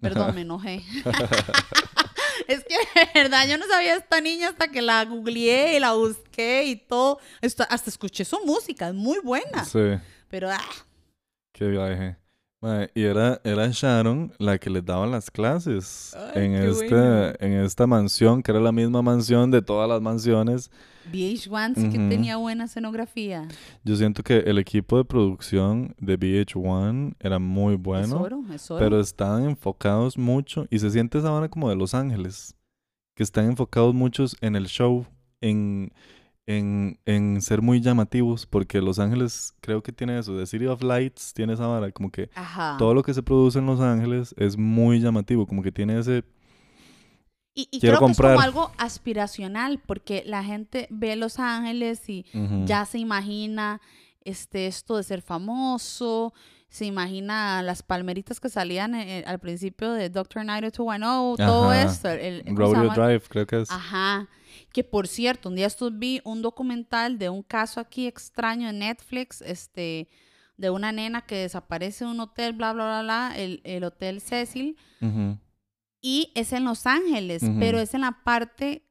perdón, 0.00 0.34
me 0.34 0.42
enojé. 0.42 0.82
es 2.48 2.64
que 2.64 2.74
de 3.00 3.08
verdad 3.14 3.46
yo 3.48 3.56
no 3.56 3.66
sabía 3.66 3.96
esta 3.96 4.20
niña 4.20 4.48
hasta 4.48 4.68
que 4.68 4.82
la 4.82 5.04
googleé 5.06 5.76
y 5.76 5.80
la 5.80 5.92
busqué 5.94 6.64
y 6.64 6.76
todo. 6.76 7.18
Esto- 7.40 7.64
hasta 7.70 7.88
escuché 7.88 8.26
su 8.26 8.38
música, 8.44 8.88
es 8.88 8.94
muy 8.94 9.20
buena. 9.20 9.64
Sí, 9.64 9.98
Pero, 10.28 10.50
ah, 10.50 10.60
qué 11.52 11.66
viaje. 11.68 12.16
Mae, 12.62 12.90
y 12.94 13.02
era, 13.02 13.40
era 13.42 13.68
Sharon 13.72 14.32
la 14.38 14.56
que 14.58 14.70
les 14.70 14.84
daba 14.84 15.04
las 15.08 15.30
clases 15.32 16.16
Ay, 16.34 16.44
en, 16.44 16.54
este, 16.54 16.94
bueno. 16.94 17.32
en 17.40 17.52
esta 17.64 17.88
mansión, 17.88 18.40
que 18.42 18.52
era 18.52 18.60
la 18.60 18.70
misma 18.70 19.02
mansión 19.02 19.50
de 19.50 19.60
todas 19.62 19.88
las 19.88 20.00
mansiones. 20.00 20.70
VH1 21.12 21.74
sí 21.74 21.88
que 21.90 21.98
Ujú. 21.98 22.08
tenía 22.08 22.36
buena 22.36 22.64
escenografía. 22.66 23.48
Yo 23.82 23.96
siento 23.96 24.22
que 24.22 24.38
el 24.38 24.58
equipo 24.58 24.96
de 24.96 25.04
producción 25.04 25.96
de 25.98 26.16
VH1 26.16 27.16
era 27.18 27.40
muy 27.40 27.74
es 27.74 27.82
bueno, 27.82 28.20
oro, 28.22 28.44
es 28.54 28.70
oro. 28.70 28.78
pero 28.78 29.00
estaban 29.00 29.44
enfocados 29.44 30.16
mucho 30.16 30.66
y 30.70 30.78
se 30.78 30.90
siente 30.92 31.18
esa 31.18 31.30
vara 31.30 31.48
como 31.48 31.68
de 31.68 31.74
Los 31.74 31.94
Ángeles, 31.94 32.54
que 33.16 33.24
están 33.24 33.46
enfocados 33.46 33.92
muchos 33.92 34.36
en 34.40 34.54
el 34.54 34.66
show, 34.68 35.04
en, 35.40 35.92
en, 36.58 36.98
en 37.06 37.40
ser 37.42 37.62
muy 37.62 37.80
llamativos, 37.80 38.46
porque 38.46 38.80
Los 38.80 38.98
Ángeles 38.98 39.54
creo 39.60 39.82
que 39.82 39.92
tiene 39.92 40.18
eso, 40.18 40.34
de 40.36 40.46
City 40.46 40.66
of 40.66 40.82
Lights 40.82 41.32
tiene 41.34 41.52
esa 41.54 41.66
vara, 41.66 41.90
como 41.92 42.10
que 42.10 42.30
Ajá. 42.34 42.76
todo 42.78 42.94
lo 42.94 43.02
que 43.02 43.14
se 43.14 43.22
produce 43.22 43.58
en 43.58 43.66
Los 43.66 43.80
Ángeles 43.80 44.34
es 44.38 44.56
muy 44.56 45.00
llamativo, 45.00 45.46
como 45.46 45.62
que 45.62 45.72
tiene 45.72 45.98
ese... 45.98 46.24
Y, 47.54 47.68
y 47.70 47.80
Quiero 47.80 47.98
creo 47.98 48.06
que 48.08 48.12
es 48.12 48.16
comprar. 48.16 48.34
como 48.34 48.44
algo 48.44 48.72
aspiracional, 48.78 49.78
porque 49.86 50.22
la 50.26 50.42
gente 50.42 50.86
ve 50.90 51.16
Los 51.16 51.38
Ángeles 51.38 52.08
y 52.08 52.24
ya 52.64 52.86
se 52.86 52.98
imagina 52.98 53.80
este, 54.24 54.66
esto 54.66 54.96
de 54.96 55.02
ser 55.02 55.20
famoso, 55.20 56.32
se 56.70 56.86
imagina 56.86 57.62
las 57.62 57.82
palmeritas 57.82 58.40
que 58.40 58.48
salían 58.48 58.94
eh, 58.94 59.22
al 59.26 59.38
principio 59.38 59.92
de 59.92 60.08
Doctor 60.08 60.46
90210, 60.46 61.46
todo 61.46 61.70
Ajá. 61.70 61.82
esto. 61.82 62.08
El, 62.08 62.42
el- 62.48 62.54
¿cómo 62.54 62.70
se 62.70 62.74
Rodeo? 62.76 62.90
Drive, 63.06 63.22
creo 63.28 63.46
que 63.46 63.60
es. 63.60 63.70
Ajá. 63.70 64.28
Que 64.72 64.84
por 64.84 65.06
cierto, 65.06 65.48
un 65.48 65.56
día 65.56 65.66
estos 65.66 65.98
vi 65.98 66.20
un 66.24 66.42
documental 66.42 67.18
de 67.18 67.28
un 67.28 67.42
caso 67.42 67.80
aquí 67.80 68.06
extraño 68.06 68.70
en 68.70 68.78
Netflix, 68.78 69.42
este, 69.42 70.08
de 70.56 70.70
una 70.70 70.92
nena 70.92 71.26
que 71.26 71.36
desaparece 71.36 72.04
en 72.04 72.10
un 72.10 72.20
hotel, 72.20 72.54
bla, 72.54 72.72
bla, 72.72 72.84
bla, 72.84 73.02
bla, 73.02 73.32
el, 73.36 73.60
el 73.64 73.84
Hotel 73.84 74.20
Cecil, 74.20 74.76
y 76.00 76.32
es 76.34 76.52
en 76.52 76.64
Los 76.64 76.86
Ángeles, 76.86 77.42
pero 77.58 77.78
es 77.78 77.94
en 77.94 78.00
la 78.00 78.22
parte 78.24 78.88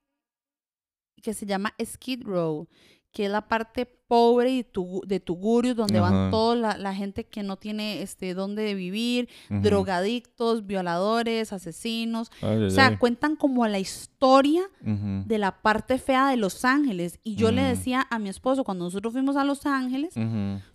que 1.22 1.34
se 1.34 1.46
llama 1.46 1.74
Skid 1.84 2.24
Row, 2.24 2.68
que 3.12 3.26
es 3.26 3.32
la 3.32 3.48
parte 3.48 4.01
pobre 4.12 4.52
de, 4.52 4.64
tu, 4.66 5.02
de 5.08 5.22
Tugurios, 5.22 5.74
donde 5.78 6.00
Ajá. 6.00 6.12
van 6.12 6.32
toda 6.32 6.54
la, 6.58 6.78
la 6.78 6.94
gente 6.94 7.24
que 7.24 7.44
no 7.44 7.56
tiene 7.56 8.02
este 8.02 8.34
dónde 8.34 8.74
vivir, 8.76 9.30
drogadictos, 9.50 10.68
violadores, 10.68 11.54
asesinos. 11.54 12.30
Ay, 12.42 12.64
O 12.66 12.70
sea, 12.70 12.88
ay. 12.88 12.98
cuentan 12.98 13.38
como 13.38 13.66
la 13.68 13.80
historia 13.80 14.64
de 14.82 15.38
la 15.38 15.62
parte 15.62 15.98
fea 15.98 16.28
de 16.28 16.36
Los 16.36 16.66
Ángeles. 16.66 17.20
Y 17.24 17.36
yo 17.36 17.54
le 17.54 17.62
decía 17.62 18.06
a 18.10 18.20
mi 18.20 18.28
esposo, 18.28 18.66
cuando 18.66 18.84
nosotros 18.84 19.14
fuimos 19.14 19.38
a 19.38 19.46
Los 19.46 19.66
Ángeles, 19.66 20.14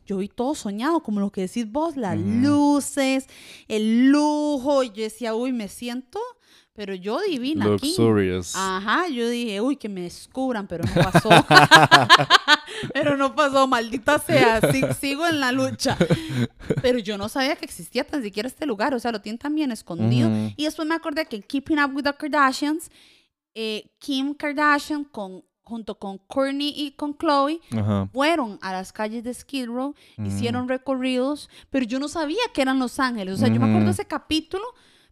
yo 0.06 0.16
vi 0.16 0.28
todo 0.28 0.54
soñado, 0.54 1.02
como 1.02 1.20
lo 1.20 1.30
que 1.30 1.42
decís 1.42 1.70
vos, 1.70 1.98
las 1.98 2.18
luces, 2.18 3.26
el 3.68 4.06
lujo. 4.06 4.82
Y 4.82 4.88
yo 4.88 5.02
decía, 5.02 5.34
uy, 5.34 5.52
me 5.52 5.68
siento, 5.68 6.20
pero 6.76 6.94
yo 6.94 7.18
divina 7.22 7.64
aquí. 7.74 7.88
Luxurious. 7.88 8.54
Ajá, 8.54 9.08
yo 9.08 9.28
dije, 9.28 9.60
uy, 9.60 9.76
que 9.76 9.88
me 9.88 10.02
descubran, 10.02 10.66
pero 10.68 10.84
no 10.84 11.02
pasó. 11.10 11.30
pero 12.92 13.16
no 13.16 13.34
pasó, 13.34 13.66
maldita 13.66 14.18
sea, 14.18 14.60
si- 14.72 14.82
sigo 15.00 15.26
en 15.26 15.40
la 15.40 15.52
lucha. 15.52 15.96
Pero 16.82 16.98
yo 16.98 17.16
no 17.18 17.28
sabía 17.28 17.56
que 17.56 17.64
existía 17.64 18.04
tan 18.04 18.22
siquiera 18.22 18.46
este 18.48 18.66
lugar, 18.66 18.94
o 18.94 19.00
sea, 19.00 19.12
lo 19.12 19.20
tienen 19.20 19.38
tan 19.38 19.54
bien 19.54 19.70
escondido. 19.72 20.30
Y 20.56 20.64
después 20.64 20.86
me 20.86 20.94
acordé 20.94 21.26
que 21.26 21.36
en 21.36 21.42
Keeping 21.42 21.78
Up 21.78 21.94
with 21.94 22.04
the 22.04 22.12
Kardashians, 22.14 22.90
eh, 23.54 23.90
Kim 23.98 24.34
Kardashian 24.34 25.04
con, 25.04 25.42
junto 25.62 25.98
con 25.98 26.18
Kourtney 26.18 26.74
y 26.76 26.92
con 26.92 27.16
Chloe 27.16 27.60
Ajá. 27.72 28.08
fueron 28.12 28.58
a 28.60 28.72
las 28.72 28.92
calles 28.92 29.24
de 29.24 29.32
Skid 29.32 29.66
Row, 29.66 29.94
Ujú. 30.18 30.26
hicieron 30.28 30.68
recorridos, 30.68 31.48
pero 31.70 31.84
yo 31.86 31.98
no 31.98 32.08
sabía 32.08 32.42
que 32.52 32.62
eran 32.62 32.78
Los 32.78 33.00
Ángeles. 33.00 33.34
O 33.34 33.36
sea, 33.38 33.48
yo 33.48 33.58
me 33.60 33.68
acuerdo 33.68 33.90
ese 33.90 34.04
capítulo, 34.06 34.62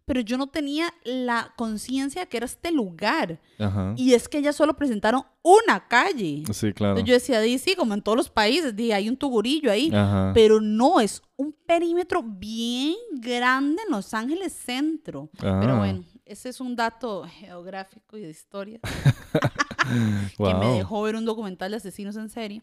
pero 0.04 0.20
yo 0.20 0.36
no 0.36 0.46
tenía 0.48 0.92
la 1.04 1.52
conciencia 1.56 2.22
de 2.22 2.28
que 2.28 2.36
era 2.36 2.46
este 2.46 2.70
lugar. 2.72 3.40
Ajá. 3.58 3.94
Y 3.96 4.12
es 4.14 4.28
que 4.28 4.38
ellas 4.38 4.54
solo 4.56 4.74
presentaron 4.76 5.22
una 5.42 5.86
calle. 5.88 6.42
Sí, 6.52 6.72
claro. 6.72 6.98
Entonces 6.98 7.04
yo 7.08 7.14
decía, 7.14 7.40
di, 7.40 7.58
sí, 7.58 7.74
como 7.76 7.94
en 7.94 8.02
todos 8.02 8.16
los 8.16 8.28
países, 8.30 8.74
di, 8.76 8.92
hay 8.92 9.08
un 9.08 9.16
tugurillo 9.16 9.70
ahí. 9.70 9.90
Ajá. 9.94 10.32
Pero 10.34 10.60
no, 10.60 11.00
es 11.00 11.22
un 11.36 11.52
perímetro 11.66 12.22
bien 12.22 12.94
grande 13.12 13.82
en 13.86 13.92
Los 13.92 14.12
Ángeles 14.14 14.52
Centro. 14.52 15.30
Pero 15.38 15.74
Ah. 15.74 15.78
bueno, 15.78 16.04
ese 16.24 16.48
es 16.50 16.60
un 16.60 16.76
dato 16.76 17.24
geográfico 17.40 18.16
y 18.16 18.22
de 18.22 18.30
historia 18.30 18.80
que 20.36 20.54
me 20.54 20.66
dejó 20.78 21.02
ver 21.02 21.16
un 21.16 21.24
documental 21.24 21.70
de 21.70 21.76
asesinos 21.78 22.16
en 22.16 22.28
serie. 22.28 22.62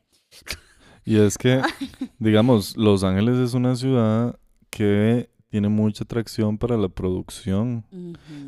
Y 1.04 1.18
es 1.20 1.38
que, 1.38 1.62
digamos, 2.20 2.78
Los 2.78 3.04
Ángeles 3.04 3.38
es 3.38 3.54
una 3.54 3.76
ciudad 3.76 4.40
que 4.70 5.30
tiene 5.52 5.68
mucha 5.70 6.06
atracción 6.06 6.58
para 6.58 6.78
la 6.78 6.88
producción. 6.88 7.86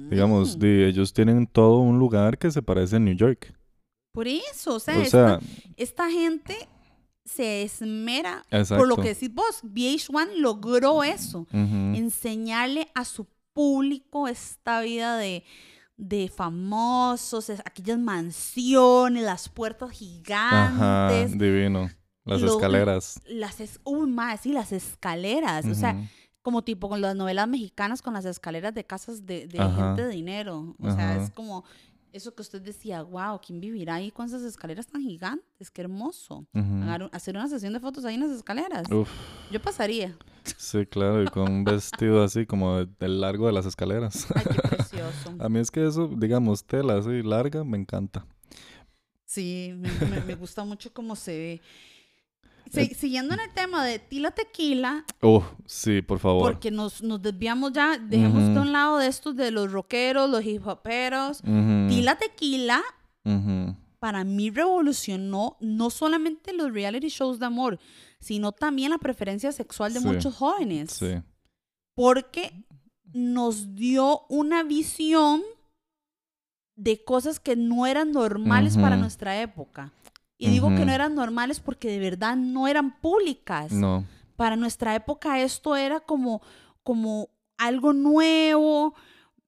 Digamos, 0.09 0.57
de, 0.57 0.87
ellos 0.87 1.13
tienen 1.13 1.45
todo 1.45 1.79
un 1.79 1.99
lugar 1.99 2.37
que 2.37 2.49
se 2.49 2.61
parece 2.61 2.95
a 2.95 2.99
New 2.99 3.13
York. 3.15 3.53
Por 4.13 4.27
eso, 4.27 4.75
o 4.75 4.79
sea, 4.79 4.97
O 4.97 5.01
esta, 5.01 5.39
sea, 5.39 5.47
esta 5.75 6.09
gente 6.09 6.55
se 7.25 7.63
esmera 7.63 8.43
exacto. 8.51 8.77
por 8.77 8.87
lo 8.87 8.95
que 8.97 9.09
decís 9.09 9.33
vos. 9.33 9.63
VH1 9.63 10.35
logró 10.37 11.03
eso, 11.03 11.45
enseñarle 11.51 12.87
a 12.95 13.03
su 13.05 13.27
público 13.53 14.27
esta 14.29 14.81
vida 14.81 15.17
de, 15.17 15.43
de 15.97 16.29
famosos, 16.33 17.49
aquellas 17.65 17.99
mansiones, 17.99 19.23
las 19.23 19.49
puertas 19.49 19.89
Ajá, 19.89 21.09
gigantes, 21.09 21.37
divino. 21.37 21.89
Las 22.25 22.39
Lo- 22.41 22.53
escaleras. 22.55 23.19
las 23.27 23.59
es, 23.59 23.81
uy, 23.83 24.09
más, 24.09 24.39
sí, 24.41 24.53
las 24.53 24.71
escaleras, 24.71 25.65
o 25.65 25.75
sea. 25.75 25.97
Como 26.43 26.61
tipo 26.63 26.87
con 26.89 27.01
las 27.01 27.15
novelas 27.15 27.47
mexicanas 27.47 28.01
con 28.03 28.13
las 28.13 28.25
escaleras 28.25 28.73
de 28.75 28.83
casas 28.85 29.25
de, 29.25 29.47
gente 29.49 30.05
de 30.05 30.09
dinero. 30.09 30.75
O 30.79 30.91
sea, 30.91 31.15
es 31.23 31.31
como 31.31 31.63
eso 32.11 32.35
que 32.35 32.43
usted 32.43 32.61
decía, 32.61 33.01
wow, 33.01 33.39
¿quién 33.43 33.59
vivirá 33.59 33.95
ahí 33.95 34.11
con 34.11 34.27
esas 34.27 34.43
escaleras 34.43 34.85
tan 34.85 35.01
gigantes? 35.01 35.71
Qué 35.71 35.81
hermoso. 35.81 36.45
Hacer 37.11 37.35
una 37.35 37.47
sesión 37.47 37.73
de 37.73 37.79
fotos 37.79 38.05
ahí 38.05 38.13
en 38.15 38.21
las 38.21 38.29
escaleras. 38.31 38.91
Uf, 38.91 39.09
Yo 39.51 39.59
pasaría. 39.59 40.15
sí, 40.57 40.85
claro, 40.85 41.23
y 41.23 41.27
con 41.27 41.49
un 41.51 41.63
vestido 41.63 42.23
así 42.23 42.45
como 42.45 42.77
de- 42.79 42.89
del 42.99 43.19
largo 43.21 43.47
de 43.47 43.53
las 43.53 43.65
escaleras. 43.65 44.27
Ay, 44.35 44.43
qué 44.53 44.61
precioso. 44.69 45.33
A 45.39 45.49
mí 45.49 45.57
es 45.59 45.71
que 45.71 45.87
eso, 45.87 46.07
digamos, 46.07 46.65
tela 46.65 46.97
así 46.97 47.23
larga, 47.23 47.63
me 47.63 47.77
encanta. 47.77 48.25
Sí, 49.25 49.73
me, 49.77 49.89
me- 50.09 50.21
me 50.21 50.35
gusta 50.35 50.63
mucho 50.63 50.93
cómo 50.93 51.15
se 51.15 51.31
ve. 51.31 51.61
Si- 52.73 52.93
siguiendo 52.95 53.33
en 53.33 53.39
el 53.41 53.51
tema 53.53 53.85
de 53.85 53.99
Tila 53.99 54.31
Tequila, 54.31 55.05
Uf, 55.21 55.43
sí, 55.65 56.01
por 56.01 56.19
favor. 56.19 56.41
porque 56.41 56.71
nos, 56.71 57.01
nos 57.03 57.21
desviamos 57.21 57.71
ya, 57.73 57.97
dejemos 57.97 58.43
de 58.43 58.51
Ujú. 58.51 58.61
un 58.61 58.71
lado 58.71 58.97
de 58.97 59.07
estos 59.07 59.35
de 59.35 59.51
los 59.51 59.71
rockeros, 59.71 60.29
los 60.29 60.43
hip 60.43 60.65
hoperos. 60.67 61.41
Tila 61.41 62.17
Tequila 62.17 62.81
para 63.99 64.23
mí 64.25 64.49
revolucionó 64.49 65.55
no 65.61 65.89
solamente 65.89 66.51
los 66.53 66.73
reality 66.73 67.07
shows 67.07 67.39
de 67.39 67.45
amor, 67.45 67.79
sino 68.19 68.51
también 68.51 68.89
la 68.89 68.97
preferencia 68.97 69.51
sexual 69.51 69.93
de 69.93 69.99
Sí, 70.01 70.05
muchos 70.07 70.35
jóvenes. 70.35 70.91
Sí. 70.91 71.21
Porque 71.95 72.65
nos 73.13 73.75
dio 73.75 74.25
una 74.29 74.63
visión 74.63 75.41
de 76.75 77.03
cosas 77.03 77.39
que 77.39 77.55
no 77.55 77.85
eran 77.85 78.11
normales 78.11 78.75
para 78.77 78.97
nuestra 78.97 79.39
época. 79.41 79.91
Y 80.37 80.49
digo 80.49 80.69
que 80.69 80.85
no 80.85 80.91
eran 80.91 81.15
normales 81.15 81.59
porque 81.59 81.89
de 81.89 81.99
verdad 81.99 82.35
no 82.35 82.67
eran 82.67 82.99
públicas. 82.99 83.71
No. 83.71 84.05
Para 84.35 84.55
nuestra 84.55 84.95
época 84.95 85.39
esto 85.39 85.75
era 85.75 86.01
como, 86.01 86.41
como 86.83 87.29
algo 87.57 87.93
nuevo, 87.93 88.93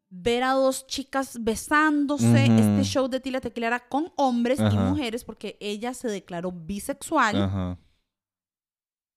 ver 0.10 0.44
a 0.44 0.52
dos 0.52 0.88
chicas 0.88 1.38
besándose. 1.42 2.46
Este 2.46 2.84
show 2.84 3.08
de 3.08 3.20
Tila 3.20 3.42
Tequila 3.42 3.68
era 3.68 3.88
con 3.88 4.14
hombres 4.16 4.60
y 4.60 4.78
mujeres 4.78 5.24
porque 5.24 5.58
ella 5.60 5.94
se 5.94 6.08
declaró 6.08 6.52
bisexual 6.52 7.78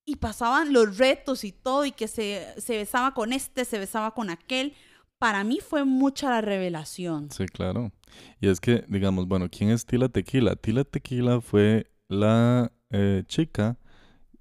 y 0.04 0.16
pasaban 0.16 0.72
los 0.72 0.96
retos 0.96 1.44
y 1.44 1.52
todo 1.52 1.84
y 1.84 1.92
que 1.92 2.08
se, 2.08 2.54
se 2.56 2.78
besaba 2.78 3.12
con 3.12 3.32
este, 3.34 3.66
se 3.66 3.78
besaba 3.78 4.14
con 4.14 4.30
aquel. 4.30 4.74
Para 5.18 5.44
mí 5.44 5.58
fue 5.60 5.84
mucha 5.84 6.30
la 6.30 6.40
revelación. 6.40 7.30
Sí, 7.30 7.44
claro. 7.46 7.92
Y 8.40 8.48
es 8.48 8.60
que, 8.60 8.84
digamos, 8.88 9.26
bueno, 9.26 9.48
¿quién 9.50 9.70
es 9.70 9.84
Tila 9.84 10.08
Tequila? 10.08 10.56
Tila 10.56 10.84
Tequila 10.84 11.40
fue 11.40 11.90
la 12.08 12.72
eh, 12.90 13.22
chica 13.26 13.78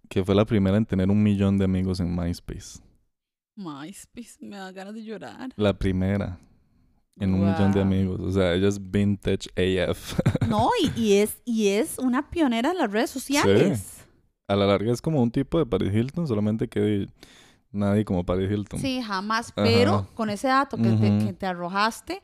que 0.09 0.23
fue 0.23 0.35
la 0.35 0.45
primera 0.45 0.77
en 0.77 0.85
tener 0.85 1.09
un 1.09 1.21
millón 1.21 1.57
de 1.57 1.65
amigos 1.65 1.99
en 1.99 2.15
MySpace. 2.15 2.79
MySpace, 3.55 4.37
me 4.39 4.57
da 4.57 4.71
ganas 4.71 4.93
de 4.93 5.03
llorar. 5.03 5.49
La 5.55 5.77
primera 5.77 6.39
en 7.19 7.33
un 7.33 7.41
millón 7.41 7.71
de 7.71 7.81
amigos. 7.81 8.19
O 8.21 8.31
sea, 8.31 8.53
ella 8.53 8.67
es 8.67 8.79
vintage 8.91 9.49
AF. 9.55 10.19
No, 10.47 10.69
y, 10.81 11.01
y 11.01 11.13
es, 11.15 11.41
y 11.43 11.67
es 11.69 11.99
una 11.99 12.29
pionera 12.29 12.71
en 12.71 12.77
las 12.77 12.89
redes 12.89 13.09
sociales. 13.09 14.05
A 14.47 14.55
la 14.55 14.65
larga 14.65 14.93
es 14.93 15.01
como 15.01 15.21
un 15.21 15.29
tipo 15.29 15.59
de 15.59 15.65
Paris 15.65 15.93
Hilton, 15.93 16.25
solamente 16.25 16.69
que 16.69 17.07
nadie 17.69 18.05
como 18.05 18.25
Paris 18.25 18.49
Hilton. 18.49 18.79
Sí, 18.79 19.01
jamás. 19.01 19.51
Pero 19.53 19.95
Ajá. 19.95 20.07
con 20.13 20.29
ese 20.29 20.47
dato 20.47 20.77
que, 20.77 20.89
te, 20.91 21.25
que 21.25 21.33
te 21.33 21.45
arrojaste, 21.45 22.21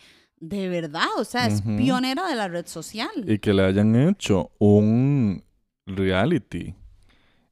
de 0.50 0.68
verdad, 0.68 1.08
o 1.18 1.24
sea, 1.24 1.48
es 1.48 1.62
pionera 1.62 2.28
de 2.28 2.36
la 2.36 2.50
red 2.50 2.68
social. 2.68 3.10
Y 3.26 3.40
que 3.40 3.54
le 3.54 3.64
hayan 3.64 3.96
hecho 3.96 4.52
un 4.60 5.42
reality 5.86 6.76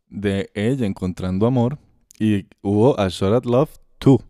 de 0.09 0.51
ella 0.53 0.85
encontrando 0.85 1.45
amor. 1.45 1.79
Y 2.19 2.47
hubo 2.61 2.99
a 2.99 3.07
Shot 3.07 3.33
at 3.33 3.45
Love 3.45 3.79
tú. 3.97 4.21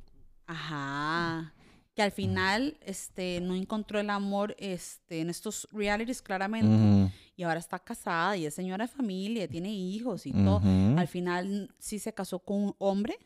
Ajá. 0.45 1.53
Que 1.95 2.03
al 2.03 2.12
final 2.12 2.78
este, 2.86 3.41
no 3.41 3.55
encontró 3.55 3.99
el 3.99 4.12
amor 4.12 4.55
este, 4.59 5.22
en 5.22 5.32
estos 5.32 5.68
realities 5.72 6.22
claramente. 6.22 7.12
Y 7.36 7.43
ahora 7.43 7.59
está 7.59 7.80
casada 7.80 8.38
y 8.38 8.45
es 8.45 8.53
señora 8.53 8.86
de 8.86 8.93
familia, 8.93 9.47
tiene 9.47 9.74
hijos 9.74 10.28
y 10.28 10.34
todo. 10.34 10.62
Al 10.97 11.07
final 11.07 11.74
sí 11.80 11.97
se 11.97 12.14
casó 12.14 12.39
con 12.39 12.57
un 12.57 12.76
hombre. 12.78 13.18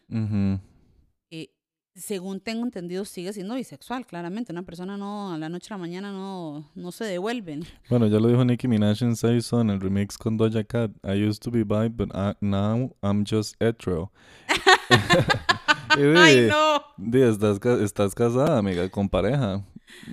Según 1.96 2.39
tengo 2.41 2.64
entendido, 2.66 3.06
sigue 3.06 3.32
siendo 3.34 3.56
bisexual, 3.56 4.06
claramente. 4.06 4.52
Una 4.52 4.64
persona 4.64 4.98
no, 4.98 5.32
a 5.34 5.38
la 5.38 5.48
noche 5.50 5.68
a 5.72 5.76
la 5.76 5.78
mañana 5.80 6.12
no, 6.12 6.70
no 6.76 6.91
se 6.91 7.06
devuelven. 7.06 7.64
Bueno, 7.89 8.08
ya 8.08 8.20
lo 8.20 8.28
dijo 8.28 8.43
Nicki 8.43 8.68
Minaj 8.68 9.02
en 9.02 9.16
Say 9.16 9.41
So 9.41 9.62
en 9.62 9.70
el 9.70 9.80
remix 9.80 10.18
con 10.18 10.36
Doja 10.38 10.64
Cat. 10.66 10.91
I 11.04 11.14
used 11.26 11.41
to 11.43 11.52
be 11.52 11.64
bi, 11.64 11.88
but 11.88 12.10
I- 12.14 12.36
now 12.41 12.91
I'm 13.02 13.24
just 13.26 13.56
hetero. 13.62 14.12
¡Ay, 16.18 16.48
no! 16.50 16.82
di, 16.98 17.22
estás, 17.22 17.60
ca- 17.60 17.82
estás 17.82 18.14
casada, 18.14 18.58
amiga, 18.58 18.89
con 18.89 19.08
pareja. 19.08 19.64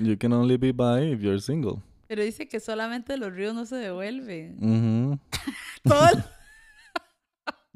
You 0.01 0.17
can 0.17 0.33
only 0.33 0.57
be 0.57 0.73
bi 0.73 1.13
if 1.13 1.21
you're 1.21 1.41
single. 1.41 1.81
Pero 2.07 2.23
dice 2.23 2.47
que 2.47 2.61
solamente 2.61 3.17
los 3.17 3.33
ríos 3.33 3.55
no 3.55 3.65
se 3.67 3.77
devuelven. 3.77 4.57
Ujú, 4.61 5.19
Todo 5.83 6.07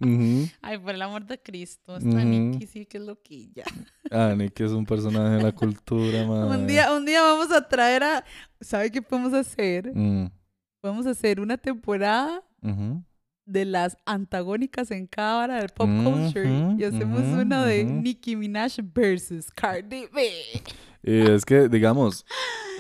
Ay, 0.01 0.79
por 0.79 0.95
el 0.95 1.03
amor 1.03 1.25
de 1.27 1.41
Cristo. 1.41 1.97
Esta. 1.97 2.23
Nikki 2.25 2.67
sí 2.67 2.87
que 2.87 2.99
es 2.99 3.05
loquilla. 3.05 3.65
Ah, 4.11 4.35
Nicki 4.37 4.63
es 4.65 4.73
un 4.73 4.85
personaje 4.85 5.37
de 5.37 5.43
la 5.43 5.53
cultura, 5.53 6.25
madre. 6.29 6.59
Un 6.59 6.67
día, 6.67 6.93
un 6.93 7.05
día 7.07 7.23
vamos 7.23 7.51
a 7.53 7.67
traer 7.67 8.03
a... 8.03 8.25
¿Sabe 8.61 8.91
qué 8.91 9.01
podemos 9.03 9.33
hacer? 9.33 9.91
Mm, 9.95 10.31
Podemos 10.81 11.07
hacer 11.07 11.41
una 11.41 11.57
temporada 11.57 12.43
de 13.45 13.65
las 13.65 13.97
antagónicas 14.07 14.91
en 14.91 15.07
cada 15.07 15.43
hora 15.45 15.57
del 15.57 15.69
pop 15.71 15.89
culture. 16.05 16.75
Y 16.79 16.85
hacemos 16.85 17.21
una 17.23 17.65
de. 17.65 17.85
Nicki 17.85 18.37
Minaj 18.37 18.79
versus 18.95 19.51
Cardi 19.51 20.05
B. 20.13 20.29
Y 21.03 21.31
es 21.31 21.45
que, 21.45 21.69
digamos, 21.69 22.25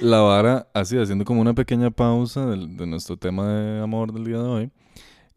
la 0.00 0.20
vara, 0.20 0.68
así, 0.74 0.96
haciendo 0.98 1.24
como 1.24 1.40
una 1.40 1.54
pequeña 1.54 1.90
pausa 1.90 2.46
del- 2.46 2.76
de, 2.76 2.86
nuestro 2.86 3.16
tema 3.16 3.48
de 3.48 3.80
amor 3.80 4.12
del 4.12 4.24
día 4.24 4.38
de 4.38 4.42
hoy, 4.44 4.70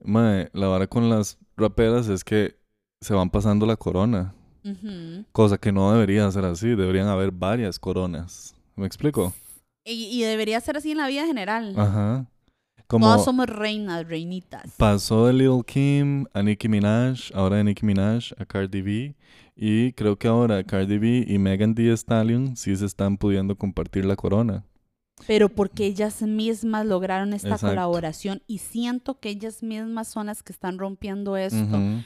mae, 0.03 0.49
la 0.53 0.67
vara 0.67 0.87
con 0.87 1.09
las 1.09 1.37
raperas 1.59 2.07
es 2.07 2.23
que 2.23 2.55
se 3.01 3.13
van 3.13 3.29
pasando 3.29 3.65
la 3.65 3.75
corona, 3.77 4.33
Ujú. 4.65 5.23
cosa 5.31 5.57
que 5.57 5.71
no 5.71 5.91
debería 5.93 6.29
ser 6.31 6.45
así, 6.45 6.69
deberían 6.69 7.07
haber 7.07 7.31
varias 7.31 7.79
coronas. 7.79 8.55
¿Me 8.75 8.85
explico? 8.85 9.33
y, 9.85 10.05
y 10.05 10.21
debería 10.23 10.59
ser 10.61 10.77
así 10.77 10.91
en 10.91 10.97
la 10.97 11.07
vida 11.07 11.25
general. 11.25 11.73
Ajá. 11.77 12.25
Como 12.87 13.05
Todas 13.05 13.23
somos 13.25 13.47
reinas, 13.47 14.07
reinitas. 14.07 14.71
pasó 14.77 15.27
de 15.27 15.33
Lil 15.33 15.63
Kim 15.65 16.25
a 16.33 16.41
Nicki 16.41 16.67
Minaj, 16.67 17.31
ahora 17.35 17.57
de 17.57 17.63
Nicki 17.63 17.85
Minaj 17.85 18.31
a 18.37 18.45
Cardi 18.45 18.81
B, 18.81 19.15
y 19.55 19.93
creo 19.93 20.17
que 20.17 20.27
ahora 20.27 20.63
Cardi 20.63 20.97
B 20.97 21.25
y 21.27 21.37
Megan 21.37 21.75
Thee 21.75 21.91
Stallion 21.95 22.55
sí 22.57 22.75
se 22.75 22.85
están 22.85 23.17
pudiendo 23.17 23.55
compartir 23.55 24.05
la 24.05 24.15
corona. 24.15 24.63
Pero 25.27 25.49
porque 25.49 25.85
ellas 25.85 26.21
mismas 26.21 26.85
lograron 26.85 27.33
esta 27.33 27.49
Exacto. 27.49 27.67
colaboración 27.67 28.41
y 28.47 28.59
siento 28.59 29.19
que 29.19 29.29
ellas 29.29 29.61
mismas 29.63 30.07
son 30.07 30.27
las 30.27 30.43
que 30.43 30.51
están 30.53 30.77
rompiendo 30.79 31.37
esto. 31.37 31.57
Ujú, 31.77 32.01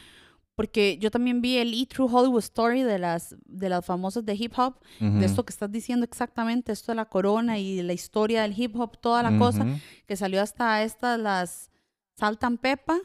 Porque 0.55 0.97
yo 0.99 1.09
también 1.09 1.41
vi 1.41 1.57
el 1.57 1.73
E 1.73 1.85
True 1.87 2.07
Hollywood 2.11 2.39
Story 2.43 2.83
de 2.83 2.99
las, 2.99 3.35
de 3.45 3.69
las 3.69 3.83
famosas 3.85 4.23
de 4.25 4.35
hip 4.35 4.53
hop, 4.57 4.75
ujú. 5.01 5.19
de 5.19 5.25
esto 5.25 5.43
que 5.45 5.51
estás 5.51 5.71
diciendo 5.71 6.03
exactamente, 6.03 6.71
esto 6.71 6.91
de 6.91 6.95
la 6.97 7.05
corona 7.05 7.57
y 7.57 7.81
la 7.81 7.93
historia 7.93 8.43
del 8.43 8.53
hip 8.59 8.75
hop, 8.79 8.99
toda 8.99 9.23
la 9.23 9.37
cosa, 9.39 9.63
Ujú. 9.63 9.77
que 10.05 10.15
salió 10.15 10.41
hasta 10.41 10.83
estas, 10.83 11.19
las 11.19 11.71
Saltan 12.17 12.57
Pepa, 12.57 12.99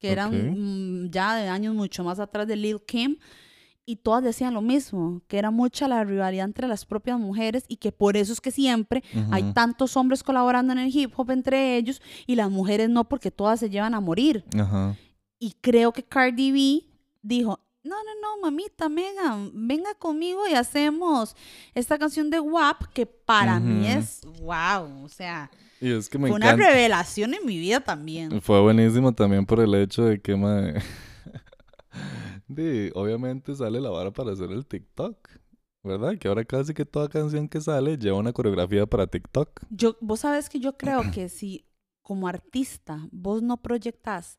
que 0.00 0.10
eran 0.10 0.28
Ok. 0.34 0.56
mm, 0.56 1.10
ya 1.10 1.36
de 1.36 1.48
años 1.48 1.74
mucho 1.74 2.02
más 2.02 2.18
atrás 2.18 2.46
de 2.48 2.56
Lil 2.56 2.80
Kim, 2.86 3.18
y 3.90 3.96
todas 3.96 4.22
decían 4.22 4.54
lo 4.54 4.62
mismo, 4.62 5.20
que 5.26 5.36
era 5.36 5.50
mucha 5.50 5.88
la 5.88 6.04
rivalidad 6.04 6.44
entre 6.44 6.68
las 6.68 6.84
propias 6.84 7.18
mujeres 7.18 7.64
y 7.66 7.78
que 7.78 7.90
por 7.90 8.16
eso 8.16 8.32
es 8.32 8.40
que 8.40 8.52
siempre 8.52 9.02
hay 9.32 9.52
tantos 9.52 9.96
hombres 9.96 10.22
colaborando 10.22 10.72
en 10.72 10.78
el 10.78 10.96
hip 10.96 11.12
hop 11.16 11.32
entre 11.32 11.76
ellos 11.76 12.00
y 12.24 12.36
las 12.36 12.52
mujeres 12.52 12.88
no 12.88 13.08
porque 13.08 13.32
todas 13.32 13.58
se 13.58 13.68
llevan 13.68 13.94
a 13.94 14.00
morir. 14.00 14.44
Ajá. 14.56 14.96
Y 15.40 15.56
creo 15.60 15.92
que 15.92 16.04
Cardi 16.04 16.52
B 16.52 16.86
dijo, 17.20 17.58
no, 17.82 17.96
no, 17.96 18.10
no, 18.22 18.42
mamita, 18.42 18.88
Megan, 18.88 19.50
venga 19.54 19.92
conmigo 19.94 20.46
y 20.48 20.54
hacemos 20.54 21.34
esta 21.74 21.98
canción 21.98 22.30
de 22.30 22.38
WAP 22.38 22.84
que 22.92 23.06
para 23.06 23.58
mí 23.58 23.88
es 23.88 24.20
wow, 24.40 25.02
o 25.02 25.08
sea, 25.08 25.50
Y 25.80 25.90
es 25.90 26.08
que 26.08 26.16
me 26.16 26.28
fue 26.28 26.36
una 26.36 26.54
revelación 26.54 27.34
en 27.34 27.44
mi 27.44 27.58
vida 27.58 27.80
también. 27.80 28.40
Fue 28.40 28.60
buenísimo 28.60 29.12
también 29.12 29.44
por 29.44 29.58
el 29.58 29.74
hecho 29.74 30.04
de 30.04 30.20
que, 30.20 30.36
mae, 30.36 30.74
di, 32.54 32.90
obviamente 32.94 33.54
sale 33.54 33.80
la 33.80 33.90
vara 33.90 34.10
para 34.12 34.32
hacer 34.32 34.50
el 34.50 34.66
TikTok, 34.66 35.16
¿verdad? 35.84 36.18
Que 36.18 36.28
ahora 36.28 36.44
casi 36.44 36.74
que 36.74 36.84
toda 36.84 37.08
canción 37.08 37.48
que 37.48 37.60
sale 37.60 37.96
lleva 37.96 38.18
una 38.18 38.32
coreografía 38.32 38.86
para 38.86 39.06
TikTok. 39.06 39.62
Yo, 39.70 39.96
vos 40.00 40.20
sabes 40.20 40.48
que 40.48 40.58
yo 40.60 40.76
creo 40.76 41.02
que 41.12 41.28
si 41.28 41.64
como 42.02 42.26
artista 42.28 43.08
vos 43.12 43.42
no 43.42 43.56
proyectas 43.62 44.38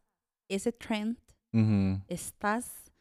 ese 0.50 0.72
trend, 0.72 1.18
Ujú. 1.54 2.02
estás 2.08 2.92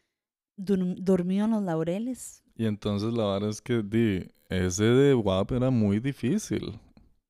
dur- 0.56 0.96
dormido 1.00 1.44
en 1.46 1.50
los 1.52 1.62
laureles. 1.62 2.42
Y 2.56 2.66
entonces 2.66 3.12
la 3.12 3.24
vara 3.24 3.48
es 3.48 3.60
que, 3.60 3.82
di, 3.82 4.26
ese 4.48 4.84
de 4.84 5.14
WAP 5.14 5.52
era 5.52 5.70
muy 5.70 5.98
difícil. 5.98 6.78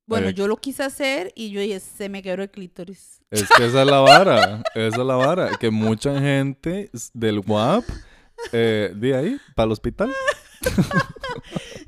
Bueno, 0.05 0.29
Eh, 0.29 0.33
yo 0.33 0.47
lo 0.47 0.57
quise 0.57 0.83
hacer 0.83 1.31
y 1.35 1.51
yo 1.51 1.61
dije, 1.61 1.79
se 1.79 2.09
me 2.09 2.21
quebró 2.21 2.43
el 2.43 2.49
clítoris. 2.51 3.21
Es 3.29 3.47
que 3.47 3.65
esa 3.65 3.81
es 3.81 3.87
la 3.87 3.99
vara, 3.99 4.63
esa 4.75 5.01
es 5.01 5.05
la 5.05 5.15
vara, 5.15 5.57
que 5.57 5.69
mucha 5.69 6.19
gente 6.19 6.89
del 7.13 7.39
WAP, 7.39 7.85
eh, 8.51 8.91
de 8.95 9.15
ahí, 9.15 9.37
para 9.55 9.67
el 9.67 9.71
hospital. 9.71 10.11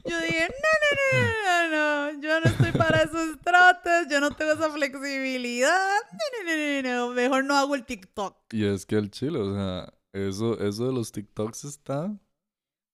Yo 0.06 0.20
dije, 0.22 0.48
no, 0.50 0.72
no, 0.84 1.20
no, 1.22 1.70
no, 1.70 2.12
no, 2.12 2.22
yo 2.22 2.40
no 2.42 2.46
estoy 2.46 2.72
para 2.72 3.04
esos 3.04 3.38
trotes, 3.44 4.08
yo 4.10 4.20
no 4.20 4.32
tengo 4.32 4.52
esa 4.54 4.70
flexibilidad. 4.72 5.72
No, 6.12 6.44
no, 6.44 6.58
no, 6.58 6.82
no, 6.82 7.08
no, 7.08 7.14
mejor 7.14 7.46
no 7.46 7.56
hago 7.56 7.76
el 7.76 7.86
TikTok. 7.86 8.36
Y 8.52 8.66
es 8.66 8.86
que 8.86 8.96
el 8.96 9.10
chile, 9.12 9.40
o 9.40 9.54
sea, 9.54 9.94
eso, 10.12 10.60
eso 10.60 10.88
de 10.88 10.94
los 10.94 11.12
TikToks 11.12 11.64
está... 11.66 12.12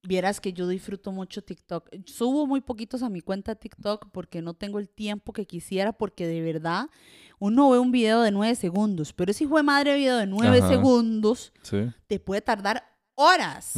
Vieras 0.03 0.39
que 0.39 0.53
yo 0.53 0.67
disfruto 0.67 1.11
mucho 1.11 1.41
TikTok. 1.43 1.89
Subo 2.05 2.47
muy 2.47 2.61
poquitos 2.61 3.03
a 3.03 3.09
mi 3.09 3.19
cuenta 3.21 3.55
TikTok 3.55 4.09
porque 4.11 4.41
no 4.41 4.53
tengo 4.53 4.79
el 4.79 4.87
tiempo 4.87 5.33
que 5.33 5.45
quisiera, 5.45 5.91
porque 5.91 6.25
de 6.25 6.41
verdad 6.41 6.87
uno 7.37 7.69
ve 7.71 7.79
un 7.79 7.91
video 7.91 8.21
de 8.21 8.31
nueve 8.31 8.55
segundos, 8.55 9.11
pero 9.13 9.31
ese 9.31 9.43
hijo 9.43 9.57
de 9.57 9.63
madre 9.63 9.95
video 9.97 10.17
de 10.17 10.25
nueve 10.25 10.59
Ajá. 10.59 10.69
segundos 10.69 11.51
Sí. 11.63 11.91
te 12.07 12.19
puede 12.19 12.41
tardar 12.41 12.83
horas. 13.15 13.73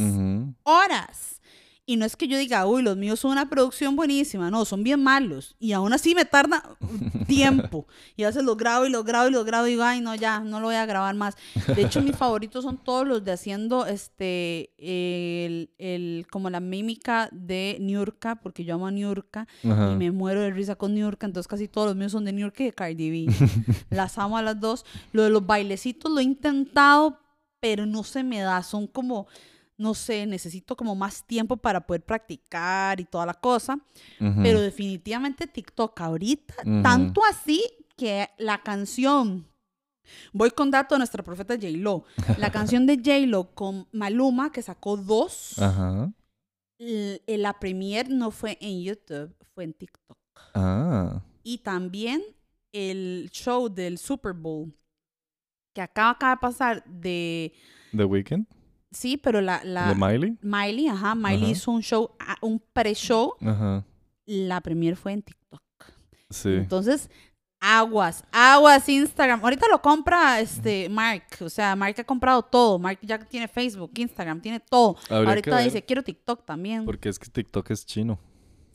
Horas. 0.62 1.40
Y 1.84 1.96
no 1.96 2.04
es 2.04 2.14
que 2.14 2.28
yo 2.28 2.38
diga, 2.38 2.64
uy, 2.64 2.80
los 2.80 2.96
míos 2.96 3.18
son 3.18 3.32
una 3.32 3.50
producción 3.50 3.96
buenísima, 3.96 4.52
no, 4.52 4.64
son 4.64 4.84
bien 4.84 5.02
malos. 5.02 5.56
Y 5.58 5.72
aún 5.72 5.92
así 5.92 6.14
me 6.14 6.24
tarda 6.24 6.62
tiempo. 7.26 7.88
Y 8.16 8.22
a 8.22 8.28
veces 8.28 8.44
los 8.44 8.56
grabo 8.56 8.86
y 8.86 8.90
los 8.90 9.04
grabo 9.04 9.28
y 9.28 9.32
los 9.32 9.44
grabo 9.44 9.66
y 9.66 9.70
digo, 9.70 9.82
ay, 9.82 10.00
no, 10.00 10.14
ya, 10.14 10.38
no 10.40 10.60
lo 10.60 10.66
voy 10.66 10.76
a 10.76 10.86
grabar 10.86 11.14
más. 11.16 11.36
De 11.74 11.82
hecho, 11.82 12.00
mis 12.00 12.14
favoritos 12.16 12.62
son 12.64 12.78
todos 12.78 13.04
los 13.06 13.24
de 13.24 13.32
haciendo 13.32 13.84
este, 13.86 14.70
el, 14.78 15.70
el- 15.78 16.26
como 16.30 16.50
la 16.50 16.60
mímica 16.60 17.28
de 17.32 17.76
Niurka, 17.80 18.36
porque 18.36 18.64
yo 18.64 18.76
amo 18.76 18.86
a 18.86 18.90
Niurka 18.92 19.48
Ajá. 19.64 19.92
y 19.92 19.96
me 19.96 20.10
muero 20.12 20.40
de 20.40 20.50
risa 20.50 20.76
con 20.76 20.94
Niurka, 20.94 21.26
entonces 21.26 21.48
casi 21.48 21.66
todos 21.66 21.88
los 21.88 21.96
míos 21.96 22.12
son 22.12 22.24
de 22.24 22.32
Niurka 22.32 22.62
y 22.62 22.66
de 22.66 22.72
Cardi 22.72 23.10
B. 23.26 23.34
las 23.90 24.18
amo 24.18 24.36
a 24.38 24.42
las 24.42 24.60
dos. 24.60 24.84
Lo 25.12 25.24
de 25.24 25.30
los 25.30 25.44
bailecitos 25.44 26.12
lo 26.12 26.20
he 26.20 26.22
intentado, 26.22 27.18
pero 27.58 27.86
no 27.86 28.04
se 28.04 28.22
me 28.22 28.40
da, 28.40 28.62
son 28.62 28.86
como, 28.86 29.26
no 29.82 29.94
sé, 29.94 30.26
necesito 30.26 30.76
como 30.76 30.94
más 30.94 31.26
tiempo 31.26 31.56
para 31.56 31.84
poder 31.84 32.04
practicar 32.04 33.00
y 33.00 33.04
toda 33.04 33.26
la 33.26 33.34
cosa, 33.34 33.78
pero 34.18 34.60
definitivamente 34.60 35.48
TikTok 35.48 36.00
ahorita, 36.00 36.54
tanto 36.82 37.20
así 37.28 37.62
que 37.96 38.28
la 38.38 38.62
canción... 38.62 39.46
Voy 40.32 40.50
con 40.50 40.70
dato 40.70 40.94
de 40.94 40.98
nuestra 40.98 41.22
profeta 41.22 41.54
J-Lo. 41.54 42.04
La 42.36 42.50
canción 42.52 42.86
de 42.86 42.96
J-Lo 42.96 43.54
con 43.54 43.86
Maluma, 43.92 44.50
que 44.50 44.60
sacó 44.60 44.96
dos, 44.96 45.54
eh, 46.78 47.20
la 47.26 47.58
premier 47.58 48.10
no 48.10 48.30
fue 48.30 48.58
en 48.60 48.82
YouTube, 48.82 49.34
fue 49.54 49.64
en 49.64 49.72
TikTok. 49.72 50.18
Ah. 50.54 51.22
Y 51.44 51.58
también 51.58 52.22
el 52.72 53.30
show 53.32 53.68
del 53.68 53.98
Super 53.98 54.32
Bowl, 54.32 54.74
que 55.74 55.80
acaba, 55.80 56.10
acaba 56.10 56.34
de 56.34 56.40
pasar 56.40 56.84
de... 56.84 57.52
The 57.96 58.04
Weeknd. 58.04 58.46
Sí, 58.92 59.16
pero 59.16 59.40
la... 59.40 59.62
la 59.64 59.88
De 59.88 59.94
Miley. 59.94 60.38
Miley, 60.42 60.88
ajá, 60.88 61.14
Miley 61.14 61.44
Ajá. 61.44 61.52
hizo 61.52 61.70
un 61.70 61.82
show, 61.82 62.10
ah, 62.20 62.36
un 62.40 62.62
pre-show, 62.72 63.34
Ajá. 63.40 63.84
la 64.26 64.60
premier 64.60 64.96
fue 64.96 65.12
en 65.12 65.22
TikTok. 65.22 65.62
Sí. 66.30 66.50
Entonces, 66.50 67.10
aguas, 67.60 68.24
aguas 68.32 68.88
Instagram. 68.88 69.40
Ahorita 69.42 69.66
lo 69.68 69.80
compra 69.80 70.40
este 70.40 70.88
Mark, 70.88 71.24
o 71.40 71.48
sea, 71.48 71.76
Mark 71.76 71.94
ha 71.98 72.04
comprado 72.04 72.42
todo. 72.42 72.78
Mark 72.78 72.98
ya 73.02 73.18
tiene 73.18 73.48
Facebook, 73.48 73.92
Instagram, 73.96 74.40
tiene 74.40 74.60
todo. 74.60 74.96
Habría 75.08 75.28
Ahorita 75.28 75.58
dice, 75.58 75.82
quiero 75.84 76.02
TikTok 76.02 76.44
también. 76.44 76.84
Porque 76.84 77.08
es 77.08 77.18
que 77.18 77.30
TikTok 77.30 77.70
es 77.70 77.86
chino. 77.86 78.18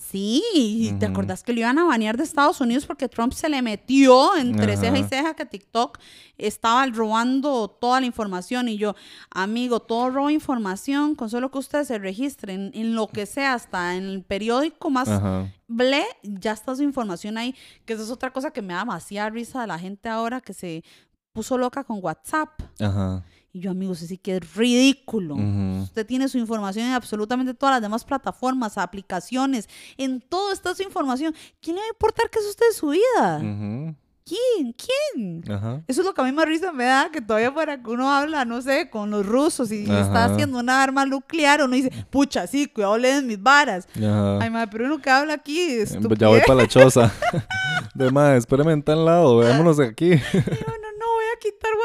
Sí, 0.10 0.96
¿te 1.00 1.06
acordás 1.06 1.44
que 1.44 1.52
lo 1.52 1.60
iban 1.60 1.78
a 1.80 1.84
banear 1.84 2.16
de 2.16 2.24
Estados 2.24 2.62
Unidos 2.62 2.86
porque 2.86 3.10
Trump 3.10 3.34
se 3.34 3.50
le 3.50 3.62
metió 3.62 4.38
entre 4.38 4.78
ceja 4.78 4.98
y 4.98 5.04
ceja 5.04 5.34
que 5.34 5.46
TikTok 5.46 6.00
estaba 6.38 6.86
robando 6.86 7.68
toda 7.68 8.00
la 8.00 8.06
información? 8.06 8.70
Y 8.70 8.78
yo, 8.78 8.96
amigo, 9.32 9.82
todo 9.82 10.10
roba 10.10 10.32
información 10.32 11.16
con 11.16 11.30
solo 11.30 11.52
que 11.52 11.58
ustedes 11.58 11.88
se 11.88 11.98
registren 11.98 12.72
en 12.74 12.96
lo 12.96 13.08
que 13.08 13.26
sea, 13.26 13.54
hasta 13.54 13.96
en 13.96 14.06
el 14.06 14.24
periódico 14.24 14.90
más 14.90 15.10
Ajá. 15.10 15.52
ble, 15.68 16.06
ya 16.24 16.54
está 16.54 16.74
su 16.74 16.84
información 16.84 17.38
ahí. 17.38 17.54
Que 17.86 17.94
esa 17.94 18.04
es 18.04 18.10
otra 18.10 18.32
cosa 18.32 18.52
que 18.52 18.62
me 18.62 18.74
da 18.74 18.80
demasiada 18.80 19.30
risa 19.30 19.60
de 19.60 19.68
la 19.68 19.78
gente 19.78 20.08
ahora 20.08 20.40
que 20.40 20.54
se 20.54 20.86
puso 21.34 21.58
loca 21.58 21.84
con 21.84 22.00
WhatsApp. 22.02 22.62
Ajá. 22.80 23.26
Y 23.54 23.62
yo, 23.62 23.72
amigos, 23.72 24.00
sí 24.00 24.18
que 24.18 24.38
es 24.38 24.56
ridículo. 24.56 25.36
Usted 25.84 26.06
tiene 26.06 26.28
su 26.28 26.38
información 26.38 26.88
en 26.88 26.94
absolutamente 26.94 27.54
todas 27.54 27.76
las 27.76 27.82
demás 27.82 28.04
plataformas, 28.04 28.78
aplicaciones, 28.78 29.68
en 29.98 30.22
todo 30.22 30.52
está 30.52 30.76
su 30.76 30.84
información. 30.84 31.34
¿Quién 31.62 31.76
le 31.76 31.82
va 31.82 31.88
a 31.88 31.90
importar 31.90 32.30
que 32.30 32.40
es 32.40 32.46
usted 32.46 32.66
de 32.68 32.74
su 32.74 32.90
vida? 32.90 33.38
Ujú. 33.38 33.96
¿Quién? 34.28 34.74
¿Quién? 34.74 35.44
Ajá. 35.50 35.82
Eso 35.88 36.02
es 36.02 36.08
lo 36.08 36.14
que 36.14 36.20
a 36.20 36.24
mí 36.26 36.34
más 36.34 36.46
risa 36.46 36.74
me 36.74 36.84
da, 36.84 37.10
que 37.10 37.22
todavía 37.22 37.50
fuera 37.50 37.82
que 37.82 37.90
uno 37.90 38.12
habla, 38.12 38.44
no 38.44 38.62
sé, 38.62 38.90
con 38.90 39.10
los 39.10 39.26
rusos 39.26 39.72
y 39.72 39.84
está 39.84 40.26
haciendo 40.26 40.60
una 40.60 40.84
arma 40.84 41.06
nuclear, 41.06 41.64
uno 41.64 41.74
dice, 41.74 41.92
pucha, 42.10 42.46
sí, 42.46 42.68
cuidado, 42.68 42.98
leen 42.98 43.26
mis 43.26 43.42
varas. 43.42 43.88
Ajá. 43.96 44.40
Ay, 44.42 44.50
madre, 44.50 44.68
pero 44.70 44.86
uno 44.86 45.00
que 45.00 45.10
habla 45.10 45.36
aquí, 45.36 45.62
estupidez. 45.62 46.20
Ya 46.20 46.28
voy 46.28 46.42
para 46.42 46.56
la 46.56 46.68
choza. 46.68 47.12
De 47.96 48.12
más, 48.12 48.38
espérame 48.38 48.72
en 48.72 48.84
tal 48.84 49.06
lado, 49.06 49.38
veámonos 49.38 49.80
aquí. 49.80 50.10
No, 50.10 50.18
no, 50.42 50.87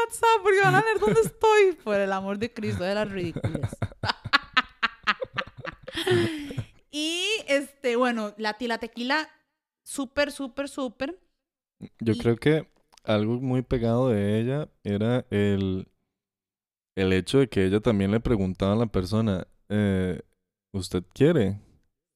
WhatsApp 0.05 0.41
porque 0.43 0.59
van 0.61 0.75
a 0.75 0.81
ver 0.81 0.99
dónde 0.99 1.21
estoy. 1.25 1.73
Por 1.83 1.95
el 1.99 2.11
amor 2.11 2.37
de 2.37 2.53
Cristo, 2.53 2.83
de 2.83 2.95
las 2.95 3.09
ridículas. 3.11 3.75
y, 6.91 7.25
este, 7.47 7.95
bueno, 7.95 8.33
la, 8.37 8.55
la 8.59 8.77
tequila, 8.77 9.29
súper, 9.83 10.31
súper, 10.31 10.69
súper. 10.69 11.19
Yo 11.99 12.13
Y- 12.13 12.17
creo 12.17 12.35
que 12.37 12.69
algo 13.03 13.33
muy 13.39 13.61
pegado 13.61 14.09
de 14.09 14.39
ella 14.39 14.69
era 14.83 15.25
el, 15.29 15.87
el 16.95 17.13
hecho 17.13 17.39
de 17.39 17.49
que 17.49 17.65
ella 17.65 17.79
también 17.81 18.11
le 18.11 18.19
preguntaba 18.19 18.73
a 18.73 18.77
la 18.77 18.85
persona, 18.85 19.47
eh, 19.69 20.21
¿usted 20.71 21.03
quiere? 21.13 21.59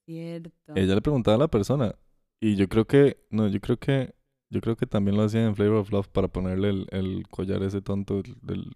Cierto. 0.06 0.74
Ella 0.76 0.96
le 0.96 1.02
preguntaba 1.02 1.36
a 1.36 1.40
la 1.40 1.48
persona. 1.50 1.96
Y 2.40 2.56
yo 2.56 2.70
creo 2.70 2.86
que, 2.86 3.26
no, 3.30 3.48
yo 3.48 3.60
creo 3.60 3.78
que, 3.78 4.14
yo 4.50 4.62
creo 4.62 4.76
que 4.76 4.86
también 4.86 5.18
lo 5.18 5.24
hacían 5.24 5.45
en 5.45 5.56
Flavor 5.56 5.78
of 5.78 5.91
Love 5.91 6.08
para 6.10 6.28
ponerle 6.28 6.70
el, 6.70 6.88
el 6.91 7.28
collar 7.30 7.64
ese 7.64 7.82
tonto 7.82 8.22
del, 8.22 8.36
del- 8.41 8.76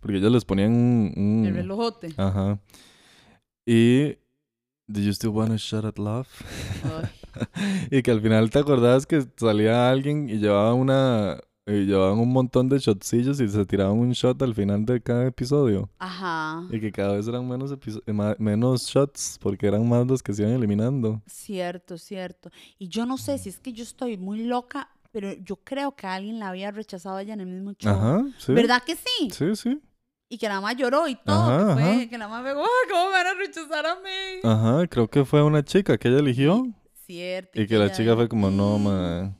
porque 0.00 0.18
ellos 0.18 0.32
les 0.32 0.44
ponían 0.44 0.72
un, 0.72 1.12
un- 1.16 1.46
El 1.46 1.54
relojote. 1.54 2.08
Ajá. 2.16 2.60
Y 3.66 4.16
Do 4.86 5.00
you 5.00 5.10
still 5.12 5.30
want 5.30 5.50
a 5.52 5.56
shot 5.56 5.84
at 5.84 5.98
love? 5.98 6.28
Y 7.90 8.02
que 8.02 8.10
al 8.10 8.20
final 8.20 8.50
te 8.50 8.58
acordabas 8.60 9.06
que 9.06 9.24
salía 9.36 9.90
alguien 9.90 10.28
y 10.28 10.38
llevaba 10.38 10.72
una 10.74 11.38
y 11.66 11.86
llevaban 11.86 12.18
un 12.18 12.30
montón 12.30 12.68
de 12.68 12.78
shotcillos 12.78 13.40
y 13.40 13.48
se 13.48 13.64
tiraban 13.64 13.96
un 13.98 14.12
shot 14.12 14.40
al 14.42 14.54
final 14.54 14.84
de 14.84 15.00
cada 15.00 15.26
episodio. 15.26 15.88
Ajá. 15.98 16.62
Y 16.70 16.78
que 16.80 16.92
cada 16.92 17.16
vez 17.16 17.26
eran 17.26 17.48
menos 17.48 17.72
eh, 17.72 18.34
menos 18.38 18.82
shots 18.86 19.38
porque 19.40 19.66
eran 19.66 19.88
más 19.88 20.06
los 20.06 20.22
que 20.22 20.34
se 20.34 20.42
iban 20.42 20.54
eliminando. 20.54 21.22
Cierto, 21.26 21.96
cierto. 21.96 22.50
Y 22.78 22.88
yo 22.88 23.06
no 23.06 23.16
sé 23.16 23.38
si 23.38 23.48
es 23.48 23.58
que 23.60 23.72
yo 23.72 23.82
estoy 23.82 24.18
muy 24.18 24.44
loca, 24.44 24.90
pero 25.10 25.32
yo 25.32 25.56
creo 25.56 25.96
que 25.96 26.06
alguien 26.06 26.38
la 26.38 26.48
había 26.50 26.70
rechazado 26.70 27.16
a 27.16 27.22
ella 27.22 27.34
en 27.34 27.40
el 27.40 27.46
mismo 27.46 27.72
show. 27.72 27.92
Ajá, 27.94 28.24
sí. 28.38 28.52
¿Verdad 28.52 28.82
que 28.84 28.96
sí? 28.96 29.30
Sí, 29.30 29.56
sí. 29.56 29.80
Y 30.28 30.38
que 30.38 30.48
la 30.48 30.56
mamá 30.56 30.72
lloró 30.72 31.06
y 31.08 31.14
todo. 31.14 31.34
Ajá, 31.36 31.68
que, 31.76 31.80
fue, 31.82 31.92
ajá. 31.92 32.08
que 32.10 32.18
la 32.18 32.28
mamá 32.28 32.44
pegó, 32.46 32.60
"Ay, 32.62 32.90
¿cómo 32.90 33.04
me 33.06 33.10
van 33.12 33.26
a 33.26 33.34
rechazar 33.34 33.86
a 33.86 33.94
mí? 33.96 34.40
Ajá, 34.42 34.86
creo 34.88 35.08
que 35.08 35.24
fue 35.24 35.42
una 35.42 35.64
chica 35.64 35.96
que 35.96 36.08
ella 36.08 36.18
eligió. 36.18 36.66
Cierto. 37.06 37.60
Y 37.60 37.66
que 37.66 37.76
la 37.78 37.84
ella 37.86 37.94
chica 37.94 38.14
fue 38.16 38.28
como, 38.28 38.50
no, 38.50 38.78
"Mm, 38.78 38.82
ma. 38.84 39.36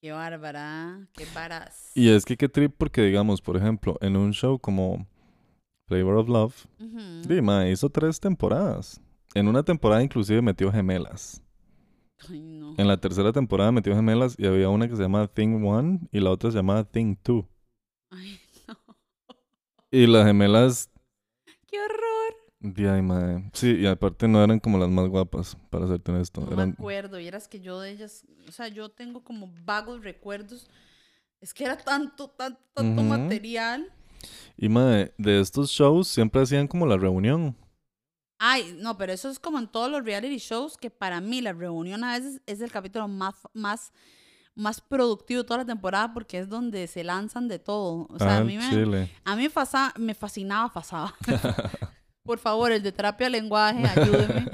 Qué 0.00 0.12
bárbara, 0.12 1.08
qué 1.12 1.26
varas. 1.34 1.90
Y 1.94 2.08
es 2.10 2.24
que 2.24 2.36
qué 2.36 2.48
trip 2.48 2.72
porque, 2.78 3.02
digamos, 3.02 3.40
por 3.40 3.56
ejemplo, 3.56 3.96
en 4.00 4.16
un 4.16 4.32
show 4.32 4.58
como 4.58 5.06
Flavor 5.88 6.16
of 6.18 6.28
Love, 6.28 6.66
Ujú. 6.78 7.22
Di, 7.28 7.40
ma, 7.42 7.68
hizo 7.68 7.90
tres 7.90 8.20
temporadas. 8.20 9.00
En 9.34 9.48
una 9.48 9.62
temporada 9.62 10.02
inclusive 10.02 10.40
metió 10.40 10.70
gemelas. 10.70 11.42
Ay, 12.28 12.40
no. 12.40 12.74
En 12.78 12.86
la 12.86 12.96
tercera 13.00 13.32
temporada 13.32 13.72
metió 13.72 13.94
gemelas 13.94 14.36
y 14.38 14.46
había 14.46 14.68
una 14.68 14.88
que 14.88 14.96
se 14.96 15.02
llamaba 15.02 15.26
Thing 15.26 15.64
One 15.64 16.00
y 16.12 16.20
la 16.20 16.30
otra 16.30 16.50
se 16.50 16.58
llamaba 16.58 16.84
Thing 16.84 17.16
Two. 17.16 17.48
Ay, 18.10 18.38
no. 18.68 18.76
Y 19.90 20.06
las 20.06 20.26
gemelas, 20.26 20.90
Qué 21.66 21.78
horror. 21.80 22.07
Di, 22.60 22.86
ay, 22.86 23.02
ma, 23.02 23.42
Sí, 23.52 23.76
y 23.76 23.86
aparte 23.86 24.28
no 24.28 24.42
eran 24.42 24.60
como 24.60 24.78
las 24.78 24.88
más 24.88 25.08
guapas, 25.08 25.56
para 25.70 25.86
serte 25.86 26.10
honesto. 26.12 26.40
No 26.40 26.46
me 26.48 26.52
Eran, 26.54 26.70
acuerdo. 26.72 27.18
Vieras 27.18 27.48
que 27.48 27.60
yo 27.60 27.80
de 27.80 27.90
ellas, 27.90 28.24
o 28.48 28.52
sea, 28.52 28.68
yo 28.68 28.88
tengo 28.88 29.22
como 29.22 29.52
vagos 29.64 30.02
recuerdos. 30.02 30.68
Es 31.40 31.54
que 31.54 31.64
era 31.64 31.76
tanto, 31.76 32.28
tanto, 32.28 32.60
tanto 32.74 33.02
material. 33.02 33.92
y 34.56 34.68
ma, 34.68 35.06
de 35.16 35.40
estos 35.40 35.70
shows 35.70 36.08
siempre 36.08 36.42
hacían 36.42 36.66
como 36.66 36.86
la 36.86 36.96
reunión. 36.96 37.56
Ay, 38.40 38.76
no, 38.80 38.96
pero 38.96 39.12
eso 39.12 39.28
es 39.28 39.38
como 39.40 39.58
en 39.58 39.66
todos 39.68 39.90
los 39.90 40.04
reality 40.04 40.38
shows, 40.38 40.76
que 40.76 40.90
para 40.90 41.20
mí 41.20 41.40
la 41.40 41.52
reunión 41.52 42.04
a 42.04 42.14
veces 42.18 42.40
es 42.46 42.60
el 42.60 42.70
capítulo 42.70 43.08
más, 43.08 43.34
más, 43.52 43.92
más 44.54 44.80
productivo 44.80 45.42
de 45.42 45.46
toda 45.46 45.58
la 45.58 45.64
temporada 45.64 46.12
porque 46.12 46.38
es 46.38 46.48
donde 46.48 46.86
se 46.86 47.02
lanzan 47.02 47.48
de 47.48 47.58
todo. 47.58 48.06
O 48.10 48.18
sea, 48.18 48.36
ah, 48.36 48.38
a 48.38 48.44
mí 48.44 48.56
me, 48.56 48.64
a 49.24 49.36
mí 49.36 49.48
me, 49.48 50.04
me 50.04 50.14
fascinaba, 50.14 50.70
fasaba. 50.70 51.14
Por 52.28 52.38
favor, 52.38 52.70
el 52.72 52.82
de 52.82 52.92
terapia 52.92 53.30
lenguaje, 53.30 53.82
ayúdeme. 53.86 54.50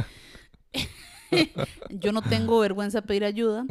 Yo 1.90 2.12
no 2.12 2.22
tengo 2.22 2.60
vergüenza 2.60 3.00
de 3.00 3.06
pedir 3.08 3.24
ayuda. 3.24 3.64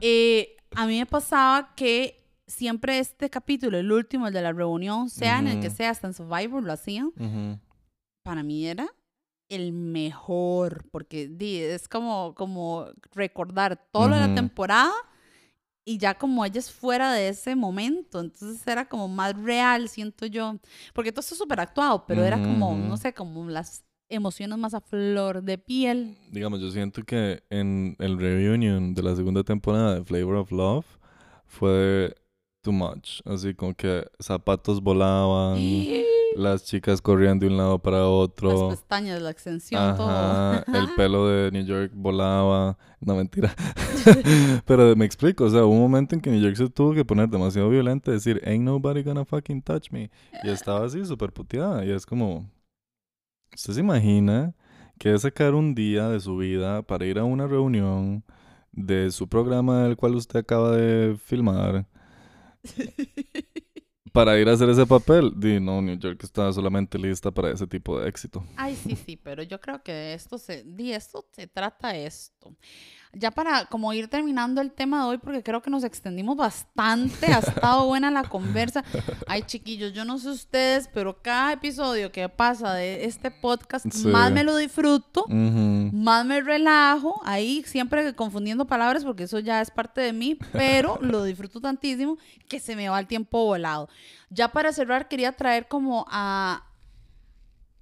Eh, 0.00 0.56
a 0.74 0.84
mí 0.84 0.98
me 0.98 1.06
pasaba 1.06 1.72
que 1.76 2.16
siempre 2.48 2.98
este 2.98 3.30
capítulo, 3.30 3.78
el 3.78 3.92
último, 3.92 4.26
el 4.26 4.34
de 4.34 4.42
la 4.42 4.52
reunión, 4.52 5.08
sea 5.08 5.38
en 5.38 5.46
el 5.46 5.60
que 5.60 5.70
sea, 5.70 5.90
hasta 5.90 6.08
en 6.08 6.14
Survivor 6.14 6.60
lo 6.60 6.72
hacían, 6.72 7.12
Ujú. 7.16 7.60
para 8.24 8.42
mí 8.42 8.66
era 8.66 8.88
el 9.48 9.70
mejor, 9.72 10.84
porque 10.90 11.28
di, 11.28 11.58
es 11.60 11.86
como, 11.86 12.34
como 12.34 12.86
recordar 13.14 13.80
todo 13.92 14.08
lo 14.08 14.16
de 14.16 14.26
la 14.26 14.34
temporada 14.34 14.92
y 15.88 15.98
ya 15.98 16.14
como 16.14 16.44
ella 16.44 16.58
es 16.58 16.70
fuera 16.70 17.12
de 17.12 17.28
ese 17.28 17.54
momento, 17.54 18.20
entonces 18.20 18.66
era 18.66 18.88
como 18.88 19.06
más 19.06 19.40
real, 19.40 19.88
siento 19.88 20.26
yo, 20.26 20.58
porque 20.92 21.12
todo 21.12 21.20
está 21.20 21.36
súper 21.36 21.60
actuado, 21.60 22.04
pero 22.06 22.24
era 22.24 22.42
como, 22.42 22.74
no 22.74 22.96
sé, 22.96 23.14
como 23.14 23.48
las 23.48 23.84
emociones 24.08 24.58
más 24.58 24.74
a 24.74 24.80
flor 24.80 25.44
de 25.44 25.58
piel. 25.58 26.18
Digamos, 26.32 26.60
yo 26.60 26.72
siento 26.72 27.04
que 27.04 27.44
en 27.50 27.94
el 28.00 28.18
reunion 28.18 28.94
de 28.94 29.02
la 29.02 29.14
segunda 29.14 29.44
temporada 29.44 29.94
de 29.94 30.04
Flavor 30.04 30.34
of 30.34 30.50
Love 30.50 30.86
fue 31.46 32.16
too 32.66 32.72
much. 32.72 33.20
Así 33.24 33.54
como 33.54 33.74
que 33.74 34.04
zapatos 34.18 34.82
volaban, 34.82 35.56
las 36.34 36.64
chicas 36.64 37.00
corrían 37.00 37.38
de 37.38 37.46
un 37.46 37.56
lado 37.56 37.78
para 37.78 37.98
Las 37.98 38.06
otro. 38.08 38.68
pestañas, 38.70 39.22
la 39.22 39.30
extensión, 39.30 39.96
todo. 39.96 40.10
El 40.74 40.88
pelo 40.96 41.28
de 41.28 41.52
New 41.52 41.64
York 41.64 41.92
volaba. 41.94 42.76
No, 43.00 43.14
mentira. 43.14 43.54
Pero 44.66 44.96
me 44.96 45.04
explico, 45.04 45.44
o 45.44 45.50
sea, 45.50 45.64
hubo 45.64 45.74
un 45.74 45.80
momento 45.80 46.16
en 46.16 46.20
que 46.20 46.30
New 46.30 46.40
York 46.40 46.56
se 46.56 46.68
tuvo 46.68 46.92
que 46.92 47.04
poner 47.04 47.28
demasiado 47.28 47.68
violenta, 47.70 48.10
decir, 48.10 48.42
ain't 48.44 48.64
nobody 48.64 49.02
gonna 49.04 49.24
fucking 49.24 49.62
touch 49.62 49.90
me. 49.92 50.10
Y 50.42 50.50
estaba 50.50 50.84
así, 50.84 51.04
súper 51.04 51.32
puteada. 51.32 51.84
Y 51.84 51.92
es 51.92 52.04
como, 52.04 52.50
¿usted 53.54 53.74
se 53.74 53.80
imagina 53.80 54.54
que 54.98 55.14
es 55.14 55.22
sacar 55.22 55.54
un 55.54 55.74
día 55.74 56.08
de 56.08 56.18
su 56.18 56.36
vida 56.36 56.82
para 56.82 57.06
ir 57.06 57.18
a 57.20 57.24
una 57.24 57.46
reunión 57.46 58.24
de 58.72 59.10
su 59.12 59.28
programa 59.28 59.84
del 59.84 59.96
cual 59.96 60.16
usted 60.16 60.40
acaba 60.40 60.72
de 60.76 61.16
filmar? 61.24 61.86
Para 64.12 64.38
ir 64.38 64.48
a 64.48 64.52
hacer 64.52 64.70
ese 64.70 64.86
papel, 64.86 65.30
di 65.36 65.60
no, 65.60 65.82
New 65.82 65.98
York 65.98 66.24
está 66.24 66.50
solamente 66.50 66.98
lista 66.98 67.30
para 67.30 67.50
ese 67.50 67.66
tipo 67.66 68.00
de 68.00 68.08
éxito. 68.08 68.42
Ay, 68.56 68.74
sí, 68.74 68.96
sí, 68.96 69.16
pero 69.16 69.42
yo 69.42 69.60
creo 69.60 69.82
que 69.82 70.14
esto 70.14 70.38
se, 70.38 70.64
de 70.64 70.94
esto 70.94 71.28
se 71.32 71.46
trata 71.46 71.94
esto. 71.94 72.56
Ya 73.18 73.30
para 73.30 73.64
como 73.64 73.92
ir 73.94 74.08
terminando 74.08 74.60
el 74.60 74.70
tema 74.72 75.02
de 75.02 75.08
hoy, 75.08 75.18
porque 75.18 75.42
creo 75.42 75.62
que 75.62 75.70
nos 75.70 75.84
extendimos 75.84 76.36
bastante, 76.36 77.26
ha 77.32 77.38
estado 77.38 77.86
buena 77.86 78.10
la 78.10 78.24
conversa. 78.24 78.84
Ay, 79.26 79.42
chiquillos, 79.42 79.94
yo 79.94 80.04
no 80.04 80.18
sé 80.18 80.28
ustedes, 80.28 80.88
pero 80.92 81.22
cada 81.22 81.54
episodio 81.54 82.12
que 82.12 82.28
pasa 82.28 82.74
de 82.74 83.06
este 83.06 83.30
podcast, 83.30 83.86
Sí. 83.90 84.06
más 84.08 84.30
me 84.32 84.44
lo 84.44 84.54
disfruto, 84.56 85.24
más 85.28 86.26
me 86.26 86.42
relajo, 86.42 87.20
ahí 87.24 87.62
siempre 87.66 88.14
confundiendo 88.14 88.66
palabras, 88.66 89.02
porque 89.04 89.22
eso 89.22 89.38
ya 89.38 89.62
es 89.62 89.70
parte 89.70 90.02
de 90.02 90.12
mí, 90.12 90.36
pero 90.52 90.98
lo 91.00 91.24
disfruto 91.24 91.60
tantísimo 91.60 92.18
que 92.48 92.60
se 92.60 92.76
me 92.76 92.88
va 92.90 93.00
el 93.00 93.06
tiempo 93.06 93.42
volado. 93.44 93.88
Ya 94.28 94.48
para 94.48 94.72
cerrar, 94.72 95.08
quería 95.08 95.32
traer 95.32 95.68
como 95.68 96.04
a, 96.10 96.65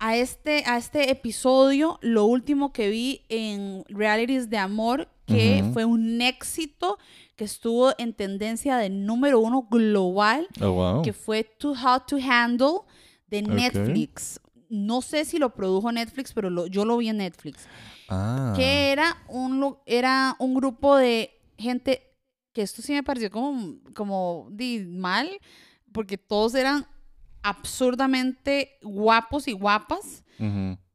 a 0.07 0.17
este, 0.17 0.65
a 0.67 0.77
este 0.77 1.11
episodio 1.11 1.99
lo 2.03 2.27
último 2.27 2.73
que 2.73 2.89
vi 2.91 3.23
en 3.29 3.85
Realities 3.89 4.51
de 4.51 4.59
Amor, 4.59 5.09
que 5.27 5.65
fue 5.73 5.85
un 5.87 6.21
éxito 6.21 6.99
que 7.37 7.45
estuvo 7.45 7.93
en 7.97 8.13
tendencia 8.13 8.77
de 8.77 8.91
número 8.91 9.41
uno 9.41 9.67
global, 9.71 10.47
Oh, 10.61 10.73
wow. 10.73 11.03
que 11.03 11.13
fue 11.15 11.45
Too 11.45 11.75
Hot 11.75 12.07
to 12.07 12.19
Handle 12.19 12.81
de 13.29 13.41
Netflix. 13.43 14.39
no 14.69 15.01
sé 15.03 15.25
si 15.25 15.39
lo 15.39 15.55
produjo 15.55 15.91
Netflix, 15.93 16.33
pero 16.33 16.51
lo- 16.51 16.67
yo 16.67 16.85
lo 16.85 16.97
vi 16.99 17.09
en 17.09 17.19
Netflix. 17.19 17.67
Ah. 18.09 18.53
Que 18.57 18.91
era 18.93 19.17
un, 19.29 19.77
era 19.87 20.37
un 20.39 20.55
grupo 20.55 20.97
de 20.97 21.31
gente 21.57 22.03
que 22.53 22.63
esto 22.63 22.83
sí 22.83 22.93
me 22.93 23.03
pareció 23.03 23.31
como, 23.31 23.77
como 23.95 24.49
di, 24.51 24.81
mal, 24.81 25.31
porque 25.93 26.19
todos 26.19 26.55
eran 26.55 26.87
absurdamente 27.45 28.79
guapos 28.83 29.47
y 29.47 29.53
guapas. 29.53 30.25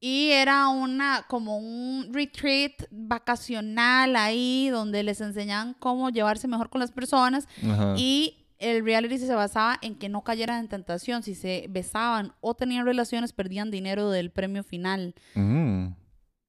Y 0.01 0.31
era 0.31 0.67
una, 0.67 1.25
como 1.29 1.57
un 1.57 2.09
retreat 2.11 2.73
vacacional 2.91 4.15
ahí, 4.17 4.67
donde 4.69 5.03
les 5.03 5.21
enseñaban 5.21 5.75
cómo 5.79 6.09
llevarse 6.09 6.47
mejor 6.47 6.69
con 6.69 6.81
las 6.81 6.91
personas. 6.91 7.47
Y 7.95 8.35
el 8.57 8.83
reality 8.83 9.17
se 9.19 9.33
basaba 9.33 9.77
en 9.81 9.95
que 9.95 10.09
no 10.09 10.23
cayeran 10.23 10.59
en 10.59 10.67
tentación. 10.67 11.23
Si 11.23 11.35
se 11.35 11.67
besaban 11.69 12.33
o 12.41 12.55
tenían 12.55 12.85
relaciones, 12.85 13.31
perdían 13.31 13.71
dinero 13.71 14.09
del 14.09 14.31
premio 14.31 14.63
final. 14.63 15.15
Mm. 15.35 15.87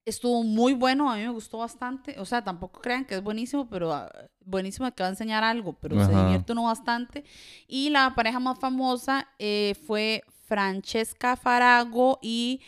Estuvo 0.05 0.43
muy 0.43 0.73
bueno, 0.73 1.11
a 1.11 1.15
mí 1.15 1.21
me 1.21 1.29
gustó 1.29 1.59
bastante. 1.59 2.19
O 2.19 2.25
sea, 2.25 2.43
tampoco 2.43 2.81
crean 2.81 3.05
que 3.05 3.15
es 3.15 3.23
buenísimo, 3.23 3.69
pero 3.69 3.93
ah, 3.93 4.11
buenísimo 4.43 4.91
que 4.93 5.03
va 5.03 5.07
a 5.07 5.11
enseñar 5.11 5.43
algo, 5.43 5.73
pero 5.73 6.03
se 6.03 6.11
divierte 6.11 6.53
uno 6.53 6.63
bastante. 6.63 7.23
Y 7.67 7.89
la 7.89 8.13
pareja 8.15 8.39
más 8.39 8.59
famosa 8.59 9.27
eh, 9.37 9.75
fue 9.85 10.23
Francesca 10.47 11.35
Farago 11.35 12.19
y 12.21 12.61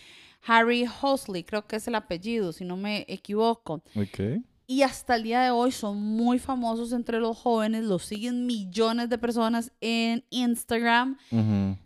Harry 0.45 0.85
Hosley, 1.01 1.43
creo 1.43 1.65
que 1.65 1.77
es 1.77 1.87
el 1.87 1.95
apellido, 1.95 2.51
si 2.51 2.65
no 2.65 2.77
me 2.77 3.05
equivoco. 3.07 3.81
Ok. 3.95 4.43
Y 4.65 4.81
hasta 4.81 5.15
el 5.15 5.23
día 5.23 5.41
de 5.41 5.51
hoy 5.51 5.71
son 5.71 6.01
muy 6.01 6.39
famosos 6.39 6.93
entre 6.93 7.19
los 7.19 7.37
jóvenes, 7.37 7.83
los 7.83 8.05
siguen 8.05 8.45
millones 8.45 9.09
de 9.09 9.17
personas 9.17 9.71
en 9.81 10.23
Instagram. 10.29 11.17
Ujú. 11.31 11.77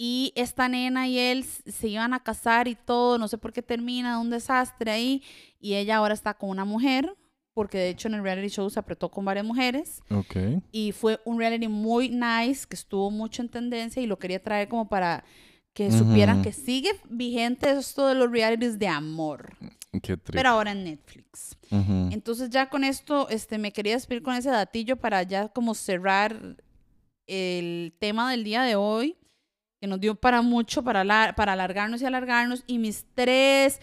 Y 0.00 0.32
esta 0.36 0.68
nena 0.68 1.08
y 1.08 1.18
él 1.18 1.44
se 1.44 1.88
iban 1.88 2.14
a 2.14 2.22
casar 2.22 2.68
y 2.68 2.76
todo, 2.76 3.18
no 3.18 3.26
sé 3.26 3.36
por 3.36 3.52
qué 3.52 3.62
termina, 3.62 4.20
un 4.20 4.30
desastre 4.30 4.92
ahí. 4.92 5.24
Y 5.58 5.74
ella 5.74 5.96
ahora 5.96 6.14
está 6.14 6.34
con 6.34 6.50
una 6.50 6.64
mujer, 6.64 7.16
porque 7.52 7.78
de 7.78 7.88
hecho 7.88 8.06
en 8.06 8.14
el 8.14 8.22
reality 8.22 8.46
show 8.48 8.70
se 8.70 8.78
apretó 8.78 9.10
con 9.10 9.24
varias 9.24 9.44
mujeres. 9.44 10.00
Ok. 10.08 10.36
Y 10.70 10.92
fue 10.92 11.18
un 11.24 11.36
reality 11.40 11.66
muy 11.66 12.10
nice, 12.10 12.64
que 12.68 12.76
estuvo 12.76 13.10
mucho 13.10 13.42
en 13.42 13.48
tendencia 13.48 14.00
y 14.00 14.06
lo 14.06 14.20
quería 14.20 14.40
traer 14.40 14.68
como 14.68 14.88
para 14.88 15.24
que 15.74 15.90
supieran 15.90 16.42
que 16.42 16.52
sigue 16.52 16.90
vigente 17.08 17.70
esto 17.70 18.06
de 18.06 18.14
los 18.14 18.30
realities 18.30 18.78
de 18.78 18.88
amor, 18.88 19.56
Qué 19.92 20.16
triste. 20.16 20.32
pero 20.32 20.50
ahora 20.50 20.72
en 20.72 20.82
Netflix. 20.84 21.56
Entonces 21.70 22.50
ya 22.50 22.68
con 22.68 22.82
esto, 22.84 23.28
este, 23.28 23.58
me 23.58 23.72
quería 23.72 23.94
despedir 23.94 24.22
con 24.22 24.34
ese 24.34 24.50
datillo 24.50 24.96
para 24.96 25.22
ya 25.24 25.48
como 25.48 25.74
cerrar 25.74 26.56
el 27.28 27.94
tema 28.00 28.30
del 28.30 28.42
día 28.42 28.62
de 28.62 28.74
hoy, 28.74 29.17
que 29.80 29.86
nos 29.86 30.00
dio 30.00 30.14
para 30.14 30.42
mucho, 30.42 30.82
para, 30.82 31.02
alar- 31.04 31.34
para 31.34 31.52
alargarnos 31.52 32.02
y 32.02 32.06
alargarnos. 32.06 32.64
Y 32.66 32.78
mis 32.78 33.04
tres 33.14 33.80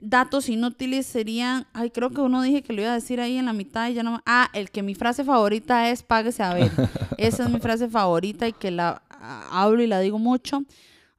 datos 0.00 0.48
inútiles 0.48 1.06
serían, 1.06 1.66
ay, 1.72 1.90
creo 1.90 2.10
que 2.10 2.20
uno 2.20 2.42
dije 2.42 2.62
que 2.62 2.72
lo 2.72 2.82
iba 2.82 2.90
a 2.92 2.94
decir 2.94 3.20
ahí 3.20 3.36
en 3.36 3.46
la 3.46 3.52
mitad 3.52 3.88
y 3.88 3.94
ya 3.94 4.02
no 4.02 4.12
me- 4.12 4.20
Ah, 4.26 4.48
el 4.52 4.70
que 4.70 4.82
mi 4.82 4.94
frase 4.94 5.24
favorita 5.24 5.90
es 5.90 6.02
páguese 6.02 6.42
a 6.42 6.54
ver. 6.54 6.70
Esa 7.18 7.44
es 7.44 7.50
mi 7.50 7.58
frase 7.60 7.88
favorita 7.88 8.46
y 8.46 8.52
que 8.52 8.70
la 8.70 9.02
ah, 9.10 9.48
hablo 9.50 9.82
y 9.82 9.86
la 9.86 10.00
digo 10.00 10.18
mucho. 10.18 10.62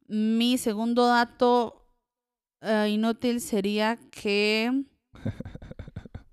Mi 0.07 0.57
segundo 0.57 1.07
dato 1.07 1.85
eh, 2.61 2.87
inútil 2.91 3.41
sería 3.41 3.97
que... 4.11 4.83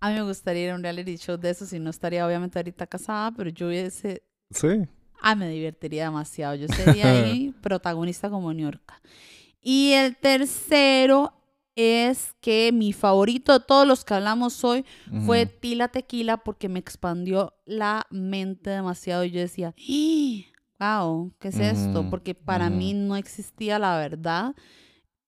A 0.00 0.10
mí 0.10 0.14
me 0.16 0.22
gustaría 0.22 0.64
ir 0.66 0.70
a 0.70 0.74
un 0.74 0.82
reality 0.82 1.16
show 1.16 1.36
de 1.38 1.50
esos 1.50 1.72
y 1.72 1.78
no 1.80 1.88
estaría 1.90 2.24
obviamente 2.26 2.58
ahorita 2.58 2.86
casada, 2.86 3.32
pero 3.32 3.48
yo 3.50 3.66
hubiese... 3.68 4.22
Sí. 4.50 4.86
Ah, 5.20 5.34
me 5.34 5.48
divertiría 5.48 6.04
demasiado. 6.04 6.54
Yo 6.54 6.68
sería 6.74 7.10
ahí 7.10 7.54
protagonista 7.60 8.30
como 8.30 8.52
New 8.52 8.66
York. 8.66 8.92
Y 9.60 9.92
el 9.92 10.16
tercero 10.16 11.32
es 11.74 12.34
que 12.40 12.70
mi 12.72 12.92
favorito 12.92 13.52
de 13.52 13.64
todos 13.64 13.86
los 13.86 14.04
que 14.04 14.14
hablamos 14.14 14.64
hoy 14.64 14.84
fue. 15.26 15.46
Tila 15.46 15.88
Tequila 15.88 16.38
porque 16.38 16.68
me 16.68 16.78
expandió 16.78 17.54
la 17.66 18.06
mente 18.10 18.70
demasiado 18.70 19.24
y 19.24 19.30
yo 19.30 19.40
decía, 19.40 19.74
wow, 20.80 21.32
¿qué 21.38 21.48
es 21.48 21.58
esto? 21.58 22.08
Porque 22.08 22.34
para 22.34 22.70
mí 22.70 22.94
no 22.94 23.16
existía 23.16 23.78
la 23.78 23.98
verdad 23.98 24.54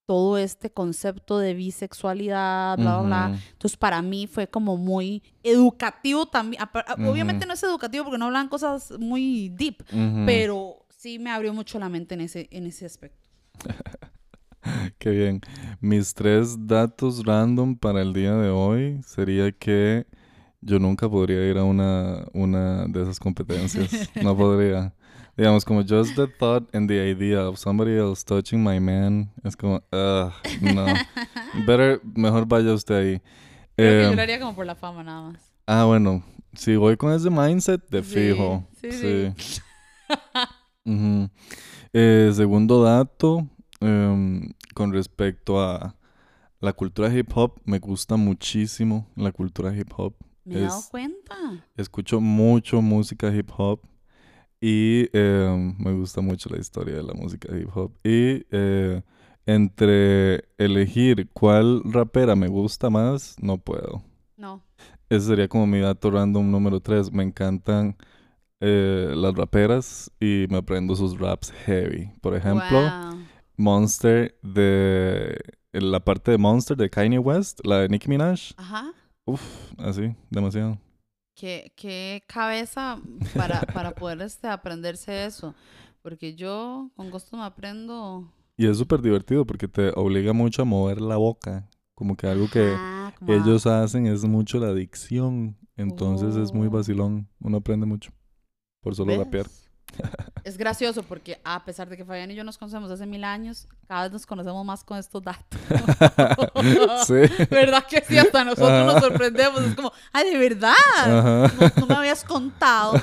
todo 0.09 0.39
este 0.39 0.71
concepto 0.71 1.39
de 1.39 1.53
bisexualidad, 1.53 2.79
bla, 2.79 3.01
bla, 3.01 3.07
bla. 3.29 3.39
Entonces, 3.53 3.77
para 3.77 4.01
mí 4.01 4.27
fue 4.27 4.49
como 4.49 4.79
muy 4.79 5.23
educativo 5.43 6.25
también. 6.25 6.63
Obviamente 7.07 7.45
no 7.45 7.53
es 7.53 7.63
educativo 7.63 8.05
porque 8.05 8.17
no 8.17 8.25
hablan 8.25 8.49
cosas 8.49 8.95
muy 8.99 9.51
deep, 9.51 9.85
pero 10.25 10.87
sí 10.89 11.19
me 11.19 11.31
abrió 11.31 11.53
mucho 11.53 11.79
la 11.79 11.91
mente 11.91 12.15
en 12.15 12.23
ese, 12.23 12.49
en 12.53 12.65
ese 12.65 12.87
aspecto. 12.87 13.29
Qué 14.99 15.11
bien. 15.11 15.43
Mis 15.83 16.15
tres 16.15 16.67
datos 16.67 17.27
random 17.27 17.77
para 17.77 18.01
el 18.01 18.15
día 18.15 18.35
de 18.35 18.49
hoy 18.49 19.03
sería 19.05 19.53
que 19.53 20.07
yo 20.63 20.79
nunca 20.79 21.07
podría 21.07 21.47
ir 21.51 21.59
a 21.59 21.65
una, 21.65 22.25
una 22.33 22.87
de 22.87 23.03
esas 23.03 23.21
competencias. 23.21 24.09
No 24.23 24.35
podría. 24.35 24.95
Digamos, 25.39 25.65
como 25.65 25.83
just 25.83 26.17
the 26.17 26.27
thought 26.27 26.69
and 26.75 26.89
the 26.91 26.99
idea 27.01 27.41
of 27.47 27.59
somebody 27.59 27.97
else 27.97 28.25
touching 28.25 28.61
my 28.63 28.81
man 28.81 29.31
es 29.45 29.55
como, 29.57 29.77
ugh, 29.93 30.33
no. 30.61 30.87
Better, 31.65 32.01
mejor 32.17 32.45
vaya 32.47 32.75
usted 32.75 32.95
ahí. 32.97 33.23
Creo 33.77 34.03
que 34.03 34.11
yo 34.11 34.17
lo 34.17 34.23
haría 34.23 34.41
como 34.41 34.55
por 34.57 34.67
la 34.67 34.75
fama 34.75 35.05
nada 35.05 35.31
más. 35.31 35.55
ah, 35.69 35.85
bueno, 35.85 36.25
si 36.55 36.75
voy 36.75 36.97
con 36.97 37.13
ese 37.13 37.31
mindset, 37.31 37.89
de 37.89 38.03
Sí, 38.03 38.15
fijo. 38.15 38.67
sí, 38.81 38.91
Sí. 38.91 39.33
sí. 39.37 39.63
Ujú. 40.85 41.31
Eh, 41.93 42.31
segundo 42.35 42.83
dato, 42.83 43.47
em, 43.81 44.53
con 44.75 44.93
respecto 44.93 45.61
a 45.61 45.95
la 46.61 46.73
cultura 46.73 47.15
hip 47.17 47.31
hop, 47.37 47.61
me 47.65 47.79
gusta 47.79 48.17
muchísimo 48.17 49.07
la 49.15 49.31
cultura 49.31 49.73
hip 49.73 49.93
hop. 49.97 50.15
Me 50.45 50.57
he 50.57 50.61
dado 50.63 50.83
cuenta. 50.91 51.37
Escucho 51.77 52.21
mucho 52.21 52.83
música 52.83 53.33
hip 53.33 53.51
hop 53.57 53.81
y 54.61 55.09
em, 55.13 55.77
me 55.79 55.93
gusta 55.93 56.21
mucho 56.21 56.49
la 56.51 56.59
historia 56.59 56.97
de 56.97 57.03
la 57.03 57.15
música 57.15 57.57
hip 57.57 57.69
hop. 57.75 57.93
Y 58.05 58.45
eh, 58.51 59.03
entre 59.47 60.45
elegir 60.59 61.29
cuál 61.33 61.83
rapera 61.85 62.35
me 62.37 62.49
gusta 62.49 62.91
más, 62.91 63.37
no 63.41 63.59
puedo. 63.59 64.03
No. 64.37 64.63
Ese 65.09 65.27
sería 65.27 65.49
como 65.49 65.67
mi 65.67 65.81
dato 65.81 66.11
random 66.11 66.51
número 66.51 66.81
3. 66.81 67.13
Me 67.13 67.23
encantan 67.23 67.97
eh, 68.61 69.13
las 69.15 69.35
raperas 69.35 70.11
y 70.21 70.47
me 70.51 70.59
aprendo 70.59 70.95
sus 70.97 71.19
raps 71.19 71.51
heavy. 71.65 72.11
Por 72.21 72.35
ejemplo, 72.37 72.79
Wow. 72.81 73.19
Monster 73.57 74.37
de... 74.43 75.39
La 75.73 76.01
parte 76.01 76.31
de 76.31 76.39
Monster 76.39 76.77
de 76.77 76.89
Kanye 76.91 77.19
West, 77.19 77.61
la 77.65 77.81
de 77.81 77.89
Nicki 77.89 78.09
Minaj. 78.09 78.53
Ajá. 78.57 78.93
Uf, 79.27 79.43
así, 79.79 80.15
demasiado. 80.31 80.79
¿Qué, 81.39 81.73
qué 81.77 82.23
cabeza 82.27 83.01
para, 83.37 83.61
para 83.61 83.93
poder 83.95 84.21
este, 84.23 84.49
aprenderse 84.49 85.25
eso? 85.25 85.55
Porque 86.03 86.35
yo 86.35 86.91
con 86.97 87.11
gusto 87.11 87.37
me 87.37 87.45
aprendo. 87.45 88.33
Y 88.57 88.67
es 88.67 88.77
súper 88.77 89.01
divertido 89.01 89.47
porque 89.47 89.69
te 89.69 89.93
obliga 89.95 90.33
mucho 90.33 90.63
a 90.63 90.65
mover 90.65 91.01
la 91.01 91.17
boca. 91.17 91.69
Como 91.95 92.17
que 92.17 92.27
algo 92.27 92.49
que 92.51 92.73
Ajá, 92.75 93.15
como 93.19 93.33
a- 93.33 93.37
ellos 93.37 93.67
hacen 93.67 94.07
es 94.07 94.25
mucho 94.25 94.59
la 94.59 94.75
dicción. 94.75 95.57
Entonces 95.77 96.35
es 96.35 96.53
muy 96.53 96.67
Oh. 96.67 96.71
vacilón. 96.71 97.29
Uno 97.41 97.59
aprende 97.59 97.87
mucho 97.87 98.11
por 98.83 98.97
solo 98.97 99.13
¿Ves? 99.13 99.19
rapear. 99.21 99.47
Es 100.45 100.57
gracioso 100.57 101.03
porque 101.03 101.39
a 101.45 101.63
pesar 101.65 101.91
de 101.91 101.97
que 101.97 102.07
Fabián 102.07 102.31
y 102.31 102.35
yo 102.35 102.43
nos 102.43 102.57
conocemos 102.57 102.91
hace 102.91 103.05
mil 103.05 103.23
años, 103.23 103.69
cada 103.87 104.05
vez 104.05 104.13
nos 104.13 104.25
conocemos 104.25 104.65
más 104.65 104.83
con 104.83 104.97
estos 104.97 105.23
datos. 105.23 105.61
sí. 107.07 107.47
¿Verdad 107.51 107.85
que 107.85 108.03
sí? 108.07 108.17
Hasta 108.17 108.45
nosotros 108.45 108.71
Ajá. 108.71 108.85
nos 108.85 109.03
sorprendemos. 109.03 109.61
Es 109.63 109.75
como, 109.75 109.93
¡ay, 110.11 110.31
de 110.31 110.39
verdad! 110.39 110.73
No, 111.07 111.49
no 111.77 111.87
me 111.87 111.95
habías 111.95 112.25
contado. 112.25 112.95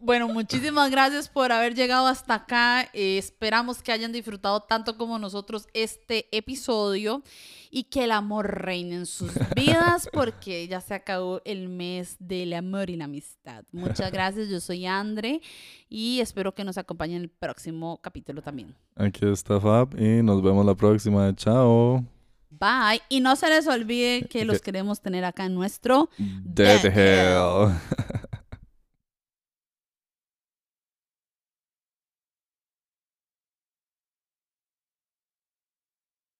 Bueno, 0.00 0.28
muchísimas 0.28 0.90
gracias 0.90 1.28
por 1.28 1.52
haber 1.52 1.74
llegado 1.74 2.06
hasta 2.06 2.34
acá. 2.34 2.88
Eh, 2.94 3.18
esperamos 3.18 3.82
que 3.82 3.92
hayan 3.92 4.12
disfrutado 4.12 4.60
tanto 4.60 4.96
como 4.96 5.18
nosotros 5.18 5.68
este 5.74 6.26
episodio 6.36 7.22
y 7.74 7.84
que 7.84 8.04
el 8.04 8.12
amor 8.12 8.62
reine 8.62 8.96
en 8.96 9.06
sus 9.06 9.32
vidas 9.56 10.06
porque 10.12 10.68
ya 10.68 10.82
se 10.82 10.92
acabó 10.92 11.40
el 11.46 11.70
mes 11.70 12.16
del 12.18 12.52
amor 12.52 12.90
y 12.90 12.96
la 12.96 13.06
amistad. 13.06 13.64
Muchas 13.72 14.12
gracias. 14.12 14.48
Yo 14.48 14.60
soy 14.60 14.84
Andre 14.84 15.40
y 15.88 16.01
espero 16.20 16.54
que 16.54 16.64
nos 16.64 16.78
acompañen 16.78 17.16
en 17.16 17.22
el 17.22 17.28
próximo 17.28 18.00
capítulo 18.02 18.42
también. 18.42 18.74
Aquí 18.96 19.26
está 19.26 19.60
Fab 19.60 19.98
y 19.98 20.22
nos 20.22 20.42
vemos 20.42 20.64
la 20.64 20.74
próxima. 20.74 21.34
Chao. 21.34 22.04
Bye. 22.50 23.00
Y 23.08 23.20
no 23.20 23.36
se 23.36 23.48
les 23.48 23.66
olvide 23.66 24.26
que 24.28 24.44
los 24.44 24.60
queremos 24.60 25.00
tener 25.00 25.24
acá 25.24 25.46
en 25.46 25.54
nuestro 25.54 26.10
Dead 26.18 26.82
Dead 26.82 26.96
Hell. 26.96 27.74